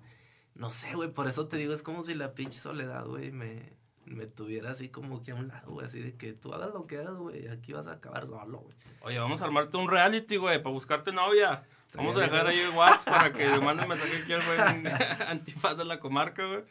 No 0.62 0.70
sé, 0.70 0.94
güey, 0.94 1.10
por 1.10 1.28
eso 1.28 1.48
te 1.48 1.58
digo, 1.58 1.74
es 1.74 1.82
como 1.82 2.04
si 2.04 2.14
la 2.14 2.36
pinche 2.36 2.60
soledad, 2.60 3.08
güey, 3.08 3.32
me, 3.32 3.74
me 4.06 4.28
tuviera 4.28 4.70
así 4.70 4.90
como 4.90 5.24
que 5.24 5.32
a 5.32 5.36
un 5.36 5.48
lado, 5.48 5.72
güey, 5.72 5.88
así 5.88 6.00
de 6.00 6.16
que 6.16 6.34
tú 6.34 6.54
hagas 6.54 6.72
lo 6.72 6.86
que 6.86 7.00
hagas, 7.00 7.16
güey, 7.16 7.48
aquí 7.48 7.74
vas 7.74 7.88
a 7.88 7.94
acabar 7.94 8.28
solo, 8.28 8.60
güey. 8.60 8.76
Oye, 9.02 9.18
vamos 9.18 9.42
a 9.42 9.46
armarte 9.46 9.78
un 9.78 9.90
reality, 9.90 10.38
güey, 10.38 10.62
para 10.62 10.72
buscarte 10.72 11.12
novia. 11.12 11.64
Vamos 11.96 12.16
a 12.16 12.20
dejar 12.20 12.46
ahí 12.46 12.60
el 12.60 12.70
WhatsApp 12.76 13.06
para 13.06 13.34
que 13.34 13.50
le 13.50 13.60
manden 13.60 13.90
mensaje 13.90 14.18
aquí 14.22 14.34
al 14.34 14.44
güey 14.46 14.60
antifaz 15.30 15.78
de 15.78 15.86
la 15.86 16.00
comarca, 16.00 16.46
güey. 16.46 16.64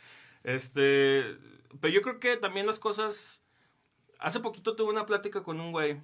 Este, 0.44 1.36
pero 1.80 1.92
yo 1.92 2.00
creo 2.00 2.20
que 2.20 2.36
también 2.36 2.68
las 2.68 2.78
cosas... 2.78 3.42
Hace 4.20 4.38
poquito 4.38 4.76
tuve 4.76 4.92
una 4.92 5.04
plática 5.04 5.42
con 5.42 5.58
un 5.58 5.72
güey 5.72 6.00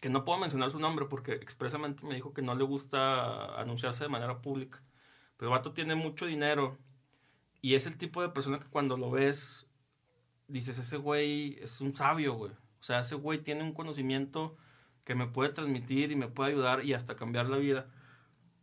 que 0.00 0.08
no 0.08 0.24
puedo 0.24 0.38
mencionar 0.38 0.70
su 0.70 0.78
nombre 0.78 1.06
porque 1.06 1.32
expresamente 1.32 2.06
me 2.06 2.14
dijo 2.14 2.32
que 2.32 2.42
no 2.42 2.54
le 2.54 2.62
gusta 2.62 3.60
anunciarse 3.60 4.04
de 4.04 4.08
manera 4.08 4.40
pública. 4.40 4.84
Pero 5.36 5.50
el 5.50 5.56
vato 5.56 5.72
tiene 5.72 5.94
mucho 5.94 6.26
dinero 6.26 6.78
y 7.60 7.74
es 7.74 7.86
el 7.86 7.96
tipo 7.96 8.22
de 8.22 8.28
persona 8.28 8.60
que 8.60 8.68
cuando 8.68 8.96
lo 8.96 9.10
ves 9.10 9.66
dices, 10.48 10.78
ese 10.78 10.96
güey 10.96 11.58
es 11.60 11.80
un 11.80 11.94
sabio, 11.94 12.34
güey. 12.34 12.52
O 12.52 12.82
sea, 12.82 13.00
ese 13.00 13.14
güey 13.14 13.38
tiene 13.38 13.62
un 13.62 13.72
conocimiento 13.72 14.56
que 15.04 15.14
me 15.14 15.26
puede 15.26 15.50
transmitir 15.50 16.12
y 16.12 16.16
me 16.16 16.28
puede 16.28 16.52
ayudar 16.52 16.84
y 16.84 16.94
hasta 16.94 17.16
cambiar 17.16 17.46
la 17.46 17.56
vida. 17.56 17.86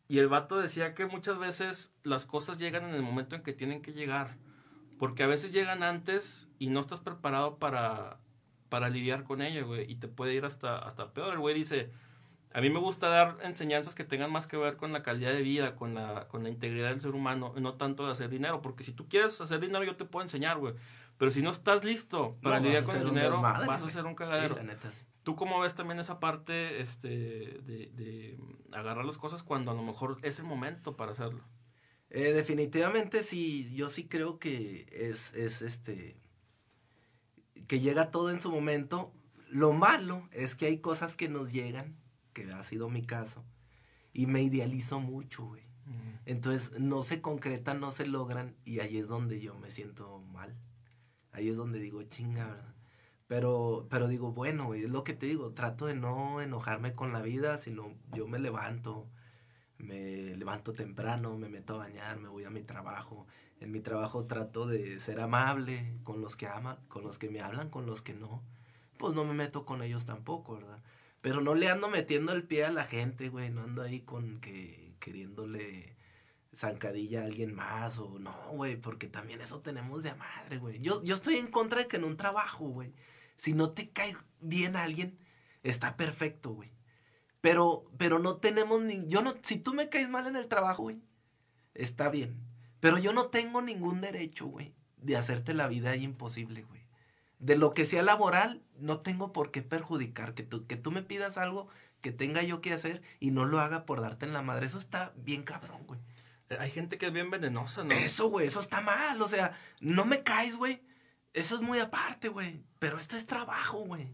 Y 0.07 0.19
el 0.19 0.27
vato 0.27 0.59
decía 0.59 0.93
que 0.93 1.05
muchas 1.05 1.39
veces 1.39 1.95
las 2.03 2.25
cosas 2.25 2.57
llegan 2.57 2.83
en 2.83 2.95
el 2.95 3.01
momento 3.01 3.35
en 3.35 3.43
que 3.43 3.53
tienen 3.53 3.81
que 3.81 3.93
llegar. 3.93 4.37
Porque 4.99 5.23
a 5.23 5.27
veces 5.27 5.51
llegan 5.51 5.83
antes 5.83 6.47
y 6.59 6.67
no 6.67 6.81
estás 6.81 6.99
preparado 6.99 7.57
para, 7.57 8.19
para 8.69 8.89
lidiar 8.89 9.23
con 9.23 9.41
ello, 9.41 9.65
güey. 9.65 9.89
Y 9.89 9.95
te 9.95 10.07
puede 10.07 10.33
ir 10.33 10.45
hasta, 10.45 10.77
hasta 10.77 11.13
peor. 11.13 11.33
El 11.33 11.39
güey 11.39 11.55
dice, 11.55 11.89
a 12.53 12.61
mí 12.61 12.69
me 12.69 12.79
gusta 12.79 13.07
dar 13.07 13.37
enseñanzas 13.43 13.95
que 13.95 14.03
tengan 14.03 14.31
más 14.31 14.45
que 14.45 14.57
ver 14.57 14.75
con 14.75 14.91
la 14.91 15.03
calidad 15.03 15.31
de 15.31 15.41
vida, 15.41 15.75
con 15.75 15.93
la, 15.93 16.27
con 16.27 16.43
la 16.43 16.49
integridad 16.49 16.89
del 16.89 16.99
ser 16.99 17.11
humano, 17.11 17.53
no 17.57 17.75
tanto 17.75 18.05
de 18.05 18.11
hacer 18.11 18.29
dinero. 18.29 18.61
Porque 18.61 18.83
si 18.83 18.91
tú 18.91 19.07
quieres 19.07 19.39
hacer 19.39 19.59
dinero, 19.61 19.85
yo 19.85 19.95
te 19.95 20.05
puedo 20.05 20.23
enseñar, 20.23 20.57
güey. 20.57 20.73
Pero 21.17 21.31
si 21.31 21.41
no 21.41 21.51
estás 21.51 21.85
listo 21.85 22.37
para 22.41 22.59
lidiar 22.59 22.83
con 22.83 22.97
el 22.97 23.05
dinero, 23.05 23.41
vas 23.41 23.83
a 23.83 23.87
ser 23.87 24.05
un 24.05 24.15
cagadero. 24.15 24.57
¿Tú 25.23 25.35
cómo 25.35 25.59
ves 25.59 25.75
también 25.75 25.99
esa 25.99 26.19
parte 26.19 26.81
este, 26.81 27.07
de, 27.09 28.39
agarrar 28.71 29.05
las 29.05 29.17
cosas 29.17 29.43
cuando 29.43 29.71
a 29.71 29.75
lo 29.75 29.83
mejor 29.83 30.17
es 30.23 30.39
el 30.39 30.45
momento 30.45 30.97
para 30.97 31.11
hacerlo? 31.11 31.43
Eh, 32.09 32.33
definitivamente 32.33 33.23
sí, 33.23 33.73
yo 33.73 33.89
sí 33.89 34.07
creo 34.07 34.39
que 34.39 34.87
es, 34.91 35.33
es 35.35 35.61
este, 35.61 36.17
que 37.67 37.79
llega 37.79 38.11
todo 38.11 38.31
en 38.31 38.39
su 38.39 38.51
momento. 38.51 39.13
Lo 39.47 39.73
malo 39.73 40.27
es 40.31 40.55
que 40.55 40.65
hay 40.65 40.79
cosas 40.79 41.15
que 41.15 41.29
nos 41.29 41.53
llegan, 41.53 42.00
que 42.33 42.51
ha 42.51 42.63
sido 42.63 42.89
mi 42.89 43.03
caso, 43.03 43.43
y 44.13 44.25
me 44.27 44.41
idealizo 44.41 44.99
mucho, 44.99 45.45
güey. 45.45 45.63
Entonces 46.25 46.79
no 46.79 47.01
se 47.01 47.21
concretan, 47.21 47.79
no 47.79 47.91
se 47.91 48.05
logran, 48.05 48.55
y 48.63 48.79
ahí 48.79 48.97
es 48.97 49.07
donde 49.07 49.41
yo 49.41 49.57
me 49.57 49.71
siento 49.71 50.19
mal 50.31 50.55
ahí 51.31 51.49
es 51.49 51.57
donde 51.57 51.79
digo, 51.79 52.01
chinga, 52.03 52.45
¿verdad? 52.45 52.73
Pero, 53.27 53.87
pero 53.89 54.07
digo, 54.07 54.33
bueno, 54.33 54.73
es 54.73 54.89
lo 54.89 55.03
que 55.03 55.13
te 55.13 55.25
digo, 55.25 55.53
trato 55.53 55.85
de 55.85 55.95
no 55.95 56.41
enojarme 56.41 56.93
con 56.93 57.13
la 57.13 57.21
vida, 57.21 57.57
sino 57.57 57.93
yo 58.13 58.27
me 58.27 58.39
levanto, 58.39 59.07
me 59.77 60.35
levanto 60.35 60.73
temprano, 60.73 61.37
me 61.37 61.47
meto 61.47 61.75
a 61.75 61.77
bañar, 61.77 62.19
me 62.19 62.27
voy 62.27 62.43
a 62.43 62.49
mi 62.49 62.61
trabajo. 62.61 63.27
En 63.61 63.71
mi 63.71 63.79
trabajo 63.79 64.25
trato 64.25 64.67
de 64.67 64.99
ser 64.99 65.21
amable 65.21 65.97
con 66.03 66.19
los 66.19 66.35
que 66.35 66.47
aman, 66.47 66.77
con 66.89 67.03
los 67.03 67.17
que 67.17 67.29
me 67.29 67.39
hablan, 67.39 67.69
con 67.69 67.85
los 67.85 68.01
que 68.01 68.13
no. 68.13 68.43
Pues 68.97 69.15
no 69.15 69.23
me 69.23 69.33
meto 69.33 69.65
con 69.65 69.81
ellos 69.81 70.03
tampoco, 70.03 70.55
¿verdad? 70.55 70.83
Pero 71.21 71.41
no 71.41 71.55
le 71.55 71.69
ando 71.69 71.87
metiendo 71.89 72.33
el 72.33 72.43
pie 72.43 72.65
a 72.65 72.71
la 72.71 72.83
gente, 72.83 73.29
güey, 73.29 73.49
no 73.49 73.61
ando 73.61 73.83
ahí 73.83 74.01
con 74.01 74.39
que 74.39 74.95
queriéndole 74.99 75.95
zancadilla 76.55 77.21
a 77.21 77.25
alguien 77.25 77.53
más 77.53 77.99
o 77.99 78.19
no, 78.19 78.35
güey, 78.51 78.75
porque 78.75 79.07
también 79.07 79.41
eso 79.41 79.61
tenemos 79.61 80.03
de 80.03 80.13
madre, 80.15 80.57
güey. 80.57 80.79
Yo, 80.81 81.03
yo 81.03 81.15
estoy 81.15 81.35
en 81.35 81.47
contra 81.47 81.81
de 81.81 81.87
que 81.87 81.97
en 81.97 82.05
un 82.05 82.17
trabajo, 82.17 82.67
güey, 82.67 82.93
si 83.35 83.53
no 83.53 83.71
te 83.71 83.89
cae 83.89 84.15
bien 84.39 84.75
alguien, 84.75 85.17
está 85.63 85.95
perfecto, 85.95 86.51
güey. 86.51 86.71
Pero, 87.41 87.85
pero 87.97 88.19
no 88.19 88.37
tenemos 88.37 88.81
ni. 88.81 89.07
Yo 89.07 89.21
no. 89.21 89.35
Si 89.41 89.57
tú 89.57 89.73
me 89.73 89.89
caes 89.89 90.09
mal 90.09 90.27
en 90.27 90.35
el 90.35 90.47
trabajo, 90.47 90.83
güey, 90.83 91.01
está 91.73 92.09
bien. 92.09 92.39
Pero 92.79 92.97
yo 92.97 93.13
no 93.13 93.27
tengo 93.27 93.61
ningún 93.61 94.01
derecho, 94.01 94.45
güey, 94.45 94.73
de 94.97 95.17
hacerte 95.17 95.53
la 95.53 95.67
vida 95.67 95.95
imposible, 95.95 96.63
güey. 96.63 96.80
De 97.41 97.57
lo 97.57 97.73
que 97.73 97.85
sea 97.85 98.03
laboral, 98.03 98.61
no 98.77 99.01
tengo 99.01 99.33
por 99.33 99.51
qué 99.51 99.61
perjudicar. 99.61 100.33
Que 100.33 100.43
tú, 100.43 100.65
que 100.65 100.77
tú 100.77 100.91
me 100.91 101.03
pidas 101.03 101.37
algo 101.37 101.67
que 102.01 102.11
tenga 102.11 102.41
yo 102.43 102.61
que 102.61 102.73
hacer 102.73 103.01
y 103.19 103.31
no 103.31 103.45
lo 103.45 103.59
haga 103.59 103.85
por 103.85 103.99
darte 103.99 104.25
en 104.25 104.33
la 104.33 104.41
madre. 104.41 104.67
Eso 104.67 104.77
está 104.77 105.11
bien 105.17 105.43
cabrón, 105.43 105.85
güey. 105.85 105.99
Hay 106.59 106.71
gente 106.71 106.97
que 106.97 107.07
es 107.07 107.13
bien 107.13 107.29
venenosa, 107.29 107.83
¿no? 107.83 107.93
Eso, 107.93 108.29
güey, 108.29 108.47
eso 108.47 108.59
está 108.59 108.81
mal. 108.81 109.21
O 109.21 109.27
sea, 109.27 109.57
no 109.79 110.05
me 110.05 110.23
caes, 110.23 110.55
güey. 110.55 110.81
Eso 111.33 111.55
es 111.55 111.61
muy 111.61 111.79
aparte, 111.79 112.29
güey. 112.29 112.63
Pero 112.79 112.99
esto 112.99 113.17
es 113.17 113.25
trabajo, 113.25 113.79
güey. 113.79 114.07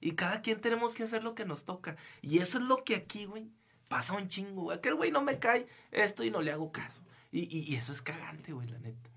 Y 0.00 0.12
cada 0.12 0.42
quien 0.42 0.60
tenemos 0.60 0.94
que 0.94 1.04
hacer 1.04 1.22
lo 1.22 1.34
que 1.34 1.44
nos 1.44 1.64
toca. 1.64 1.96
Y 2.22 2.38
eso 2.38 2.58
es 2.58 2.64
lo 2.64 2.82
que 2.82 2.96
aquí, 2.96 3.26
güey, 3.26 3.50
pasa 3.88 4.14
un 4.14 4.28
chingo, 4.28 4.62
güey. 4.62 4.78
Aquel 4.78 4.96
güey 4.96 5.10
no 5.10 5.22
me 5.22 5.38
cae 5.38 5.66
esto 5.92 6.24
y 6.24 6.30
no 6.30 6.40
le 6.40 6.50
hago 6.50 6.72
caso. 6.72 7.02
Y, 7.30 7.56
y, 7.56 7.76
eso 7.76 7.92
es 7.92 8.02
cagante, 8.02 8.52
güey, 8.52 8.68
la 8.68 8.78
neta. 8.78 9.10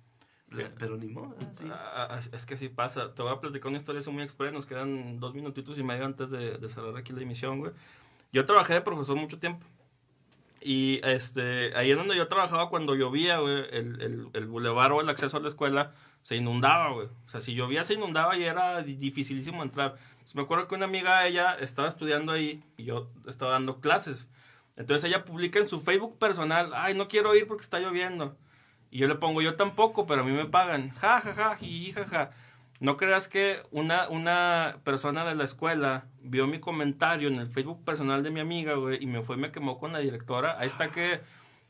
Pero 0.78 0.97
ni 0.97 1.08
modo. 1.08 1.36
Ah, 1.72 2.08
ah, 2.12 2.20
es 2.32 2.45
que 2.45 2.58
sí 2.58 2.70
pasa. 2.70 3.14
Te 3.14 3.22
voy 3.22 3.32
a 3.32 3.39
platicar 3.39 3.70
una 3.70 3.78
historia 3.78 4.01
muy 4.12 4.24
express. 4.24 4.53
Nos 4.53 4.66
quedan 4.66 5.20
dos 5.20 5.34
minutitos 5.34 5.78
y 5.78 5.84
medio 5.84 6.06
antes 6.06 6.30
de, 6.30 6.58
de 6.58 6.70
cerrar 6.70 6.95
aquí 6.97 7.14
la 7.14 7.22
emisión, 7.22 7.60
güey. 7.60 7.72
Yo 8.32 8.45
trabajé 8.45 8.74
de 8.74 8.82
profesor 8.82 9.16
mucho 9.16 9.39
tiempo. 9.39 9.66
Y 10.62 10.99
este, 11.03 11.76
ahí 11.78 11.91
es 11.91 11.97
donde 11.97 12.16
yo 12.16 12.28
trabajaba 12.28 12.70
cuando 12.70 12.95
llovía, 12.95 13.38
güey, 13.38 13.66
el, 13.72 14.01
el, 14.01 14.30
el 14.34 14.47
bulevar 14.47 14.91
o 14.91 15.01
el 15.01 15.10
acceso 15.10 15.38
a 15.38 15.39
la 15.39 15.47
escuela 15.47 15.93
se 16.24 16.36
inundaba, 16.36 16.89
güey. 16.89 17.06
O 17.06 17.28
sea, 17.30 17.39
si 17.39 17.53
llovía 17.53 17.84
se 17.84 17.93
inundaba 17.93 18.36
y 18.36 18.43
era 18.43 18.82
dificilísimo 18.82 19.62
entrar. 19.62 19.95
me 20.34 20.41
acuerdo 20.41 20.68
que 20.68 20.74
una 20.74 20.86
amiga, 20.86 21.28
ella 21.28 21.53
estaba 21.53 21.88
estudiando 21.88 22.32
ahí 22.32 22.64
y 22.78 22.86
yo 22.86 23.12
estaba 23.28 23.51
dando 23.51 23.80
clases. 23.80 24.28
Entonces 24.76 25.08
ella 25.08 25.24
publica 25.24 25.60
en 25.60 25.70
su 25.70 25.80
Facebook 25.80 26.18
personal, 26.18 26.72
ay, 26.74 26.95
no 26.95 27.08
quiero 27.08 27.36
ir 27.36 27.47
porque 27.47 27.62
está 27.62 27.80
lloviendo. 27.80 28.36
Y 28.96 29.00
yo 29.00 29.10
le 29.10 29.16
pongo, 29.16 29.41
yo 29.41 29.56
tampoco, 29.56 30.08
pero 30.08 30.22
a 30.22 30.24
mí 30.24 30.32
me 30.32 30.46
pagan. 30.46 30.91
Ja, 30.91 31.20
ja, 31.20 31.34
ja, 31.34 31.56
ji, 31.58 31.91
ja, 31.91 32.06
ja. 32.06 32.32
No 32.80 32.96
creas 32.96 33.28
que 33.28 33.62
una, 33.72 34.08
una 34.08 34.78
persona 34.86 35.26
de 35.26 35.36
la 35.36 35.43
escuela 35.43 36.06
vio 36.22 36.48
mi 36.48 36.62
comentario 36.62 37.28
en 37.28 37.36
el 37.36 37.48
Facebook 37.48 37.84
personal 37.84 38.24
de 38.24 38.32
mi 38.32 38.39
amiga, 38.39 38.76
güey, 38.76 39.04
y 39.04 39.06
me 39.06 39.22
fue 39.22 39.36
y 39.36 39.39
me 39.39 39.52
quemó 39.52 39.80
con 39.80 39.91
la 39.91 40.00
directora. 40.00 40.58
Ahí 40.58 40.68
está 40.68 40.91
que 40.91 41.20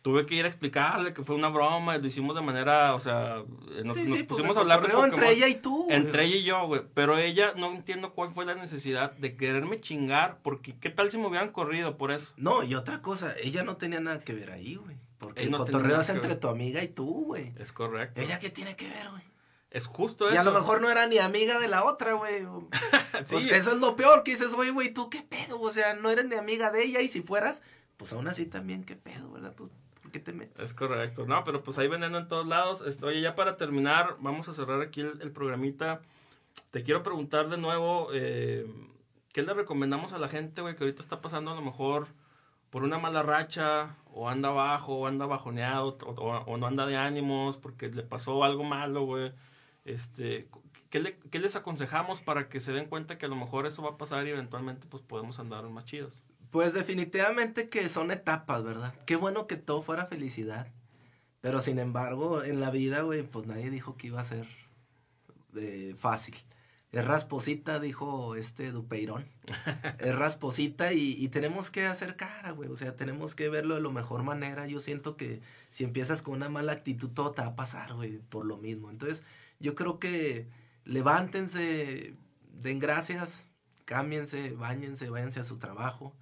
tuve 0.04 0.28
que 0.28 0.36
ir 0.36 0.46
a 0.46 0.50
explicarle 0.50 1.14
que 1.14 1.24
fue 1.24 1.36
una 1.36 1.48
broma, 1.50 1.98
lo 1.98 2.06
hicimos 2.06 2.36
de 2.36 2.44
manera, 2.44 2.94
o 2.94 3.00
sea, 3.00 3.38
eh, 3.72 3.82
nos, 3.84 3.98
pues, 3.98 4.24
pusimos 4.26 4.56
a 4.56 4.60
hablar 4.60 4.86
de 4.86 4.94
entre 4.94 5.32
ella 5.32 5.48
y 5.48 5.56
tú. 5.56 5.88
Entre 5.90 6.26
ella 6.26 6.36
y 6.36 6.44
yo, 6.44 6.68
güey. 6.68 6.84
Pero 6.94 7.18
ella 7.18 7.54
no 7.58 7.72
entiendo 7.72 8.14
cuál 8.14 8.30
fue 8.30 8.46
la 8.46 8.54
necesidad 8.54 9.14
de 9.14 9.36
quererme 9.36 9.82
chingar, 9.82 10.38
porque 10.44 10.78
qué 10.78 10.92
tal 10.92 11.10
si 11.10 11.18
me 11.18 11.26
hubieran 11.26 11.50
corrido 11.50 11.98
por 11.98 12.12
eso. 12.12 12.34
No, 12.38 12.62
y 12.62 12.76
otra 12.76 13.02
cosa, 13.02 13.34
ella 13.42 13.64
no 13.64 13.78
tenía 13.78 14.00
nada 14.00 14.20
que 14.20 14.36
ver 14.36 14.52
ahí, 14.52 14.76
güey. 14.76 14.96
Porque 15.18 15.44
el 15.44 15.52
cotorreo 15.52 16.02
es 16.02 16.10
entre 16.10 16.36
tu 16.36 16.48
amiga 16.48 16.84
y 16.84 16.88
tú, 16.88 17.26
güey. 17.26 17.54
Es 17.58 17.72
correcto. 17.72 18.20
¿Ella 18.20 18.40
qué 18.40 18.50
tiene 18.50 18.76
que 18.76 18.88
ver, 18.88 19.10
güey? 19.10 19.24
Es 19.72 19.88
justo 19.88 20.28
eso. 20.28 20.36
Y 20.36 20.38
a 20.38 20.44
lo 20.44 20.54
mejor 20.54 20.82
no 20.82 20.90
era 20.90 21.08
ni 21.08 21.18
amiga 21.18 21.60
de 21.60 21.68
la 21.68 21.84
otra, 21.84 22.14
güey. 22.14 22.42
sí. 23.26 23.36
Pues 23.36 23.52
eso 23.52 23.72
es 23.72 23.82
lo 23.82 23.96
peor, 23.96 24.24
que 24.24 24.32
dices, 24.32 24.52
güey, 24.52 24.70
güey, 24.70 24.94
¿tú 24.94 25.10
qué 25.10 25.22
pedo? 25.22 25.60
O 25.60 25.72
sea, 25.72 25.94
no 25.96 26.10
eres 26.10 26.26
ni 26.26 26.36
amiga 26.36 26.72
de 26.72 26.84
ella 26.84 27.02
y 27.02 27.10
si 27.10 27.22
fueras, 27.22 27.62
pues 27.98 28.14
aún 28.14 28.28
así 28.28 28.46
también, 28.46 28.84
¿qué 28.84 28.96
pedo, 28.96 29.32
verdad? 29.32 29.54
Pues 29.56 29.72
te 30.20 30.34
metes? 30.34 30.64
Es 30.64 30.74
correcto. 30.74 31.26
No, 31.26 31.44
pero 31.44 31.62
pues 31.64 31.78
ahí 31.78 31.88
vendiendo 31.88 32.18
en 32.18 32.28
todos 32.28 32.48
lados. 32.48 32.84
Oye, 33.04 33.22
ya 33.22 33.36
para 33.36 33.58
terminar, 33.58 34.18
vamos 34.20 34.48
a 34.50 34.54
cerrar 34.54 34.82
aquí 34.82 35.02
el, 35.02 35.32
programita. 35.32 36.02
Te 36.72 36.84
quiero 36.84 37.04
preguntar 37.04 37.50
de 37.50 37.58
nuevo, 37.58 38.10
eh, 38.14 38.66
¿qué 39.34 39.44
le 39.44 39.54
recomendamos 39.54 40.14
a 40.14 40.20
la 40.20 40.28
gente, 40.28 40.62
güey, 40.62 40.76
que 40.76 40.84
ahorita 40.84 41.02
está 41.02 41.22
pasando 41.22 41.52
a 41.52 41.56
lo 41.56 41.62
mejor 41.62 42.08
por 42.70 42.84
una 42.84 42.98
mala 42.98 43.24
racha, 43.24 43.96
o 44.18 44.30
anda 44.30 44.50
bajo, 44.50 44.96
o 44.96 45.08
anda 45.08 45.26
bajoneado, 45.26 45.98
o, 46.06 46.58
no 46.58 46.68
anda 46.68 46.88
de 46.88 46.96
ánimos, 46.96 47.58
porque 47.58 47.90
le 47.90 48.02
pasó 48.02 48.46
algo 48.46 48.64
malo, 48.64 49.04
güey? 49.06 49.34
Este, 49.84 50.48
¿qué, 50.90 51.20
¿Qué 51.30 51.40
les 51.40 51.58
aconsejamos 51.58 52.22
para 52.22 52.48
que 52.48 52.62
se 52.62 52.72
den 52.72 52.86
cuenta 52.86 53.18
que 53.18 53.26
a 53.26 53.30
lo 53.30 53.36
mejor 53.36 53.68
eso 53.68 53.84
va 53.84 53.92
a 53.92 53.98
pasar 53.98 54.26
y 54.26 54.30
eventualmente 54.30 54.88
pues 54.88 55.04
podemos 55.04 55.38
andar 55.40 55.68
más 55.68 55.84
chidos? 55.84 56.24
Pues 56.50 56.74
definitivamente 56.74 57.68
que 57.68 57.90
son 57.90 58.10
etapas, 58.10 58.64
¿verdad? 58.64 58.96
Qué 59.06 59.18
bueno 59.18 59.48
que 59.48 59.58
todo 59.58 59.84
fuera 59.84 60.06
felicidad. 60.06 60.68
Pero 61.42 61.62
sin 61.62 61.78
embargo, 61.78 62.42
en 62.42 62.62
la 62.62 62.72
vida, 62.72 63.02
güey, 63.02 63.24
pues 63.24 63.46
nadie 63.46 63.70
dijo 63.70 63.98
que 63.98 64.08
iba 64.08 64.22
a 64.22 64.24
ser 64.24 64.48
eh, 65.58 65.94
fácil. 65.98 66.36
Es 66.96 67.04
rasposita, 67.04 67.82
dijo 67.82 68.36
este 68.36 68.72
Dupeirón. 68.72 69.26
es 70.00 70.16
rasposita 70.16 70.94
y, 70.94 71.12
y, 71.12 71.28
tenemos 71.28 71.70
que 71.70 71.86
hacer 71.86 72.16
cara, 72.16 72.52
güey. 72.52 72.70
O 72.70 72.78
sea, 72.78 72.96
tenemos 72.96 73.36
que 73.36 73.50
verlo 73.50 73.76
de 73.76 73.82
la 73.82 73.90
mejor 73.90 74.24
manera. 74.24 74.66
Yo 74.66 74.80
siento 74.80 75.18
que 75.18 75.42
si 75.70 75.84
empiezas 75.84 76.22
con 76.22 76.36
una 76.36 76.48
mala 76.48 76.72
actitud, 76.72 77.10
todo 77.10 77.34
te 77.34 77.42
va 77.42 77.50
a 77.50 77.56
pasar, 77.58 77.94
güey, 77.96 78.20
por 78.20 78.46
lo 78.46 78.56
mismo. 78.56 78.90
Entonces, 78.90 79.24
yo 79.60 79.76
creo 79.76 80.00
que 80.00 80.48
levántense, 80.86 82.16
den 82.62 82.80
gracias, 82.80 83.44
cámbiense, 83.84 84.52
bañense, 84.52 85.10
váyanse 85.10 85.42
a 85.42 85.44
su 85.44 85.58
trabajo 85.58 86.16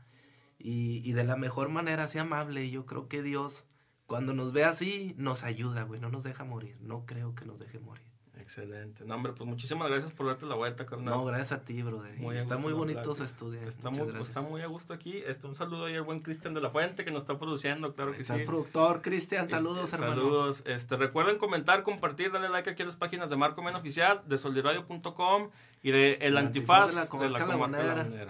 y, 0.57 1.07
y 1.07 1.13
de 1.13 1.23
la 1.23 1.35
mejor 1.35 1.69
manera, 1.69 2.07
sea 2.07 2.23
amable. 2.23 2.65
Y 2.65 2.71
yo 2.71 2.87
creo 2.87 3.07
que 3.07 3.21
Dios, 3.21 3.63
cuando 4.07 4.33
nos 4.33 4.53
ve 4.53 4.63
así, 4.63 5.13
nos 5.19 5.43
ayuda, 5.43 5.83
güey, 5.83 6.01
no 6.01 6.09
nos 6.09 6.23
deja 6.23 6.45
morir. 6.45 6.77
No 6.81 7.05
creo 7.05 7.35
que 7.35 7.45
nos 7.45 7.59
deje 7.59 7.77
morir. 7.77 8.12
Excelente. 8.39 9.05
No, 9.05 9.15
hombre, 9.15 9.33
pues 9.33 9.47
muchísimas 9.47 9.87
gracias 9.89 10.11
por 10.11 10.25
darte 10.25 10.45
la 10.45 10.55
vuelta, 10.55 10.85
carnal. 10.85 11.13
No, 11.13 11.25
gracias 11.25 11.51
a 11.51 11.63
ti, 11.63 11.81
brother. 11.81 12.15
está 12.35 12.57
muy 12.57 12.73
bonito 12.73 13.13
su 13.13 13.23
estudio. 13.23 13.61
Está 13.67 13.89
muy, 13.89 14.09
está 14.19 14.41
muy 14.41 14.61
a 14.61 14.67
gusto 14.67 14.93
aquí. 14.93 15.23
Este, 15.25 15.47
un 15.47 15.55
saludo 15.55 15.85
ahí 15.85 15.95
al 15.95 16.01
buen 16.01 16.21
Cristian 16.21 16.53
de 16.53 16.61
la 16.61 16.69
Fuente 16.69 17.05
que 17.05 17.11
nos 17.11 17.23
está 17.23 17.37
produciendo, 17.37 17.93
claro 17.93 18.13
que 18.13 18.23
sí. 18.23 18.33
el 18.33 18.45
productor, 18.45 19.01
Cristian. 19.01 19.47
Saludos, 19.47 19.91
eh, 19.91 19.95
hermano. 19.95 20.15
Saludos. 20.15 20.63
Este, 20.65 20.97
recuerden 20.97 21.37
comentar, 21.37 21.83
compartir, 21.83 22.31
darle 22.31 22.49
like 22.49 22.69
aquí 22.69 22.81
a 22.81 22.85
las 22.85 22.95
páginas 22.95 23.29
de 23.29 23.35
Marco 23.35 23.61
Men 23.61 23.75
Oficial, 23.75 24.21
de 24.25 24.37
soldiradio.com 24.37 25.49
y 25.83 25.91
de 25.91 26.13
El, 26.21 26.37
Antifaz, 26.37 26.95
de 27.19 27.29
la, 27.29 27.67
de 27.67 28.27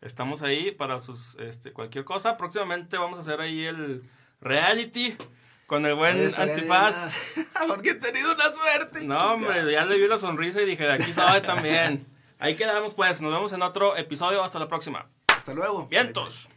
Estamos 0.00 0.42
ahí 0.42 0.70
para 0.72 1.00
sus 1.00 1.36
este, 1.36 1.72
cualquier 1.72 2.04
cosa. 2.04 2.36
Próximamente 2.36 2.96
vamos 2.96 3.18
a 3.18 3.22
hacer 3.22 3.40
ahí 3.40 3.64
el 3.64 4.02
reality 4.40 5.16
con 5.72 5.86
el 5.86 5.94
buen 5.94 6.30
antifaz. 6.36 7.14
Porque 7.66 7.92
he 7.92 7.94
tenido 7.94 8.34
una 8.34 8.52
suerte. 8.52 9.06
No, 9.06 9.16
hombre, 9.16 9.72
ya 9.72 9.86
le 9.86 9.96
vi 9.96 10.06
la 10.06 10.18
sonrisa 10.18 10.60
y 10.60 10.66
dije, 10.66 10.84
de 10.84 10.92
aquí 10.92 11.14
sabe 11.14 11.40
también. 11.40 12.06
Ahí 12.38 12.56
quedamos 12.56 12.92
pues, 12.92 13.22
nos 13.22 13.32
vemos 13.32 13.54
en 13.54 13.62
otro 13.62 13.96
episodio, 13.96 14.44
hasta 14.44 14.58
la 14.58 14.68
próxima. 14.68 15.08
Hasta 15.28 15.54
luego. 15.54 15.86
Vientos. 15.86 16.50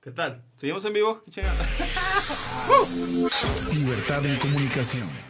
¿Qué 0.00 0.12
tal? 0.12 0.42
¿Seguimos 0.56 0.82
en 0.86 0.94
vivo? 0.94 1.22
Libertad 3.74 4.24
en 4.24 4.38
comunicación. 4.38 5.29